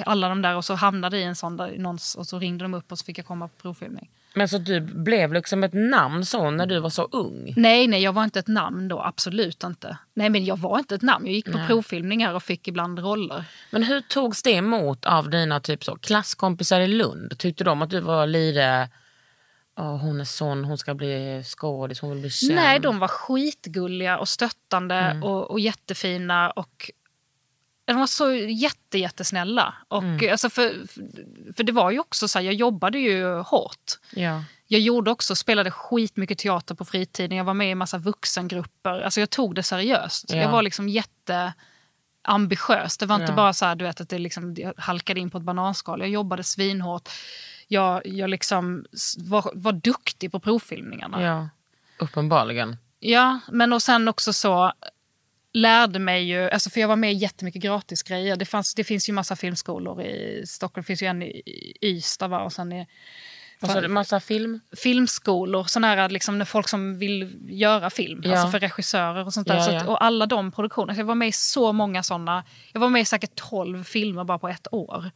alla 0.05 0.29
de 0.29 0.41
där 0.41 0.55
och 0.55 0.65
så 0.65 0.73
hamnade 0.73 1.17
i 1.17 1.23
en 1.23 1.35
sån 1.35 1.57
där, 1.57 1.77
någons, 1.77 2.15
och 2.15 2.27
så 2.27 2.39
ringde 2.39 2.63
de 2.63 2.73
upp 2.73 2.91
och 2.91 2.99
så 2.99 3.05
fick 3.05 3.17
jag 3.17 3.25
komma 3.25 3.47
på 3.47 3.61
provfilmning. 3.61 4.09
Men 4.33 4.49
så 4.49 4.57
du 4.57 4.79
blev 4.79 5.33
liksom 5.33 5.63
ett 5.63 5.73
namn 5.73 6.25
så 6.25 6.51
när 6.51 6.65
du 6.65 6.79
var 6.79 6.89
så 6.89 7.03
ung? 7.11 7.53
Nej, 7.57 7.87
nej, 7.87 8.03
jag 8.03 8.13
var 8.13 8.23
inte 8.23 8.39
ett 8.39 8.47
namn 8.47 8.87
då. 8.87 9.01
Absolut 9.01 9.63
inte. 9.63 9.97
Nej, 10.13 10.29
men 10.29 10.45
jag 10.45 10.59
var 10.59 10.79
inte 10.79 10.95
ett 10.95 11.01
namn. 11.01 11.25
Jag 11.25 11.35
gick 11.35 11.51
på 11.51 11.59
provfilmningar 11.67 12.33
och 12.33 12.43
fick 12.43 12.67
ibland 12.67 12.99
roller. 12.99 13.43
Men 13.71 13.83
hur 13.83 14.01
togs 14.01 14.43
det 14.43 14.51
emot 14.51 15.05
av 15.05 15.29
dina 15.29 15.59
typ 15.59 15.83
så, 15.83 15.95
klasskompisar 15.95 16.79
i 16.79 16.87
Lund? 16.87 17.37
Tyckte 17.37 17.63
de 17.63 17.81
att 17.81 17.89
du 17.89 17.99
var 17.99 18.27
lite... 18.27 18.89
"Åh, 19.81 19.97
hon 19.97 20.21
är 20.21 20.25
sån, 20.25 20.63
hon 20.65 20.77
ska 20.77 20.93
bli 20.93 21.43
skådis, 21.45 21.99
hon 21.99 22.09
vill 22.11 22.19
bli 22.19 22.29
känd. 22.29 22.55
Nej, 22.55 22.79
de 22.79 22.99
var 22.99 23.07
skitgulliga 23.07 24.17
och 24.17 24.29
stöttande 24.29 25.19
och, 25.23 25.51
och 25.51 25.59
jättefina. 25.59 26.51
Och 26.51 26.91
de 27.85 27.99
var 27.99 28.07
så 28.07 28.31
jätte, 28.33 28.97
jättesnälla. 28.97 29.73
Och, 29.87 30.03
alltså 30.31 30.49
för, 30.49 30.73
för 31.55 31.63
det 31.63 31.71
var 31.71 31.91
ju 31.91 31.99
också 31.99 32.27
så 32.27 32.39
här, 32.39 32.45
jag 32.45 32.53
jobbade 32.53 32.99
ju 32.99 33.35
hårt. 33.39 33.91
Ja. 34.15 34.43
Jag 34.67 34.81
gjorde 34.81 35.11
också, 35.11 35.35
spelade 35.35 35.71
skitmycket 35.71 36.37
teater 36.37 36.75
på 36.75 36.85
fritiden. 36.85 37.37
Jag 37.37 37.45
var 37.45 37.53
med 37.53 37.71
i 37.71 37.75
massa 37.75 37.97
vuxengrupper. 37.97 39.01
Alltså 39.01 39.19
jag 39.19 39.29
tog 39.29 39.55
det 39.55 39.63
seriöst. 39.63 40.25
Ja. 40.33 40.37
Jag 40.37 40.51
var 40.51 40.61
liksom 40.61 40.89
jätteambitiös. 40.89 42.97
Det 42.97 43.05
var 43.05 43.15
inte 43.15 43.31
Ja. 43.31 43.35
bara 43.35 43.53
så 43.53 43.65
här, 43.65 43.75
du 43.75 43.85
vet, 43.85 44.01
att 44.01 44.09
det 44.09 44.17
liksom, 44.17 44.55
jag 44.57 44.73
halkade 44.77 45.19
in 45.19 45.29
på 45.29 45.37
ett 45.37 45.43
bananskal. 45.43 45.99
Jag 45.99 46.09
jobbade 46.09 46.43
svinhårt. 46.43 47.09
Jag, 47.73 48.07
jag 48.07 48.29
liksom 48.29 48.85
var, 49.17 49.51
var 49.53 49.71
duktig 49.73 50.31
på 50.31 50.39
provfilmningarna. 50.39 51.21
ja, 51.23 51.49
uppenbarligen. 51.99 52.77
Ja, 52.99 53.39
men 53.51 53.73
och 53.73 53.81
sen 53.81 54.07
också 54.07 54.33
så 54.33 54.71
lärde 55.53 55.99
mig 55.99 56.23
ju, 56.23 56.49
alltså 56.49 56.69
för 56.69 56.81
jag 56.81 56.87
var 56.87 56.95
med 56.95 57.11
i 57.11 57.15
jättemycket 57.15 57.61
gratis 57.61 58.03
grejer. 58.03 58.35
Det, 58.35 58.45
fanns, 58.45 58.75
det 58.75 58.83
finns 58.83 59.09
ju 59.09 59.13
massa 59.13 59.35
filmskolor 59.35 60.01
i 60.01 60.43
Stockholm, 60.47 60.81
det 60.83 60.87
finns 60.87 61.03
ju 61.03 61.07
en 61.07 61.23
i 61.23 61.73
Ystad 61.81 62.27
va? 62.27 62.39
och 62.43 62.53
sen 62.53 62.71
i 62.71 62.87
Och 63.61 63.69
så 63.69 63.77
är 63.77 63.81
det 63.81 63.87
massa 63.87 64.19
film. 64.19 64.59
filmskolor, 64.77 65.63
såna 65.63 65.87
här 65.87 66.09
liksom 66.09 66.45
folk 66.45 66.67
som 66.67 66.97
vill 66.99 67.37
göra 67.49 67.89
film, 67.89 68.21
Ja. 68.25 68.31
alltså 68.31 68.47
för 68.51 68.59
regissörer 68.59 69.25
och 69.25 69.33
sånt 69.33 69.47
där. 69.47 69.55
Ja, 69.55 69.63
Så 69.63 69.75
att, 69.75 69.87
och 69.87 70.03
alla 70.03 70.25
de 70.25 70.51
produktionerna, 70.51 70.93
så 70.93 70.99
jag 70.99 71.05
var 71.05 71.15
med 71.15 71.27
i 71.27 71.31
så 71.31 71.71
många 71.73 72.03
såna. 72.03 72.43
Jag 72.73 72.79
var 72.81 72.89
med 72.89 73.01
i 73.01 73.05
säkert 73.05 73.35
12 73.35 73.83
filmer 73.83 74.23
bara 74.23 74.39
på 74.39 74.47
ett 74.49 74.67
år. 74.71 75.11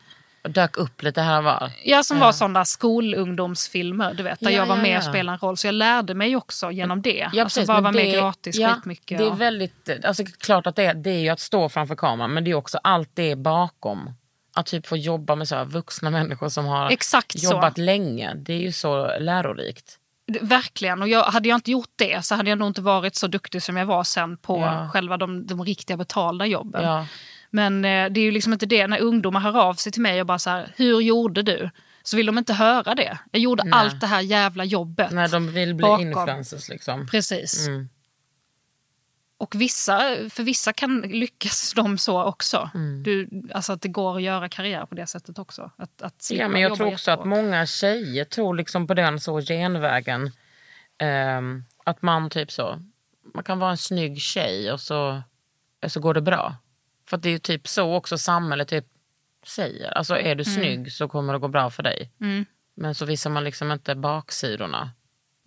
Dök 0.47 0.77
upp 0.77 1.03
lite 1.03 1.21
här 1.21 1.37
och 1.37 1.43
var. 1.43 1.71
Ja, 1.83 2.03
som 2.03 2.19
var 2.19 2.31
sådana 2.31 2.65
skolungdomsfilmer, 2.65 4.13
du 4.13 4.23
vet, 4.23 4.39
där 4.39 4.49
Ja, 4.49 4.57
jag 4.57 4.65
var 4.65 4.75
med 4.75 4.91
ja. 4.91 4.97
och 4.97 5.03
spelade 5.03 5.35
en 5.35 5.39
roll. 5.39 5.57
Så 5.57 5.67
jag 5.67 5.75
lärde 5.75 6.13
mig 6.13 6.35
också 6.35 6.71
genom 6.71 7.01
det. 7.01 7.29
Ja, 7.33 7.43
alltså 7.43 7.59
precis, 7.59 7.67
bara 7.67 7.81
men 7.81 7.83
vara 7.83 8.03
med 8.03 8.13
gratis 8.13 8.55
ja, 8.59 8.73
skitmycket. 8.73 9.17
Det 9.17 9.25
är 9.25 9.31
väldigt, 9.35 9.89
alltså 10.03 10.23
klart 10.39 10.67
att 10.67 10.75
det 10.75 10.83
är, 10.85 10.93
det 10.93 11.09
är 11.09 11.19
ju 11.19 11.29
att 11.29 11.39
stå 11.39 11.69
framför 11.69 11.95
kameran 11.95 12.33
men 12.33 12.43
det 12.43 12.51
är 12.51 12.55
också 12.55 12.79
allt 12.83 13.09
det 13.13 13.35
bakom. 13.35 14.13
Att 14.57 14.65
typ 14.65 14.87
få 14.87 14.97
jobba 14.97 15.35
med 15.35 15.47
så 15.47 15.63
vuxna 15.63 16.09
människor 16.09 16.49
som 16.49 16.65
har 16.65 16.89
Exakt 16.89 17.39
så. 17.39 17.51
jobbat 17.53 17.77
länge. 17.77 18.33
Det 18.35 18.53
är 18.53 18.59
ju 18.61 18.71
så 18.71 19.11
lärorikt. 19.19 19.99
Verkligen. 20.41 21.01
Och 21.01 21.07
jag, 21.07 21.23
hade 21.23 21.49
jag 21.49 21.57
inte 21.57 21.71
gjort 21.71 21.93
det 21.95 22.25
så 22.25 22.35
hade 22.35 22.49
jag 22.49 22.59
nog 22.59 22.67
inte 22.67 22.81
varit 22.81 23.15
så 23.15 23.27
duktig 23.27 23.63
som 23.63 23.77
jag 23.77 23.85
var 23.85 24.03
sen 24.03 24.37
på 24.37 24.59
Ja. 24.59 24.89
själva 24.93 25.17
de, 25.17 25.47
de 25.47 25.63
riktiga 25.65 25.97
betalda 25.97 26.45
jobben. 26.45 26.83
Ja. 26.83 27.05
Men 27.56 27.86
eh, 27.86 28.12
det 28.12 28.20
är 28.20 28.24
ju 28.24 28.32
liksom 28.32 28.53
inte 28.53 28.66
det. 28.66 28.88
När 28.88 29.01
ungdomar 29.01 29.39
hör 29.39 29.58
av 29.60 29.74
sig 29.74 29.91
till 29.91 30.01
mig 30.01 30.22
och 30.22 30.28
bara 30.28 30.39
så 30.39 30.49
här, 30.49 30.74
hur 30.76 31.01
gjorde 31.01 31.41
du? 31.41 31.70
Så 32.03 32.18
vill 32.18 32.26
de 32.26 32.38
inte 32.38 32.53
höra 32.53 32.95
det. 32.95 33.18
Jag 33.32 33.41
gjorde 33.41 33.64
Nej. 33.64 33.74
allt 33.74 34.01
det 34.01 34.08
här 34.08 34.22
jävla 34.22 34.64
jobbet. 34.64 35.12
När 35.12 35.28
de 35.28 35.51
vill 35.51 35.76
bli 35.76 35.82
Bakom. 35.84 36.08
influencers 36.08 36.70
liksom. 36.70 37.08
Precis. 37.08 37.68
Mm. 37.68 37.89
Och 39.38 39.56
vissa, 39.56 39.99
för 40.30 40.43
vissa 40.43 40.74
kan 40.74 41.01
lyckas 41.01 41.74
de 41.74 41.97
så 41.97 42.24
också. 42.24 42.70
Mm. 42.74 43.03
Du, 43.03 43.30
alltså 43.53 43.74
att 43.74 43.82
det 43.82 43.89
går 43.89 44.16
att 44.16 44.22
göra 44.22 44.49
karriär 44.49 44.86
på 44.86 44.95
det 44.95 45.08
sättet 45.08 45.39
också. 45.39 45.72
Att, 45.78 46.01
att 46.01 46.30
Ja, 46.32 46.47
men 46.47 46.62
jag 46.62 46.76
tror 46.76 46.93
också 46.93 47.12
att 47.12 47.20
jättehårt. 47.20 47.38
många 47.38 47.66
tjejer 47.66 48.26
tror 48.26 48.56
liksom 48.56 48.88
på 48.88 48.93
den 48.93 49.20
så 49.20 49.41
genvägen. 49.41 50.32
Ehm, 50.97 51.64
att 51.86 52.01
man 52.01 52.30
typ 52.30 52.51
så, 52.51 52.80
man 53.34 53.43
kan 53.43 53.60
vara 53.60 53.72
en 53.72 53.78
snygg 53.78 54.22
tjej 54.22 54.72
och 54.72 54.82
så, 54.82 55.22
så 55.88 55.99
går 55.99 56.14
det 56.14 56.22
bra. 56.22 56.56
För 57.10 57.18
att 57.18 57.24
det 57.24 57.30
är 57.30 57.34
ju 57.34 57.39
typ 57.39 57.68
så 57.68 57.95
också 57.95 58.18
samhället 58.18 58.68
typ 58.68 58.86
säger. 59.45 59.91
Alltså 59.91 60.18
är 60.18 60.36
du 60.36 60.43
snygg 60.43 60.91
så 60.91 61.08
kommer 61.08 61.34
det 61.34 61.39
gå 61.39 61.47
bra 61.47 61.70
för 61.70 61.84
dig. 61.84 62.12
Mm. 62.22 62.45
Men 62.76 62.95
så 62.95 63.06
visar 63.06 63.30
man 63.30 63.43
liksom 63.43 63.72
inte 63.72 63.95
baksidorna. 63.95 64.91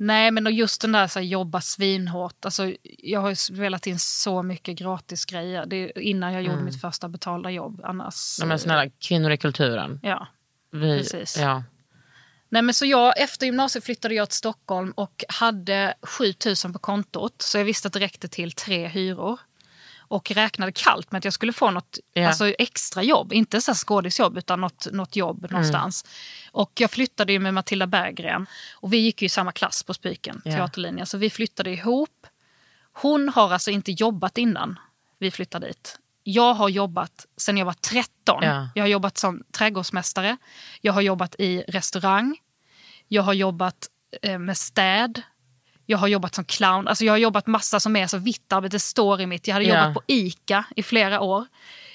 Nej, 0.01 0.31
men 0.31 0.47
och 0.47 0.53
just 0.53 0.81
den 0.81 0.93
där 0.93 1.07
så 1.07 1.19
här, 1.19 1.27
jobba 1.27 1.61
svinhårt. 1.61 2.45
Alltså, 2.45 2.73
jag 2.83 3.21
har 3.21 3.29
ju 3.29 3.37
spelat 3.37 3.87
in 3.87 3.99
så 3.99 4.43
mycket 4.43 4.79
gratis 4.79 5.25
grejer 5.25 5.67
det 5.67 5.93
innan 6.01 6.33
jag 6.33 6.43
gjorde 6.43 6.63
mitt 6.63 6.81
första 6.81 7.09
betalda 7.09 7.51
jobb. 7.51 7.81
Annars... 7.85 8.39
Mm. 8.39 8.49
Men 8.49 8.59
snälla, 8.59 8.91
kvinnor 8.99 9.31
i 9.31 9.37
kulturen. 9.37 10.01
Ja. 10.03 10.27
Vi, 10.71 10.99
Precis. 10.99 11.39
Ja. 11.39 11.63
Nej, 12.49 12.63
men 12.63 12.75
så 12.75 12.87
jag, 12.87 13.21
efter 13.21 13.47
gymnasiet 13.47 13.85
flyttade 13.85 14.15
jag 14.15 14.29
till 14.29 14.37
Stockholm 14.37 14.93
och 14.93 15.25
hade 15.29 15.95
7000 16.03 16.73
på 16.73 16.79
kontot. 16.79 17.43
Så 17.43 17.59
jag 17.59 17.65
visste 17.65 17.89
att 17.89 17.95
det 17.95 18.01
räckte 18.01 18.29
till 18.29 18.53
tre 18.53 18.89
hyror. 18.89 19.41
Och 20.09 20.31
räknade 20.31 20.73
kallt 20.73 21.13
med 21.13 21.19
att 21.19 21.25
jag 21.25 21.33
skulle 21.35 21.53
få 21.53 21.71
något 21.71 21.99
Ja. 22.13 22.29
alltså, 22.29 22.47
extra 22.59 23.03
jobb. 23.03 23.33
Inte 23.33 23.61
så 23.61 23.75
skådisjobb 23.75 24.39
utan 24.39 24.61
något, 24.61 24.87
något 24.93 25.17
jobb 25.17 25.39
Mm. 25.39 25.51
någonstans. 25.53 26.05
Och 26.53 26.73
jag 26.79 26.91
flyttade 26.91 27.33
ju 27.33 27.39
med 27.39 27.55
Matilda 27.55 27.87
Berggren. 27.87 28.47
Och 28.75 28.93
vi 28.93 28.97
gick 28.97 29.23
ju 29.23 29.27
i 29.27 29.29
samma 29.29 29.53
klass 29.53 29.83
på 29.83 29.95
Spiken, 29.95 30.43
Ja. 30.45 30.53
teaterlinjen. 30.53 31.07
Så 31.07 31.19
vi 31.19 31.31
flyttade 31.31 31.71
ihop. 31.71 32.27
Hon 32.93 33.29
har 33.29 33.53
alltså 33.53 33.71
inte 33.71 33.93
jobbat 33.93 34.39
innan 34.39 34.79
vi 35.19 35.31
flyttade 35.31 35.67
dit. 35.67 35.99
Jag 36.25 36.55
har 36.55 36.69
jobbat 36.69 37.27
sedan 37.37 37.57
jag 37.57 37.67
var 37.67 37.73
13. 37.73 38.43
Ja. 38.43 38.69
Jag 38.75 38.83
har 38.83 38.89
jobbat 38.89 39.19
som 39.19 39.43
trädgårdsmästare. 39.53 40.37
Jag 40.81 40.93
har 40.93 41.01
jobbat 41.01 41.35
i 41.39 41.65
restaurang. 41.69 42.37
Jag 43.09 43.23
har 43.23 43.33
jobbat 43.33 43.89
eh, 44.23 44.39
med 44.39 44.59
städ. 44.59 45.23
Jag 45.91 45.99
har 45.99 46.09
jobbat 46.09 46.35
som 46.35 46.45
clown. 46.45 46.89
Alltså 46.89 47.05
jag 47.05 47.13
har 47.13 47.19
jobbat 47.19 47.47
massa 47.47 47.81
som 47.81 47.97
är 47.97 48.07
så 48.07 48.19
vitt 48.19 48.53
arbete. 48.53 48.77
Det 48.77 48.81
står 48.81 49.21
i 49.21 49.27
mitt. 49.27 49.47
Jag 49.47 49.55
hade 49.55 49.65
Ja. 49.67 49.75
jobbat 49.79 49.95
på 49.95 50.03
ICA 50.07 50.65
i 50.77 50.83
flera 50.83 51.21
år. 51.21 51.47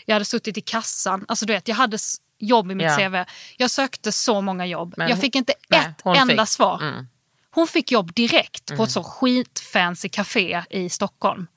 Jag 0.06 0.16
hade 0.16 0.26
suttit 0.26 0.58
i 0.58 0.62
kassan. 0.62 1.26
Alltså 1.28 1.46
du 1.46 1.54
vet, 1.54 1.68
jag 1.68 1.76
hade 1.76 1.98
jobb 2.40 2.72
i 2.72 2.76
mitt 2.76 2.86
Ja. 2.86 2.98
CV. 2.98 3.26
Jag 3.58 3.72
sökte 3.72 4.12
så 4.12 4.42
många 4.42 4.66
jobb. 4.66 4.94
Men 4.98 5.08
jag 5.08 5.16
hon- 5.16 5.22
fick 5.22 5.36
inte 5.36 5.54
nej, 5.70 5.80
ett 5.80 6.02
hon 6.04 6.16
enda 6.16 6.44
fick. 6.46 6.50
svar. 6.52 6.82
Mm. 6.82 7.08
Hon 7.52 7.68
fick 7.68 7.92
jobb 7.92 8.14
direkt 8.14 8.78
på 8.78 8.84
ett 8.84 8.92
så 8.92 9.04
skitfancy 9.04 10.10
café 10.10 10.64
i 10.70 10.90
Stockholm. 10.90 11.48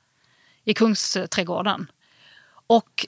I 0.64 0.74
Kungsträdgården. 0.74 1.90
Och 2.66 3.06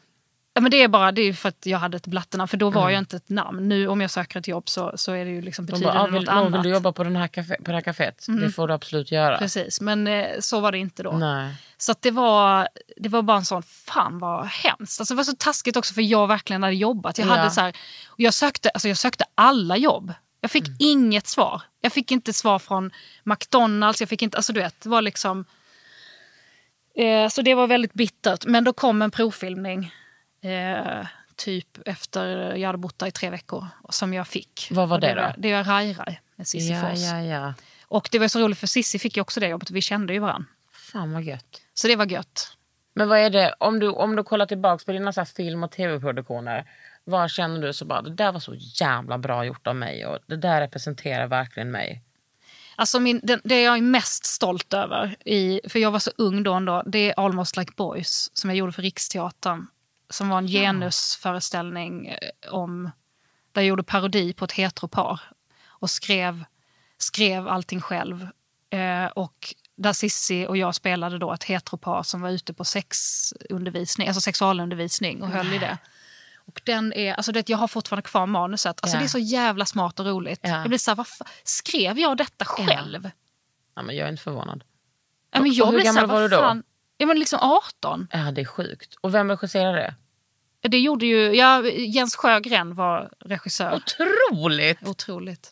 ja, 0.59 0.63
men 0.63 0.71
det 0.71 0.83
är 0.83 0.89
bara 0.89 1.13
det 1.13 1.23
är 1.23 1.33
för 1.33 1.49
att 1.49 1.67
jag 1.67 1.79
hade 1.79 1.97
ett 1.97 2.07
blattenamn. 2.07 2.49
För 2.49 2.57
då 2.57 2.71
var 2.71 2.91
jag 2.91 2.99
inte 2.99 3.17
ett 3.17 3.29
namn. 3.29 3.69
Nu 3.69 3.89
om 3.89 4.01
jag 4.01 4.11
söker 4.11 4.39
ett 4.39 4.49
jobb 4.49 4.69
så, 4.69 4.93
så 4.95 5.13
är 5.13 5.25
det 5.25 5.31
ju 5.31 5.43
liksom, 5.43 5.67
De 5.67 5.73
betyder 5.73 5.93
bara, 5.93 6.01
ah, 6.03 6.07
det 6.07 6.13
vill, 6.13 6.21
något 6.21 6.29
åh, 6.29 6.35
annat. 6.35 6.49
Mm. 6.49 6.63
vill 6.63 6.71
du 6.71 6.77
jobba 6.77 6.93
på, 6.93 7.05
den 7.05 7.17
här 7.17 7.29
café, 7.29 7.57
på 7.57 7.71
det 7.71 7.73
här 7.73 7.81
kaféet? 7.81 8.27
Det 8.41 8.51
får 8.51 8.69
du 8.69 8.75
absolut 8.75 9.13
göra. 9.13 9.39
Precis, 9.39 9.81
men 9.81 10.07
eh, 10.07 10.27
så 10.41 10.61
var 10.61 10.73
det 10.73 10.79
inte 10.79 11.03
då. 11.03 11.13
Nej. 11.13 11.55
Så 11.77 11.93
att 11.93 12.03
det, 12.03 12.11
var, 12.11 12.69
det 12.97 13.09
var 13.09 13.23
bara 13.23 13.37
en 13.37 13.45
sån, 13.45 13.63
fan 13.63 14.19
vad 14.19 14.47
hemskt. 14.47 15.01
Alltså 15.01 15.15
det 15.15 15.17
var 15.17 15.25
så 15.25 15.37
taskigt 15.39 15.77
också 15.77 15.95
för 15.95 16.03
jag 16.03 16.27
verkligen 16.27 16.63
hade 16.63 16.75
jobbat. 16.75 17.19
Jag, 17.19 17.29
Ja. 17.29 17.37
hade 17.37 17.51
så 17.51 17.61
här, 17.61 17.77
jag, 18.17 18.35
sökte, 18.35 18.71
alltså 18.71 18.89
jag 18.89 18.97
sökte 18.97 19.25
alla 19.35 19.77
jobb. 19.77 20.13
Jag 20.41 20.51
fick 20.51 20.65
inget 20.79 21.27
svar. 21.27 21.63
Jag 21.81 21.93
fick 21.93 22.11
inte 22.13 22.33
svar 22.33 22.59
från 22.59 22.91
McDonalds. 23.25 24.01
Jag 24.01 24.09
fick 24.09 24.23
inte, 24.23 24.37
alltså 24.37 24.53
du 24.53 24.61
vet, 24.61 24.81
det 24.81 24.89
var 24.89 25.03
liksom... 25.03 25.45
Eh, 26.97 27.29
så 27.29 27.43
det 27.43 27.55
var 27.55 27.67
väldigt 27.67 27.93
bittert. 27.95 28.47
Men 28.47 28.65
då 28.65 28.73
kom 28.73 29.03
en 29.03 29.11
provfilmning. 29.11 29.93
Eh, 30.41 31.07
typ 31.36 31.78
efter 31.89 32.55
jag 32.57 32.68
hade 32.68 32.78
bott 32.78 32.99
där 32.99 33.07
i 33.07 33.11
tre 33.11 33.30
veckor. 33.30 33.66
Som 33.89 34.14
jag 34.14 34.28
fick. 34.28 34.68
Vad 34.70 34.89
var 34.89 34.97
Och 34.97 35.01
det 35.01 35.14
då? 35.14 35.20
var- 35.22 35.34
Det 35.39 35.53
var 35.55 35.64
Rai 35.64 35.93
Rai 35.93 36.18
med 36.36 36.49
Cissi 36.49 36.72
Ja, 36.72 36.80
Fors. 36.80 36.99
ja, 37.01 37.20
ja. 37.22 37.55
Och 37.86 38.09
det 38.12 38.18
var 38.18 38.28
så 38.28 38.41
roligt 38.41 38.59
för 38.59 38.66
Cissi 38.66 38.99
fick 38.99 39.16
ju 39.16 39.20
också 39.20 39.41
det 39.41 39.49
jobbet. 39.49 39.70
Vi 39.70 39.80
kände 39.80 40.12
ju 40.12 40.18
varandra. 40.18 40.49
Fan 40.93 41.12
vad 41.12 41.22
gött. 41.22 41.62
Så 41.74 41.89
det 41.89 41.97
var 41.97 42.07
gött. 42.07 42.57
Men 42.95 43.09
vad 43.09 43.18
är 43.18 43.30
det, 43.30 43.55
om 43.61 43.78
du, 43.78 43.89
om 43.89 44.16
du 44.16 44.22
kollar 44.24 44.47
tillbaka 44.47 44.84
på 44.86 44.93
dina 44.93 45.12
så 45.12 45.24
film 45.24 45.62
och 45.62 45.70
tv-produktioner. 45.70 46.70
Vad 47.05 47.30
känner 47.30 47.61
du 47.66 47.72
så 47.72 47.84
bara, 47.84 48.03
det 48.03 48.14
där 48.14 48.32
var 48.32 48.41
så 48.41 48.55
jävla 48.55 49.18
bra 49.18 49.45
gjort 49.45 49.66
av 49.66 49.76
mig 49.76 50.07
och 50.07 50.18
det 50.26 50.36
där 50.36 50.61
representerar 50.61 51.26
verkligen 51.26 51.70
mig. 51.70 52.03
Alltså 52.76 53.01
min, 53.01 53.20
den, 53.22 53.41
det 53.45 53.62
jag 53.62 53.76
är 53.78 53.82
mest 53.82 54.26
stolt 54.26 54.72
över, 54.74 55.16
i, 55.24 55.61
för 55.68 55.78
jag 55.78 55.91
var 55.91 55.99
så 55.99 56.11
ung 56.16 56.43
då 56.43 56.55
ändå, 56.55 56.82
det 56.86 56.99
är 57.11 57.14
Almost 57.20 57.57
like 57.57 57.72
boys 57.76 58.30
som 58.34 58.51
jag 58.51 58.57
gjorde 58.57 58.72
för 58.72 58.82
Riksteatern. 58.82 59.66
Som 60.11 60.29
var 60.29 60.39
en 60.39 60.47
genusföreställning 60.47 62.07
eh, 62.07 62.53
om, 62.53 62.91
där 63.53 63.63
jag 63.63 63.69
gjorde 63.69 63.83
parodi 63.83 64.33
på 64.33 64.45
ett 64.45 64.53
heteropar. 64.53 65.21
Och 65.67 65.91
skrev, 65.91 66.45
skrev 66.99 67.49
allting 67.49 67.81
själv. 67.81 68.29
Eh, 68.71 69.07
och 69.07 69.55
där 69.77 69.93
Sissi 69.93 70.47
och 70.47 70.57
jag 70.57 70.75
spelade 70.75 71.19
då 71.19 71.33
ett 71.33 71.45
heteropar 71.45 72.03
som 72.03 72.21
var 72.21 72.31
ute 72.31 72.55
på 72.55 72.65
sexundervisning, 72.65 74.09
alltså 74.09 74.21
sexualundervisning 74.21 75.23
och 75.23 75.29
höll 75.29 75.53
i 75.53 75.59
det. 75.59 75.79
Och 76.49 76.61
den 76.65 76.93
är, 76.93 77.15
alltså 77.15 77.33
det, 77.33 77.49
jag 77.49 77.59
har 77.59 77.69
fortfarande 77.69 78.09
kvar 78.09 78.27
manuset. 78.27 78.79
Alltså 78.83 78.97
Ja. 78.97 79.01
Det 79.01 79.07
är 79.07 79.09
så 79.09 79.19
jävla 79.19 79.67
smart 79.67 80.01
och 80.01 80.07
roligt. 80.07 80.41
Ja. 80.43 80.49
Jag 80.49 80.69
blir 80.69 80.79
så 80.79 80.95
här, 80.95 81.07
skrev 81.45 81.99
jag 81.99 82.17
detta 82.17 82.45
själv? 82.45 83.11
Ja, 83.75 83.83
men 83.83 83.97
jag 83.97 84.07
är 84.07 84.11
inte 84.11 84.23
förvånad. 84.23 84.65
Ja, 85.31 85.41
men 85.41 85.53
jag 85.53 85.67
hur 85.67 85.73
blir 85.73 85.85
så 85.85 85.93
här, 85.93 86.01
gammal 86.01 86.17
var 86.17 86.23
du 86.23 86.29
då? 86.29 86.37
fan? 86.37 86.63
Ja, 87.01 87.07
men 87.07 87.19
liksom 87.19 87.39
18. 87.43 88.09
Ja, 88.13 88.19
det 88.19 88.41
är 88.41 88.45
sjukt. 88.45 88.95
Och 89.01 89.15
vem 89.15 89.31
regisserar 89.31 89.73
det? 89.73 89.95
Det 90.69 90.79
gjorde 90.79 91.07
ju, 91.07 91.37
ja, 91.37 91.63
Jens 91.67 92.17
Sjögren 92.17 92.75
var 92.75 93.11
regissör. 93.21 93.75
Otroligt! 93.75 94.89
Otroligt. 94.89 95.51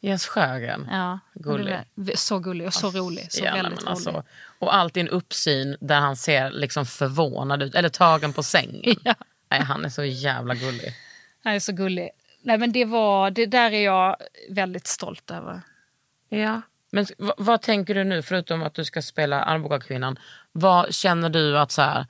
Jens 0.00 0.26
Sjögren. 0.26 0.88
Ja, 0.90 1.18
Gullig. 1.34 1.76
Så 2.14 2.38
gullig 2.38 2.66
och 2.66 2.74
så 2.74 2.90
rolig. 2.90 3.32
Så 3.32 3.44
Ja, 3.44 3.54
väldigt 3.54 3.72
men 3.74 3.78
rolig. 3.80 3.90
alltså, 3.90 4.24
och 4.58 4.74
alltid 4.74 5.00
en 5.00 5.08
uppsyn 5.08 5.76
där 5.80 6.00
han 6.00 6.16
ser 6.16 6.50
liksom 6.50 6.86
förvånad 6.86 7.62
ut, 7.62 7.74
eller 7.74 7.88
tagen 7.88 8.32
på 8.32 8.42
sängen. 8.42 8.96
Ja. 9.04 9.14
Nej, 9.50 9.60
han 9.60 9.84
är 9.84 9.88
så 9.88 10.04
jävla 10.04 10.54
gullig. 10.54 10.94
Han 11.44 11.54
är 11.54 11.60
så 11.60 11.72
gullig. 11.72 12.10
Nej, 12.42 12.58
men 12.58 12.72
det, 12.72 12.84
var, 12.84 13.30
det 13.30 13.46
där 13.46 13.72
är 13.72 13.84
jag 13.84 14.16
väldigt 14.50 14.86
stolt 14.86 15.30
över. 15.30 15.60
Ja. 16.28 16.62
Men 16.92 17.04
v- 17.18 17.32
vad 17.36 17.62
tänker 17.62 17.94
du 17.94 18.04
nu, 18.04 18.22
förutom 18.22 18.62
att 18.62 18.74
du 18.74 18.84
ska 18.84 19.02
spela 19.02 19.42
Arboga-kvinnan? 19.42 20.18
Vad 20.52 20.94
känner 20.94 21.28
du 21.28 21.58
att 21.58 21.72
så 21.72 21.82
här... 21.82 22.06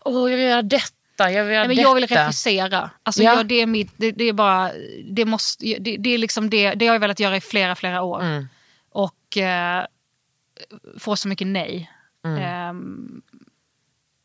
Åh, 0.00 0.30
jag 0.30 0.36
vill 0.38 0.46
göra 0.46 0.62
detta, 0.62 1.30
jag 1.30 1.44
vill 1.44 1.52
göra 1.54 1.62
Nej, 1.62 1.68
men 1.68 1.76
detta. 1.76 1.88
jag 1.88 1.94
vill 1.94 2.06
regissera. 2.06 2.90
Alltså, 3.02 3.22
Ja. 3.22 3.34
jag, 3.36 3.46
det, 3.46 3.54
är 3.54 3.66
mitt, 3.66 3.92
det, 3.96 4.10
det 4.12 4.24
är 4.24 4.32
bara... 4.32 4.70
Det, 5.10 5.24
måste, 5.24 5.64
det, 5.80 5.96
det, 5.96 6.10
är 6.10 6.18
liksom 6.18 6.50
det, 6.50 6.74
det 6.74 6.86
har 6.86 6.94
jag 6.94 7.00
velat 7.00 7.20
göra 7.20 7.36
i 7.36 7.40
flera, 7.40 7.74
flera 7.74 8.02
år. 8.02 8.22
Mm. 8.22 8.48
Och 8.90 9.36
eh, 9.36 9.84
få 10.98 11.16
så 11.16 11.28
mycket 11.28 11.46
nej. 11.46 11.90
Mm. 12.24 12.42
Ehm, 12.42 13.22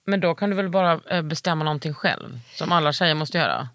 Men 0.06 0.20
då 0.20 0.36
kan 0.36 0.50
du 0.50 0.56
väl 0.56 0.70
bara 0.70 1.00
eh, 1.10 1.22
bestämma 1.22 1.64
någonting 1.64 1.94
själv, 1.94 2.40
som 2.56 2.72
alla 2.72 2.94
tjejer 2.94 3.16
måste 3.16 3.38
göra? 3.38 3.70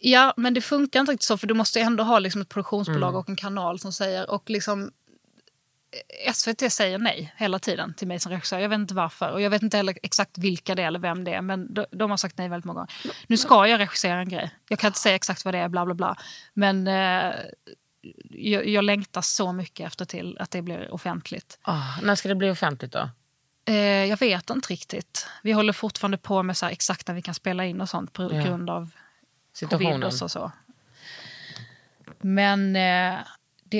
Ja, 0.00 0.34
men 0.36 0.54
det 0.54 0.60
funkar 0.60 1.00
inte 1.00 1.12
riktigt 1.12 1.26
så 1.26 1.38
för 1.38 1.46
du 1.46 1.54
måste 1.54 1.80
ändå 1.80 2.04
ha 2.04 2.18
liksom 2.18 2.40
ett 2.40 2.48
produktionsbolag 2.48 3.08
Mm. 3.08 3.18
och 3.20 3.28
en 3.28 3.36
kanal 3.36 3.78
som 3.78 3.92
säger 3.92 4.30
och 4.30 4.50
liksom 4.50 4.92
SVT 6.32 6.72
säger 6.72 6.98
nej 6.98 7.34
hela 7.36 7.58
tiden 7.58 7.94
till 7.94 8.08
mig 8.08 8.20
som 8.20 8.32
regissör. 8.32 8.58
Jag 8.58 8.68
vet 8.68 8.78
inte 8.78 8.94
varför 8.94 9.30
och 9.30 9.40
jag 9.40 9.50
vet 9.50 9.62
inte 9.62 9.76
heller 9.76 9.98
exakt 10.02 10.38
vilka 10.38 10.74
det 10.74 10.82
är 10.82 10.86
eller 10.86 10.98
vem 10.98 11.24
det 11.24 11.34
är 11.34 11.42
men 11.42 11.74
de, 11.74 11.86
de 11.90 12.10
har 12.10 12.16
sagt 12.16 12.38
nej 12.38 12.48
väldigt 12.48 12.64
många 12.64 12.80
gånger. 12.80 12.92
Nu 13.26 13.36
ska 13.36 13.66
jag 13.66 13.80
regissera 13.80 14.20
en 14.20 14.28
grej. 14.28 14.50
Jag 14.68 14.78
kan 14.78 14.88
inte 14.88 14.98
säga 14.98 15.14
exakt 15.14 15.44
vad 15.44 15.54
det 15.54 15.58
är, 15.58 15.68
bla 15.68 15.84
bla 15.84 15.94
bla. 15.94 16.16
Men 16.54 16.86
eh, 16.88 17.34
jag, 18.30 18.68
jag 18.68 18.84
längtar 18.84 19.20
så 19.20 19.52
mycket 19.52 19.86
efter 19.86 20.04
till 20.04 20.36
att 20.40 20.50
det 20.50 20.62
blir 20.62 20.94
offentligt. 20.94 21.58
Ah, 21.62 22.00
när 22.02 22.14
ska 22.14 22.28
det 22.28 22.34
bli 22.34 22.50
offentligt 22.50 22.92
då? 22.92 23.08
Eh, 23.64 24.04
jag 24.04 24.16
vet 24.16 24.50
inte 24.50 24.72
riktigt. 24.72 25.26
Vi 25.42 25.52
håller 25.52 25.72
fortfarande 25.72 26.18
på 26.18 26.42
med 26.42 26.56
så 26.56 26.66
exakt 26.66 27.08
när 27.08 27.14
vi 27.14 27.22
kan 27.22 27.34
spela 27.34 27.64
in 27.64 27.80
och 27.80 27.88
sånt 27.88 28.12
på 28.12 28.28
grund 28.28 28.70
av 28.70 28.90
Situationen? 29.52 29.92
covid 29.92 30.04
och 30.04 30.14
så. 30.14 30.28
så. 30.28 30.52
Men 32.20 32.76
eh, 32.76 33.18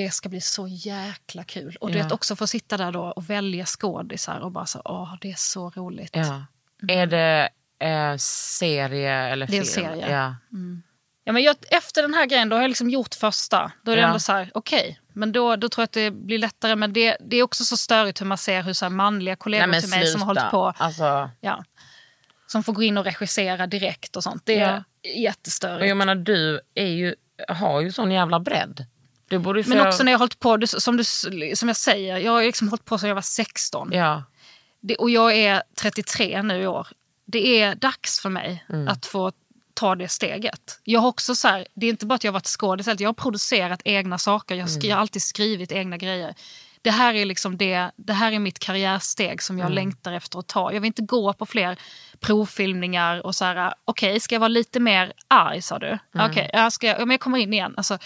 det 0.03 0.13
ska 0.13 0.29
bli 0.29 0.41
så 0.41 0.67
jäkla 0.67 1.43
kul. 1.43 1.77
Och 1.81 1.91
du 1.91 1.97
Ja. 1.97 2.03
vet 2.03 2.11
också 2.11 2.35
få 2.35 2.47
sitta 2.47 2.77
där 2.77 2.91
då 2.91 3.01
och 3.03 3.29
välja 3.29 3.65
skådisar 3.65 4.39
och 4.39 4.51
bara 4.51 4.65
så, 4.65 4.81
åh 4.85 5.15
det 5.21 5.31
är 5.31 5.35
så 5.37 5.69
roligt. 5.69 6.15
Ja. 6.15 6.45
Är 6.87 7.07
det 7.07 7.49
eh, 7.79 8.15
serie 8.17 9.13
eller 9.13 9.47
Det 9.47 9.57
är 9.57 9.63
film? 9.63 9.85
en 9.87 9.91
serie. 9.99 10.11
Ja. 10.11 10.35
Ja, 11.27 11.33
men 11.33 11.43
jag, 11.43 11.55
efter 11.71 12.01
den 12.01 12.13
här 12.13 12.25
grejen 12.25 12.49
då 12.49 12.55
har 12.55 12.61
jag 12.61 12.69
liksom 12.69 12.89
gjort 12.89 13.15
första. 13.15 13.71
Då 13.83 13.91
är 13.91 13.95
det 13.95 14.01
Ja. 14.01 14.07
ändå 14.07 14.19
så 14.19 14.31
här, 14.31 14.51
okej. 14.53 14.99
men 15.13 15.31
då, 15.31 15.55
då 15.55 15.69
tror 15.69 15.81
jag 15.81 15.85
att 15.85 15.91
det 15.91 16.11
blir 16.11 16.37
lättare. 16.37 16.75
Men 16.75 16.93
det, 16.93 17.17
det 17.19 17.37
är 17.37 17.43
också 17.43 17.65
så 17.65 17.77
störigt 17.77 18.21
hur 18.21 18.25
man 18.25 18.37
ser 18.37 18.63
hur 18.63 18.73
så 18.73 18.89
manliga 18.89 19.35
kollegor 19.35 19.67
Nej, 19.67 19.81
till 19.81 19.89
mig 19.89 20.07
som 20.07 20.21
har 20.21 20.25
hållit 20.25 20.51
på. 20.51 20.73
Alltså, 20.77 21.29
Ja, 21.41 21.63
som 22.47 22.63
får 22.63 22.73
gå 22.73 22.83
in 22.83 22.97
och 22.97 23.03
regissera 23.05 23.67
direkt 23.67 24.15
och 24.15 24.23
sånt. 24.23 24.41
Det 24.45 24.59
är 24.59 24.83
jättestörigt. 25.15 25.81
och 25.81 25.87
jag 25.87 25.97
menar, 25.97 26.15
du 26.15 26.61
är 26.75 26.87
ju, 26.87 27.15
har 27.47 27.81
ju 27.81 27.91
sån 27.91 28.11
jävla 28.11 28.39
bredd. 28.39 28.85
Men 29.69 29.77
också 29.87 30.03
när 30.03 30.11
jag 30.11 30.19
har 30.19 30.21
hållit 30.23 30.39
på, 30.39 30.67
som, 30.67 30.97
du, 30.97 31.03
som 31.55 31.67
jag 31.69 31.77
säger, 31.77 32.17
jag 32.17 32.31
har 32.31 32.43
liksom 32.43 32.69
hållit 32.69 32.85
på 32.85 32.97
sedan 32.97 33.07
jag 33.09 33.15
var 33.15 33.21
16. 33.21 33.89
Ja. 33.91 34.23
Det, 34.81 34.95
och 34.95 35.09
jag 35.09 35.35
är 35.35 35.63
33 35.75 36.41
nu 36.41 36.61
i 36.61 36.67
år. 36.67 36.87
Det 37.25 37.61
är 37.61 37.75
dags 37.75 38.19
för 38.19 38.29
mig 38.29 38.65
att 38.89 39.05
få 39.05 39.31
ta 39.73 39.95
det 39.95 40.07
steget. 40.07 40.79
Jag 40.83 40.99
har 40.99 41.07
också 41.07 41.35
så 41.35 41.47
här, 41.47 41.67
det 41.73 41.85
är 41.85 41.89
inte 41.89 42.05
bara 42.05 42.15
att 42.15 42.23
jag 42.23 42.31
har 42.31 42.33
varit 42.33 42.47
skådis, 42.47 42.87
jag 42.99 43.09
har 43.09 43.13
producerat 43.13 43.81
egna 43.85 44.17
saker. 44.17 44.55
Jag, 44.55 44.67
sk- 44.67 44.85
jag 44.85 44.95
har 44.95 45.01
alltid 45.01 45.21
skrivit 45.21 45.71
egna 45.71 45.97
grejer. 45.97 46.35
Det 46.81 46.91
här 46.91 47.13
är 47.13 47.25
liksom 47.25 47.57
det, 47.57 47.91
det 47.95 48.13
här 48.13 48.31
är 48.31 48.39
mitt 48.39 48.59
karriärsteg 48.59 49.41
som 49.41 49.59
jag 49.59 49.65
längtar 49.75 50.13
efter 50.13 50.39
att 50.39 50.47
ta. 50.47 50.73
Jag 50.73 50.81
vill 50.81 50.87
inte 50.87 51.01
gå 51.01 51.33
på 51.33 51.45
fler 51.45 51.77
provfilmningar 52.19 53.25
och 53.25 53.35
så 53.35 53.45
här, 53.45 53.73
okej, 53.85 54.19
ska 54.19 54.35
jag 54.35 54.39
vara 54.39 54.47
lite 54.47 54.79
mer 54.79 55.13
arg 55.27 55.61
sa 55.61 55.79
du? 55.79 55.97
Okej, 56.29 56.49
jag, 56.53 56.73
ska, 56.73 56.95
men 56.99 57.11
jag 57.11 57.19
kommer 57.19 57.37
in 57.37 57.53
igen. 57.53 57.73
Alltså, 57.77 57.97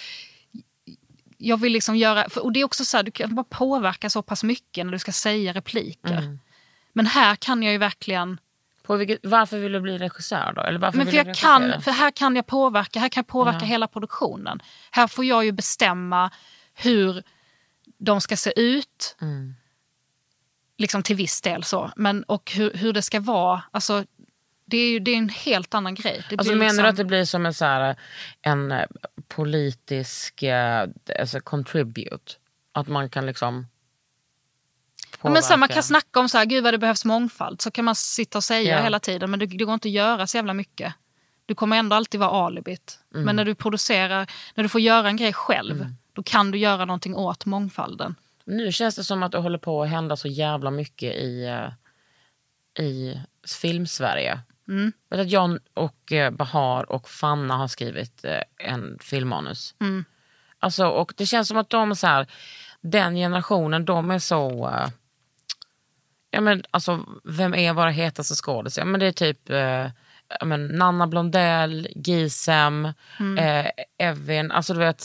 jag 1.41 1.57
vill 1.57 1.73
liksom 1.73 1.95
göra, 1.95 2.29
för, 2.29 2.43
och 2.43 2.51
det 2.51 2.59
är 2.59 2.65
också 2.65 2.85
så 2.85 2.97
här, 2.97 3.03
du 3.03 3.11
kan 3.11 3.35
bara 3.35 3.43
påverka 3.43 4.09
så 4.09 4.21
pass 4.21 4.43
mycket 4.43 4.85
när 4.85 4.93
du 4.93 4.99
ska 4.99 5.11
säga 5.11 5.53
repliker. 5.53 6.37
Men 6.93 7.05
här 7.05 7.35
kan 7.35 7.63
jag 7.63 7.71
ju 7.71 7.77
verkligen, 7.77 8.39
vilket, 8.89 9.19
varför 9.23 9.59
vill 9.59 9.71
du 9.71 9.79
bli 9.79 9.97
regissör 9.97 10.53
då? 10.55 10.61
Eller 10.61 10.79
varför 10.79 10.97
men 10.97 11.07
för, 11.07 11.13
jag 11.13 11.27
regissera? 11.27 11.71
kan, 11.71 11.81
för 11.81 11.91
här 11.91 12.11
kan 12.11 12.35
jag 12.35 12.47
påverka, 12.47 12.99
här 12.99 13.09
kan 13.09 13.21
jag 13.21 13.27
påverka 13.27 13.65
hela 13.65 13.87
produktionen. 13.87 14.61
Här 14.91 15.07
får 15.07 15.25
jag 15.25 15.45
ju 15.45 15.51
bestämma 15.51 16.31
hur 16.73 17.23
de 17.97 18.21
ska 18.21 18.37
se 18.37 18.59
ut. 18.59 19.15
Mm. 19.21 19.55
Liksom 20.77 21.03
till 21.03 21.15
viss 21.15 21.41
del 21.41 21.63
så. 21.63 21.91
Men, 21.95 22.23
och 22.23 22.51
hur, 22.51 22.73
hur 22.73 22.93
det 22.93 23.01
ska 23.01 23.19
vara. 23.19 23.63
Alltså, 23.71 24.05
det 24.69 24.77
är 24.77 24.91
ju 24.91 24.99
det 24.99 25.11
är 25.11 25.17
en 25.17 25.29
helt 25.29 25.73
annan 25.73 25.95
grej. 25.95 26.25
Det 26.29 26.39
Alltså, 26.39 26.53
menar 26.53 26.65
liksom, 26.65 26.83
du 26.83 26.89
att 26.89 26.95
det 26.97 27.05
blir 27.05 27.25
som 27.25 27.45
en, 27.45 27.53
så 27.53 27.65
här, 27.65 27.95
en 28.41 28.71
eh, 28.71 28.85
politisk 29.27 30.43
eh, 30.43 30.87
alltså 31.19 31.39
contribute? 31.39 32.33
Att 32.71 32.87
man 32.87 33.09
kan 33.09 33.25
liksom 33.25 33.67
Ja, 35.21 35.29
men 35.29 35.43
så 35.43 35.49
här, 35.49 35.57
man 35.57 35.69
kan 35.69 35.83
snacka 35.83 36.19
om 36.19 36.29
så 36.29 36.37
här, 36.37 36.45
gud 36.45 36.63
vad 36.63 36.73
det 36.73 36.77
behövs 36.77 37.05
mångfald. 37.05 37.61
Så 37.61 37.71
kan 37.71 37.85
man 37.85 37.95
sitta 37.95 38.37
och 38.37 38.43
säga 38.43 38.77
Ja. 38.77 38.83
hela 38.83 38.99
tiden. 38.99 39.31
Men 39.31 39.39
det, 39.39 39.45
det 39.45 39.65
går 39.65 39.73
inte 39.73 39.87
att 39.87 39.91
göra 39.93 40.27
så 40.27 40.37
jävla 40.37 40.53
mycket. 40.53 40.93
Du 41.45 41.55
kommer 41.55 41.77
ändå 41.77 41.95
alltid 41.95 42.19
vara 42.19 42.45
alibit. 42.45 42.99
Mm. 43.13 43.25
Men 43.25 43.35
när 43.35 43.45
du 43.45 43.55
producerar, 43.55 44.31
när 44.55 44.63
du 44.63 44.69
får 44.69 44.81
göra 44.81 45.07
en 45.07 45.17
grej 45.17 45.33
själv. 45.33 45.93
Då 46.13 46.23
kan 46.23 46.51
du 46.51 46.57
göra 46.57 46.85
någonting 46.85 47.15
åt 47.15 47.45
mångfalden. 47.45 48.15
Nu 48.45 48.71
känns 48.71 48.95
det 48.95 49.03
som 49.03 49.23
att 49.23 49.31
det 49.31 49.37
håller 49.37 49.57
på 49.57 49.83
att 49.83 49.89
hända 49.89 50.15
så 50.17 50.27
jävla 50.27 50.71
mycket 50.71 51.15
i, 51.15 51.45
eh, 51.45 52.85
i 52.85 53.21
filmsverige. 53.61 54.39
Mm. 54.69 54.91
Vet 55.09 55.19
att 55.19 55.29
John 55.31 55.59
och 55.73 56.11
eh, 56.11 56.31
Bahar 56.31 56.91
och 56.91 57.09
Fanna 57.09 57.57
har 57.57 57.67
skrivit 57.67 58.25
eh, 58.25 58.41
en 58.69 58.97
filmmanus. 59.01 59.75
Mm. 59.81 60.05
Alltså, 60.59 60.85
och 60.87 61.13
det 61.17 61.25
känns 61.25 61.47
som 61.47 61.57
att 61.57 61.69
de 61.69 61.95
så 61.95 62.07
här, 62.07 62.27
den 62.81 63.15
generationen, 63.15 63.85
de 63.85 64.11
är 64.11 64.19
så... 64.19 64.67
eh, 64.69 64.87
ja, 66.31 66.41
men, 66.41 66.63
alltså, 66.71 67.05
vem 67.23 67.53
är 67.53 67.73
våra 67.73 67.89
hetaste 67.89 68.35
skådisar? 68.35 68.81
Ja, 68.81 68.85
men 68.85 68.99
det 68.99 69.05
är 69.05 69.11
typ 69.11 69.49
eh, 69.49 69.87
ja, 70.39 70.45
men, 70.45 70.67
Nanna 70.67 71.07
Blondell, 71.07 71.87
Gisem, 71.95 72.85
eh, 73.37 73.65
Evin. 73.97 74.51
Alltså, 74.51 74.73
du 74.73 74.79
vet, 74.79 75.03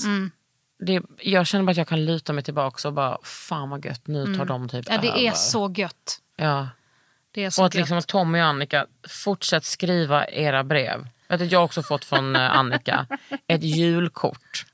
det, 0.79 1.03
jag 1.19 1.47
känner 1.47 1.65
bara 1.65 1.71
att 1.71 1.77
jag 1.77 1.89
kan 1.89 2.05
luta 2.05 2.33
mig 2.33 2.45
tillbaka 2.45 2.89
och 2.89 2.95
bara, 2.95 3.19
fan 3.23 3.71
vad 3.71 3.85
gött, 3.85 4.07
nu 4.07 4.37
tar 4.37 4.45
de 4.45 4.69
typ 4.69 4.87
Ja, 4.89 4.99
det 4.99 5.09
över. 5.09 5.19
är 5.19 5.33
så 5.33 5.75
gött. 5.77 6.21
Ja. 6.37 6.69
Det 7.35 7.45
är 7.45 7.51
så 7.51 7.63
Och 7.63 7.67
att 7.67 7.75
gött. 7.75 7.81
liksom 7.81 7.99
att 7.99 8.07
Tommy 8.07 8.39
och 8.41 8.45
Annika, 8.45 8.87
fortsätt 9.09 9.65
skriva 9.65 10.27
era 10.27 10.65
brev. 10.65 11.07
Vet 11.29 11.41
du, 11.41 11.45
jag 11.47 11.59
har 11.59 11.65
också 11.65 11.83
fått 11.83 12.05
från 12.05 12.37
eh, 12.37 12.59
Annika 12.59 13.07
ett 13.47 13.63
julkort. 13.63 14.67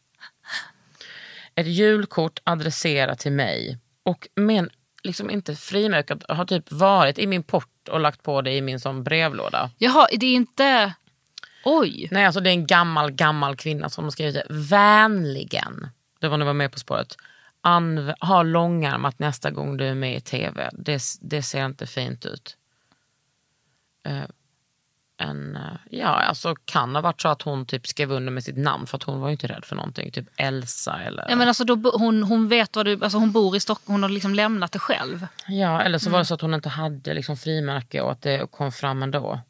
Ett 1.55 1.67
julkort 1.67 2.41
adresserat 2.45 3.19
till 3.19 3.33
mig. 3.33 3.79
Och 4.03 4.29
men 4.35 4.71
liksom 5.03 5.31
inte 5.31 5.57
frimärkat, 5.57 6.25
har 6.29 6.45
typ 6.45 6.73
varit 6.73 7.19
i 7.19 7.27
min 7.27 7.43
port 7.43 7.89
och 7.89 8.01
lagt 8.01 8.23
på 8.23 8.43
det 8.43 8.53
i 8.53 8.61
min 8.61 8.81
som 8.81 9.05
brevlåda. 9.05 9.71
Jaha, 9.79 10.09
det 10.13 10.27
är 10.27 10.35
inte... 10.35 10.95
Oj! 11.65 12.09
Nej, 12.11 12.25
alltså 12.25 12.41
det 12.41 12.51
är 12.51 12.55
en 12.55 12.67
gammal, 12.67 13.11
gammal 13.11 13.57
kvinna 13.57 13.89
som 13.89 14.05
har 14.05 14.11
skrivit 14.11 14.35
det. 14.35 14.47
Vänligen, 14.51 15.89
det 16.21 16.29
var 16.29 16.37
när 16.37 16.45
jag 16.45 16.47
var 16.47 16.55
med 16.55 16.73
På 16.73 16.79
spåret. 16.79 17.17
Anv- 17.63 18.15
ha 18.21 18.43
långärmat 18.43 19.19
nästa 19.19 19.51
gång 19.51 19.77
du 19.77 19.85
är 19.87 19.95
med 19.95 20.17
i 20.17 20.21
tv. 20.21 20.71
Det, 20.73 21.03
det 21.21 21.43
ser 21.43 21.65
inte 21.67 21.87
fint 21.87 22.27
ut. 22.27 22.57
Eh, 24.07 24.23
en, 25.17 25.57
eh, 25.57 25.63
ja, 25.91 26.07
alltså 26.09 26.55
kan 26.65 26.95
ha 26.95 27.03
varit 27.03 27.21
så 27.21 27.29
att 27.29 27.43
hon 27.43 27.67
typ 27.67 27.87
skrev 27.87 28.13
under 28.13 28.33
med 28.33 28.45
sitt 28.45 28.57
namn 28.57 28.87
för 28.87 28.97
att 28.97 29.03
hon 29.03 29.21
var 29.21 29.29
ju 29.29 29.33
inte 29.33 29.47
rädd 29.47 29.65
för 29.65 29.77
någonting. 29.77 30.11
Typ 30.11 30.27
Elsa 30.37 31.01
eller... 31.03 31.27
Ja, 31.29 31.37
men 31.37 31.49
alltså, 31.49 31.65
då, 31.65 31.91
hon, 31.95 32.23
hon 32.23 32.49
vet 32.49 32.77
vad 32.77 32.87
du... 32.87 32.93
Alltså, 33.05 33.19
hon 33.19 33.33
bor 33.33 33.57
i 33.57 33.61
Stockholm, 33.61 33.93
hon 33.95 34.03
har 34.03 34.11
liksom 34.11 34.35
lämnat 34.35 34.73
det 34.73 34.79
själv. 34.79 35.27
Ja, 35.47 35.83
eller 35.83 35.99
så 35.99 36.05
Mm. 36.09 36.13
var 36.13 36.19
det 36.19 36.25
så 36.25 36.35
att 36.35 36.41
hon 36.41 36.55
inte 36.55 36.69
hade 36.69 37.15
liksom 37.15 37.37
frimärke 37.37 38.01
och 38.01 38.13
att 38.13 38.23
det 38.23 38.47
kom 38.51 38.73
fram 38.73 39.03
ändå. 39.03 39.41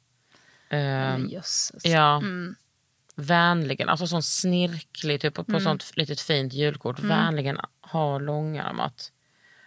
Men 0.68 1.28
jösses. 1.30 1.84
Ja. 1.84 2.16
Mm. 2.16 2.54
Vänligen, 3.20 3.88
alltså 3.88 4.06
sån 4.06 4.22
snirklig, 4.22 5.20
typ 5.20 5.34
på, 5.34 5.44
på 5.44 5.60
sånt 5.60 5.96
litet 5.96 6.20
fint 6.20 6.52
julkort. 6.52 6.98
Mm. 6.98 7.08
Vänligen 7.08 7.58
ha 7.82 8.18
långärmat. 8.18 9.12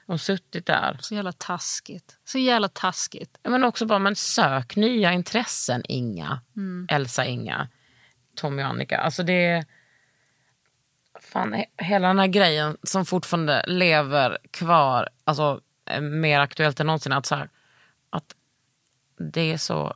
Och 0.05 0.21
suttit 0.21 0.65
där. 0.65 0.97
Så 1.01 1.15
jävla 1.15 1.31
taskigt. 1.31 2.17
Så 2.25 2.37
jävla 2.37 2.67
taskigt. 2.67 3.37
Men 3.43 3.63
också 3.63 3.85
bara, 3.85 3.99
men 3.99 4.15
sök 4.15 4.75
nya 4.75 5.13
intressen 5.13 5.81
Inga. 5.89 6.41
Mm. 6.55 6.87
Elsa 6.89 7.25
Inga. 7.25 7.69
Tommy 8.35 8.63
och 8.63 8.67
Annika. 8.67 8.97
Alltså 8.97 9.23
det. 9.23 9.65
Fan, 11.19 11.53
he- 11.55 11.65
hela 11.83 12.07
den 12.07 12.19
här 12.19 12.27
grejen 12.27 12.77
som 12.83 13.05
fortfarande 13.05 13.63
lever 13.67 14.37
kvar, 14.51 15.09
alltså 15.23 15.61
är 15.85 16.01
mer 16.01 16.39
aktuellt 16.39 16.79
än 16.79 16.87
någonsin. 16.87 17.11
Att, 17.11 17.25
så 17.25 17.35
här, 17.35 17.49
att 18.09 18.35
det 19.17 19.51
är 19.53 19.57
så 19.57 19.93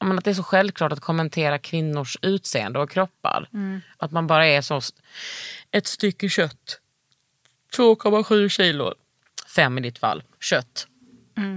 men 0.00 0.18
att 0.18 0.24
det 0.24 0.30
är 0.30 0.34
så 0.34 0.42
självklart 0.42 0.92
att 0.92 1.00
kommentera 1.00 1.58
kvinnors 1.58 2.16
utseende 2.22 2.78
och 2.78 2.90
kroppar. 2.90 3.48
Att 3.96 4.10
man 4.10 4.26
bara 4.26 4.46
är 4.46 4.60
så, 4.60 4.80
ett 5.70 5.86
stycke 5.86 6.28
kött, 6.28 6.80
2,7 7.76 8.48
kilo, 8.48 8.94
fem 9.56 9.78
i 9.78 9.80
ditt 9.80 9.98
fall, 9.98 10.22
kött. 10.40 10.86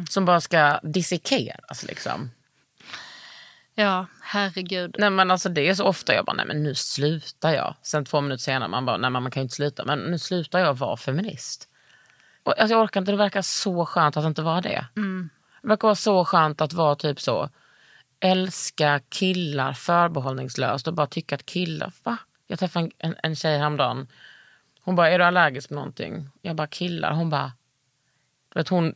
Som 0.09 0.25
bara 0.25 0.41
ska 0.41 0.79
dissekeras 0.83 1.83
liksom. 1.83 2.31
Ja, 3.75 4.05
herregud. 4.21 4.95
Nej 4.99 5.09
men 5.09 5.31
alltså 5.31 5.49
det 5.49 5.69
är 5.69 5.75
så 5.75 5.85
ofta 5.85 6.13
jag 6.13 6.25
bara, 6.25 6.33
nej 6.33 6.45
men 6.45 6.63
nu 6.63 6.75
slutar 6.75 7.53
jag. 7.53 7.75
Sen 7.81 8.05
två 8.05 8.21
minuter 8.21 8.43
senare, 8.43 8.69
man 8.69 8.85
bara, 8.85 8.97
nej 8.97 9.09
men 9.09 9.23
man 9.23 9.31
kan 9.31 9.41
ju 9.41 9.43
inte 9.43 9.55
sluta. 9.55 9.85
Men 9.85 9.99
nu 9.99 10.19
slutar 10.19 10.59
jag 10.59 10.73
vara 10.73 10.97
feminist. 10.97 11.67
Och, 12.43 12.59
alltså, 12.59 12.73
jag 12.73 12.83
orkar 12.83 12.99
inte, 12.99 13.11
det 13.11 13.17
verkar 13.17 13.41
så 13.41 13.85
skönt 13.85 14.17
att 14.17 14.25
inte 14.25 14.41
vara 14.41 14.61
det. 14.61 14.85
Det 15.61 15.67
verkar 15.67 15.87
vara 15.87 15.95
så 15.95 16.25
skönt 16.25 16.61
att 16.61 16.73
vara 16.73 16.95
typ 16.95 17.21
så, 17.21 17.49
älska 18.21 19.01
killar 19.09 19.73
förbehållningslöst 19.73 20.87
och 20.87 20.93
bara 20.93 21.07
tycka 21.07 21.35
att 21.35 21.45
killar, 21.45 21.91
va? 22.03 22.17
Jag 22.47 22.59
träffade 22.59 22.85
en, 22.85 22.91
en, 22.97 23.15
en 23.23 23.35
tjej 23.35 23.57
häromdagen. 23.57 24.07
Hon 24.81 24.95
bara, 24.95 25.09
är 25.09 25.19
du 25.19 25.25
allergisk 25.25 25.69
mot 25.69 25.75
någonting? 25.75 26.29
Jag 26.41 26.55
bara, 26.55 26.67
killar. 26.67 27.11
Hon 27.11 27.29
bara, 27.29 27.51
vet, 28.55 28.69
hon 28.69 28.95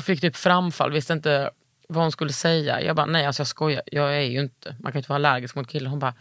fick 0.00 0.20
typ 0.20 0.36
framfall, 0.36 0.92
visste 0.92 1.12
inte 1.12 1.50
vad 1.88 2.04
hon 2.04 2.12
skulle 2.12 2.32
säga. 2.32 2.82
Jag 2.82 2.96
bara, 2.96 3.06
nej 3.06 3.26
alltså 3.26 3.40
jag 3.40 3.46
skojar, 3.46 3.82
jag 3.86 4.16
är 4.16 4.20
ju 4.20 4.40
inte, 4.40 4.76
man 4.80 4.92
kan 4.92 4.98
ju 4.98 5.00
inte 5.00 5.08
vara 5.08 5.16
allergisk 5.16 5.54
mot 5.54 5.68
killar. 5.68 5.90
Hon 5.90 5.98
bara, 5.98 6.14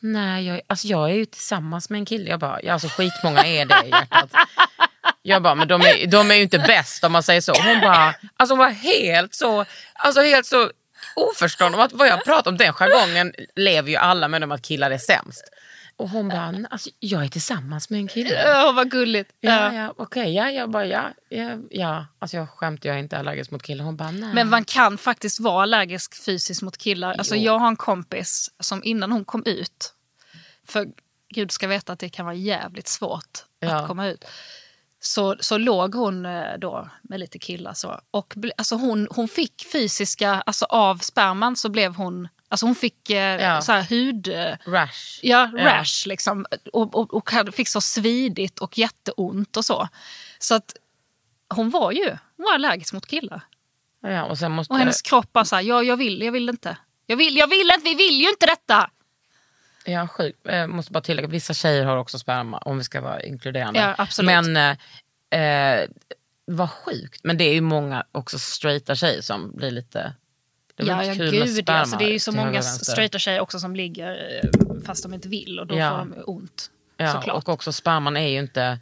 nej 0.00 0.46
jag, 0.46 0.60
alltså 0.66 0.86
jag 0.86 1.10
är 1.10 1.14
ju 1.14 1.24
tillsammans 1.24 1.90
med 1.90 1.98
en 1.98 2.06
kille. 2.06 2.30
Jag 2.30 2.40
bara, 2.40 2.62
ja, 2.62 2.72
alltså 2.72 2.88
skitmånga 2.88 3.44
är 3.44 3.66
det 3.66 3.86
i 3.86 3.90
hjärtat. 3.90 4.30
Jag 5.22 5.42
bara, 5.42 5.54
men 5.54 5.68
de 5.68 5.80
är, 5.80 6.06
de 6.06 6.30
är 6.30 6.34
ju 6.34 6.42
inte 6.42 6.58
bäst 6.58 7.04
om 7.04 7.12
man 7.12 7.22
säger 7.22 7.40
så. 7.40 7.52
Hon 7.52 7.80
bara, 7.80 8.14
alltså 8.36 8.52
hon 8.52 8.58
var 8.58 8.70
helt 8.70 9.34
så, 9.34 9.64
alltså 9.94 10.20
helt 10.20 10.46
så 10.46 10.70
oförstående 11.16 11.78
om 11.78 11.84
att 11.84 11.92
vad 11.92 12.08
jag 12.08 12.24
pratar 12.24 12.50
om. 12.50 12.56
Den 12.56 12.72
jargongen 12.72 13.32
lever 13.56 13.90
ju 13.90 13.96
alla 13.96 14.28
med 14.28 14.44
om 14.44 14.52
att 14.52 14.62
killar 14.62 14.90
är 14.90 14.98
sämst. 14.98 15.44
Och 15.96 16.08
hon 16.10 16.28
bara, 16.28 16.50
"Nej, 16.50 16.64
alltså, 16.70 16.90
jag 17.00 17.24
är 17.24 17.28
tillsammans 17.28 17.90
med 17.90 17.98
en 18.00 18.08
kille. 18.08 18.42
Ja, 18.48 18.72
vad 18.72 18.90
gulligt. 18.90 19.30
Ja, 19.40 19.74
Ja. 19.74 19.94
okej, 19.96 20.34
ja, 20.34 20.50
jag 20.50 20.70
bara, 20.70 20.86
ja, 20.86 21.04
ja, 21.28 21.50
ja. 21.70 22.06
Alltså 22.18 22.36
jag 22.36 22.48
skämtar, 22.50 22.88
jag 22.88 22.96
är 22.96 23.00
inte 23.00 23.18
allergisk 23.18 23.50
mot 23.50 23.62
killar. 23.62 23.84
Hon 23.84 23.96
bara, 23.96 24.10
nej. 24.10 24.34
Men 24.34 24.48
man 24.48 24.64
kan 24.64 24.98
faktiskt 24.98 25.40
vara 25.40 25.62
allergisk 25.62 26.24
fysiskt 26.24 26.62
mot 26.62 26.76
killar. 26.76 27.14
Alltså, 27.14 27.36
jag 27.36 27.58
har 27.58 27.68
en 27.68 27.76
kompis 27.76 28.50
som 28.60 28.84
innan 28.84 29.12
hon 29.12 29.24
kom 29.24 29.42
ut, 29.46 29.92
för 30.68 30.86
gud 31.34 31.52
ska 31.52 31.66
veta 31.66 31.92
att 31.92 31.98
det 31.98 32.08
kan 32.08 32.24
vara 32.26 32.34
jävligt 32.36 32.88
svårt 32.88 33.44
Ja. 33.60 33.76
att 33.76 33.88
komma 33.88 34.06
ut. 34.08 34.24
Så, 35.06 35.36
så 35.40 35.58
låg 35.58 35.94
hon 35.94 36.26
eh, 36.26 36.58
då 36.58 36.88
med 37.02 37.20
lite 37.20 37.38
killar. 37.38 37.74
Så. 37.74 38.00
Och 38.10 38.34
alltså 38.58 38.74
hon, 38.76 39.08
hon 39.10 39.28
fick 39.28 39.66
fysiska, 39.72 40.30
alltså 40.46 40.64
av 40.64 40.98
sperman 40.98 41.56
så 41.56 41.68
blev 41.68 41.94
hon, 41.94 42.28
alltså 42.48 42.66
hon 42.66 42.74
fick 42.74 43.10
eh, 43.10 43.16
Ja. 43.42 43.60
så 43.62 43.72
här 43.72 43.82
hud... 43.82 44.28
Eh, 44.28 44.56
Rash. 44.66 45.18
Ja, 45.22 45.50
Ja. 45.56 45.64
rash 45.64 46.06
liksom. 46.08 46.46
Och, 46.72 46.94
och, 46.94 47.14
och 47.14 47.30
fick 47.54 47.68
så 47.68 47.80
svidigt 47.80 48.58
och 48.58 48.78
jätteont 48.78 49.56
och 49.56 49.64
så. 49.64 49.88
Så 50.38 50.54
att 50.54 50.76
hon 51.54 51.70
var 51.70 51.92
ju 51.92 52.08
hon 52.36 52.44
var 52.44 52.54
allergisk 52.54 52.92
mot 52.94 53.06
killar. 53.06 53.40
Ja, 54.02 54.24
och 54.24 54.38
sen 54.38 54.52
måste... 54.52 54.72
Och 54.72 54.78
hennes 54.78 55.02
kropp 55.02 55.32
bara 55.32 55.44
så 55.44 55.56
här, 55.56 55.62
ja, 55.62 55.82
jag 55.82 55.96
vill, 55.96 56.22
jag 56.22 56.32
vill 56.32 56.48
inte. 56.48 56.76
Jag 57.06 57.16
vill, 57.16 57.36
jag 57.36 57.46
vill 57.46 57.70
inte, 57.74 57.84
vi 57.84 57.94
vill 57.94 58.20
ju 58.20 58.28
inte 58.28 58.46
detta! 58.46 58.90
Ja, 59.84 60.08
sjukt. 60.08 60.38
Jag 60.42 60.70
måste 60.70 60.92
bara 60.92 61.00
tillägga, 61.00 61.28
vissa 61.28 61.54
tjejer 61.54 61.84
har 61.84 61.96
också 61.96 62.18
sperma 62.18 62.58
om 62.58 62.78
vi 62.78 62.84
ska 62.84 63.00
vara 63.00 63.22
inkluderande. 63.22 63.80
Ja, 63.80 63.94
absolut. 63.98 64.26
Men 64.26 64.76
eh, 65.30 65.40
eh, 65.40 65.88
vad 66.44 66.70
sjukt. 66.70 67.20
Men 67.24 67.38
det 67.38 67.44
är 67.44 67.54
ju 67.54 67.60
många 67.60 68.04
också 68.12 68.38
straighta 68.38 68.94
tjejer 68.94 69.20
som 69.22 69.56
blir 69.56 69.70
lite... 69.70 70.14
Det 70.76 70.84
Ja, 70.84 71.04
ja 71.04 71.14
gud. 71.14 71.70
Alltså, 71.70 71.96
det 71.96 72.04
är 72.04 72.12
ju 72.12 72.18
så 72.18 72.32
många 72.32 72.62
straighta 72.62 73.18
tjejer 73.18 73.40
också 73.40 73.58
som 73.58 73.76
ligger 73.76 74.40
eh, 74.44 74.50
fast 74.86 75.02
de 75.02 75.14
inte 75.14 75.28
vill 75.28 75.60
och 75.60 75.66
då 75.66 75.78
Ja. 75.78 75.90
får 75.90 75.98
de 75.98 76.22
ont. 76.26 76.70
Ja, 76.96 77.12
såklart. 77.12 77.36
och 77.36 77.48
också 77.48 77.72
sperman 77.72 78.16
är 78.16 78.28
ju 78.28 78.38
inte... 78.38 78.78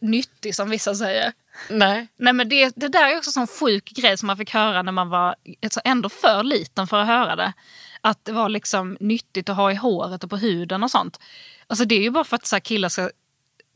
Nyttig 0.00 0.54
som 0.54 0.70
vissa 0.70 0.94
säger. 0.94 1.32
Nej. 1.70 2.06
Nej, 2.16 2.32
men 2.32 2.48
det, 2.48 2.72
det 2.76 2.88
där 2.88 3.12
är 3.12 3.16
också 3.16 3.28
en 3.28 3.32
sån 3.32 3.46
sjuk 3.46 3.84
grej 3.84 4.18
som 4.18 4.26
man 4.26 4.36
fick 4.36 4.50
höra 4.54 4.82
när 4.82 4.92
man 4.92 5.08
var 5.08 5.34
alltså 5.62 5.80
ändå 5.84 6.08
för 6.08 6.42
liten 6.42 6.86
för 6.86 7.00
att 7.00 7.06
höra 7.06 7.36
det. 7.36 7.52
Att 8.00 8.24
det 8.24 8.32
var 8.32 8.48
liksom 8.48 8.96
nyttigt 9.00 9.48
att 9.48 9.56
ha 9.56 9.72
i 9.72 9.74
håret 9.74 10.24
och 10.24 10.30
på 10.30 10.36
huden 10.36 10.82
och 10.82 10.90
sånt. 10.90 11.20
Alltså 11.66 11.84
det 11.84 11.94
är 11.94 12.02
ju 12.02 12.10
bara 12.10 12.24
för 12.24 12.36
att 12.36 12.46
så 12.46 12.60
killar 12.60 12.88
ska 12.88 13.10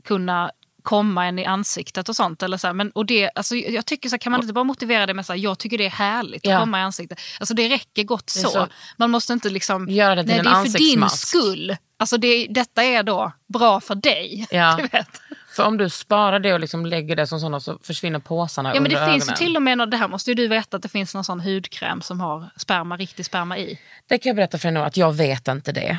kunna 0.05 0.51
komma 0.83 1.27
en 1.27 1.39
i 1.39 1.45
ansiktet 1.45 2.09
och 2.09 2.17
sånt. 2.17 2.43
Eller 2.43 2.57
så 2.57 2.67
här. 2.67 2.75
Men, 2.75 2.91
och 2.91 3.07
det, 3.07 3.31
alltså, 3.35 3.57
jag 3.57 3.87
tycker 3.87 4.09
så 4.09 4.13
här, 4.15 4.19
kan 4.19 4.33
man 4.33 4.41
inte 4.41 4.53
bara 4.53 4.65
motivera 4.65 5.07
det 5.07 5.15
med 5.15 5.31
att 5.31 5.39
jag 5.39 5.59
tycker 5.59 5.79
det 5.79 5.87
är 5.87 5.91
härligt 5.91 6.47
Ja. 6.47 6.55
att 6.55 6.61
komma 6.63 6.79
i 6.79 6.83
ansiktet. 6.83 7.21
Alltså 7.41 7.55
det 7.55 7.69
räcker 7.69 8.05
gott 8.05 8.31
så. 8.31 8.49
så- 8.49 8.69
Man 8.97 9.11
måste 9.11 9.33
inte 9.33 9.51
liksom... 9.51 9.89
Göra 9.89 10.15
det 10.15 10.23
till 10.23 10.29
nej, 10.31 10.39
en 10.39 10.45
det 10.45 10.51
är 10.51 10.65
för 10.65 10.79
din 10.79 11.09
skull. 11.09 11.77
Alltså 11.97 12.17
det, 12.17 12.47
detta 12.51 12.83
är 12.85 13.03
då 13.03 13.33
bra 13.47 13.81
för 13.81 13.95
dig. 13.95 14.47
Ja. 14.51 14.77
Du 14.83 14.83
vet. 14.99 15.21
För 15.55 15.65
om 15.65 15.77
du 15.77 15.89
sparar 15.89 16.39
det 16.41 16.53
och 16.53 16.61
liksom 16.61 16.87
lägger 16.87 17.17
det 17.17 17.27
som 17.27 17.41
sådana 17.41 17.61
så 17.61 17.79
försvinner 17.83 18.19
påsarna 18.19 18.69
Ja, 18.75 18.81
men 18.81 18.93
under 18.93 19.07
det 19.07 19.13
finns 19.13 19.25
ju 19.25 19.33
ögonen. 19.33 19.39
till 19.39 19.57
och 19.57 19.63
med, 19.63 19.91
det 19.91 19.97
här 19.97 20.09
måste 20.09 20.31
ju 20.31 20.35
du 20.35 20.49
veta, 20.49 20.77
att 20.77 20.83
det 20.83 20.89
finns 20.89 21.15
någon 21.15 21.25
sån 21.25 21.41
hudkräm 21.41 22.03
som 22.03 22.21
har 22.21 22.51
sperma, 22.57 22.97
riktig 22.97 23.27
sperma 23.27 23.59
i. 23.59 23.81
Det 24.07 24.19
kan 24.19 24.31
jag 24.31 24.37
berätta 24.37 24.59
för 24.59 24.69
dig 24.69 24.75
nu 24.75 24.81
att 24.81 24.97
jag 24.97 25.13
vet 25.13 25.49
inte 25.49 25.73
det. 25.73 25.99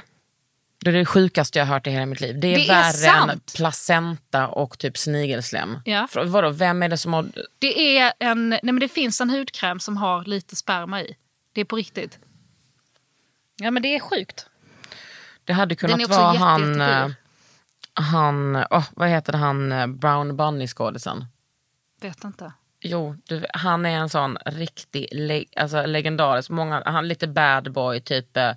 Det 0.78 0.90
är 0.90 0.94
det 0.94 1.06
sjukaste 1.06 1.60
jag 1.60 1.66
har 1.66 1.74
hört 1.74 1.88
i 1.88 1.90
hela 1.90 2.06
mitt 2.06 2.22
liv. 2.22 2.40
Det 2.40 2.48
är, 2.48 2.56
Det 2.56 2.64
är 2.64 2.68
värre 2.68 3.18
än 3.18 3.28
sant. 3.28 3.54
placenta 3.56 4.48
och 4.48 4.80
typ 4.80 4.98
snigelslem. 4.98 5.80
Ja. 5.86 6.08
För, 6.12 6.26
vadå, 6.26 6.50
vem 6.50 6.84
är 6.84 6.90
det 6.90 6.98
som 6.98 7.14
har... 7.14 7.26
Det, 7.60 7.98
är 7.98 8.14
en, 8.20 8.50
nej 8.50 8.60
men 8.64 8.80
det 8.80 8.88
finns 8.90 9.22
en 9.22 9.30
hudkräm 9.30 9.80
som 9.80 9.98
har 9.98 10.26
lite 10.26 10.56
sperma 10.56 11.02
i. 11.02 11.16
Det 11.54 11.62
är 11.62 11.66
på 11.66 11.76
riktigt. 11.76 12.20
Ja 13.56 13.72
men 13.72 13.84
det 13.84 13.96
är 13.96 14.00
sjukt. 14.00 14.46
Det 15.44 15.54
hade 15.54 15.76
kunnat 15.76 16.02
är 16.02 16.08
vara 16.08 16.34
jätte, 16.34 16.44
han... 16.44 16.80
jättedyr. 16.80 17.16
Han 17.96 18.56
åh, 18.56 18.86
vad 18.92 19.10
heter 19.10 19.34
han 19.34 19.72
eh, 19.72 19.88
Brown 19.88 20.38
Bunny-skådisen? 20.38 21.26
Vet 22.02 22.24
inte. 22.24 22.54
Jo, 22.82 23.16
du, 23.28 23.46
han 23.54 23.86
är 23.86 23.98
en 23.98 24.10
sån 24.10 24.38
riktig 24.46 25.08
le, 25.12 25.46
alltså 25.56 25.86
legendarisk. 25.86 26.50
Många, 26.50 26.84
han 26.86 26.96
är 26.96 27.02
lite 27.02 27.28
bad 27.28 27.72
boy, 27.72 28.02
typ 28.02 28.38
eh, 28.38 28.52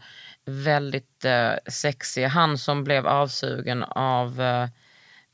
väldigt 0.45 1.25
eh, 1.25 1.53
sexig. 1.67 2.25
Han 2.25 2.59
som 2.59 2.85
blev 2.85 3.07
avsugen 3.07 3.83
av 3.83 4.41
eh, 4.41 4.69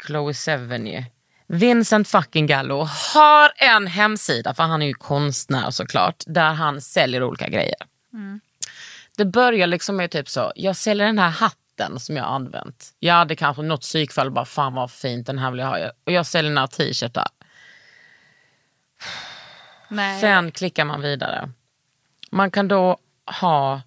Chloe 0.07 0.35
Sevigny. 0.35 1.05
Vincent 1.47 2.09
fucking 2.09 2.47
Gallo 2.47 2.89
har 3.15 3.53
en 3.57 3.87
hemsida, 3.87 4.55
för 4.55 4.63
han 4.63 4.83
är 4.83 4.87
ju 4.87 4.95
konstnär 4.95 5.71
såklart, 5.71 6.23
där 6.27 6.53
han 6.53 6.81
säljer 6.81 7.23
olika 7.23 7.49
grejer. 7.49 7.77
Det 9.17 9.25
börjar 9.25 9.67
liksom 9.67 9.97
med 9.97 10.11
typ 10.11 10.29
så, 10.29 10.53
jag 10.57 10.77
säljer 10.77 11.07
den 11.07 11.19
här 11.19 11.31
hatten 11.31 11.64
som 11.99 12.17
jag 12.17 12.25
har 12.25 12.35
använt. 12.35 12.95
Ja, 12.99 13.25
det 13.25 13.37
kanske 13.37 13.63
något 13.63 13.81
psykfall 13.81 14.31
bara, 14.31 14.45
fan 14.45 14.75
vad 14.75 14.91
fint, 14.91 15.27
den 15.27 15.39
här 15.39 15.51
vill 15.51 15.61
jag 15.61 15.67
ha. 15.67 15.91
Och 16.05 16.13
jag 16.13 16.27
säljer 16.27 16.53
några 16.53 16.69
t-shirtar. 16.69 17.29
Nej. 19.89 20.21
Sen 20.21 20.53
klickar 20.53 20.85
man 20.85 21.01
vidare. 21.01 21.51
Man 22.31 22.51
kan 22.51 22.69
då 22.69 22.99
ha, 23.41 23.83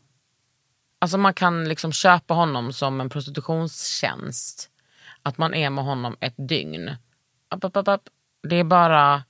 alltså 0.99 1.17
man 1.17 1.33
kan 1.33 1.69
liksom 1.69 1.91
köpa 1.91 2.33
honom 2.33 2.73
som 2.73 3.01
en 3.01 3.09
prostitutionstjänst. 3.09 4.69
Att 5.23 5.38
man 5.38 5.53
är 5.53 5.69
med 5.69 5.85
honom 5.85 6.17
ett 6.19 6.35
dygn. 6.38 6.95
App, 7.49 7.63
app, 7.63 7.88
app. 7.88 8.01
Det 8.49 8.55
är 8.55 8.63
bara 8.63 9.23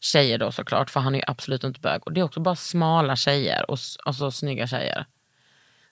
tjejer 0.00 0.38
då 0.38 0.52
såklart, 0.52 0.90
för 0.90 1.00
han 1.00 1.14
är 1.14 1.18
ju 1.18 1.24
absolut 1.26 1.64
inte 1.64 1.80
bög. 1.80 2.06
Och 2.06 2.12
det 2.12 2.20
är 2.20 2.24
också 2.24 2.40
bara 2.40 2.56
smala 2.56 3.16
tjejer 3.16 3.70
och, 3.70 3.78
och 4.06 4.14
så 4.14 4.30
snygga 4.30 4.66
tjejer. 4.66 5.06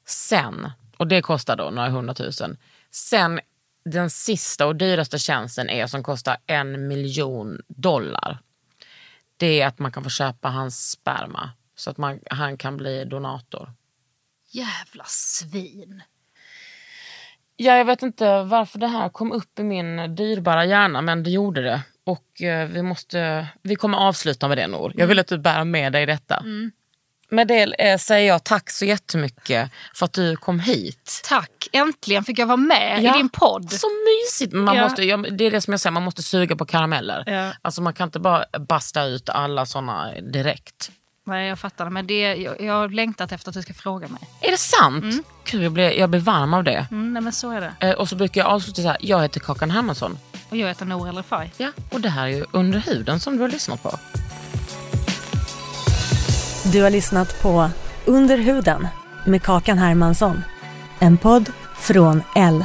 Sen, 0.07 0.70
och 0.99 1.07
det 1.07 1.22
kostar 1.22 1.57
då 1.57 1.70
några 1.70 1.88
hundratusen. 1.88 2.57
Sen 2.90 3.40
den 3.84 4.11
sista 4.11 4.66
och 4.66 4.76
dyraste 4.76 5.18
tjänsten 5.18 5.70
är 5.70 5.86
som 5.86 6.03
kostar 6.03 6.36
en 6.46 6.88
miljon 6.88 7.61
dollar 7.68 8.38
det 9.38 9.61
är 9.61 9.66
att 9.66 9.78
man 9.78 9.92
kan 9.92 10.05
få 10.05 10.11
köpa 10.11 10.49
hans 10.49 10.90
sperma 10.90 11.51
så 11.76 11.90
att 11.90 11.96
man, 11.96 12.20
han 12.30 12.57
kan 12.57 12.76
bli 12.76 13.05
donator. 13.05 13.72
Jävla 14.51 15.05
svin. 15.07 16.03
Ja, 17.57 17.76
jag 17.76 17.84
vet 17.84 18.03
inte 18.03 18.42
varför 18.42 18.78
det 18.78 18.86
här 18.86 19.09
kom 19.09 19.32
upp 19.32 19.59
i 19.59 19.62
min 19.62 20.14
dyrbara 20.14 20.64
hjärna, 20.64 21.03
men 21.03 21.22
det 21.22 21.30
gjorde 21.30 21.62
det. 21.62 21.82
Och 22.05 22.42
eh, 22.42 22.68
vi, 22.68 22.82
måste, 22.82 23.49
vi 23.62 23.76
kommer 23.76 23.99
avsluta 23.99 24.49
med 24.49 24.59
det, 24.59 24.66
Nor. 24.66 24.92
Jag 24.94 25.07
vill 25.07 25.18
att 25.18 25.26
du 25.26 25.38
bär 25.38 25.64
med 25.64 25.92
dig 25.92 26.07
detta. 26.07 26.42
Med 27.31 27.49
det 27.49 27.62
eh, 27.91 27.99
säger 27.99 28.29
jag 28.29 28.45
tack 28.45 28.70
så 28.70 28.85
jättemycket 28.85 29.70
för 29.95 30.05
att 30.05 30.12
du 30.12 30.37
kom 30.37 30.61
hit. 30.61 31.20
Tack, 31.24 31.68
äntligen 31.72 32.24
fick 32.24 32.39
jag 32.39 32.47
vara 32.47 32.57
med 32.57 33.03
Ja. 33.03 33.14
i 33.14 33.18
din 33.18 33.29
podd. 33.29 33.72
Så 33.72 33.87
mysigt! 33.87 34.53
Man 34.53 34.76
Ja. 34.76 34.83
måste, 34.83 35.03
det 35.31 35.45
är 35.45 35.51
det 35.51 35.61
som 35.61 35.72
jag 35.72 35.81
säger, 35.81 35.93
man 35.93 36.03
måste 36.03 36.22
suga 36.22 36.57
på 36.57 36.66
karameller. 36.66 37.24
Ja. 37.26 37.53
Alltså 37.62 37.83
man 37.83 37.93
kan 37.95 38.09
inte 38.09 38.18
bara 38.20 38.45
basta 38.68 39.05
ut 39.05 39.29
alla 39.29 39.66
såna 39.66 40.12
direkt. 40.33 40.91
Nej, 41.26 41.49
jag 41.49 41.59
fattar. 41.59 41.91
Men 41.91 42.07
det, 42.07 42.20
jag, 42.37 42.61
jag 42.61 42.72
har 42.74 42.89
längtat 42.89 43.33
efter 43.33 43.49
att 43.51 43.55
du 43.55 43.62
ska 43.62 43.74
fråga 43.74 44.09
mig. 44.09 44.20
Är 44.41 44.51
det 44.51 44.59
sant? 44.59 45.26
Gud, 45.51 45.62
jag 45.62 45.72
blir, 45.72 45.91
jag 45.99 46.11
blir 46.11 46.20
varm 46.20 46.55
av 46.55 46.64
det. 46.64 46.87
Mm, 46.91 47.12
nej, 47.12 47.22
men 47.22 47.33
så 47.33 47.51
är 47.51 47.61
det. 47.61 47.87
Eh, 47.89 47.95
och 47.95 48.09
så 48.09 48.16
brukar 48.16 48.41
jag 48.41 48.51
avsluta 48.51 48.83
så 48.83 48.89
här, 48.89 48.97
jag 49.01 49.22
heter 49.22 49.41
Kakan 49.41 49.70
Hermansson. 49.70 50.18
Och 50.51 50.57
jag 50.57 50.68
heter 50.68 50.85
Nour 50.85 51.09
El 51.09 51.16
Refai. 51.16 51.51
Ja, 51.57 51.70
och 51.91 52.01
det 52.01 52.09
här 52.09 52.22
är 52.22 52.29
ju 52.29 52.45
Under 52.53 52.79
huden 52.79 53.20
som 53.20 53.37
du 53.37 53.43
har 53.43 53.49
lyssnat 53.49 53.83
på. 53.83 53.99
Du 56.73 56.83
har 56.83 56.91
lyssnat 56.91 57.43
på 57.43 57.71
Under 58.07 58.39
huden 58.39 58.89
med 59.27 59.43
Kakan 59.43 59.79
Hermansson. 59.79 60.43
En 60.99 61.16
podd 61.19 61.51
från 61.79 62.23
L. 62.37 62.64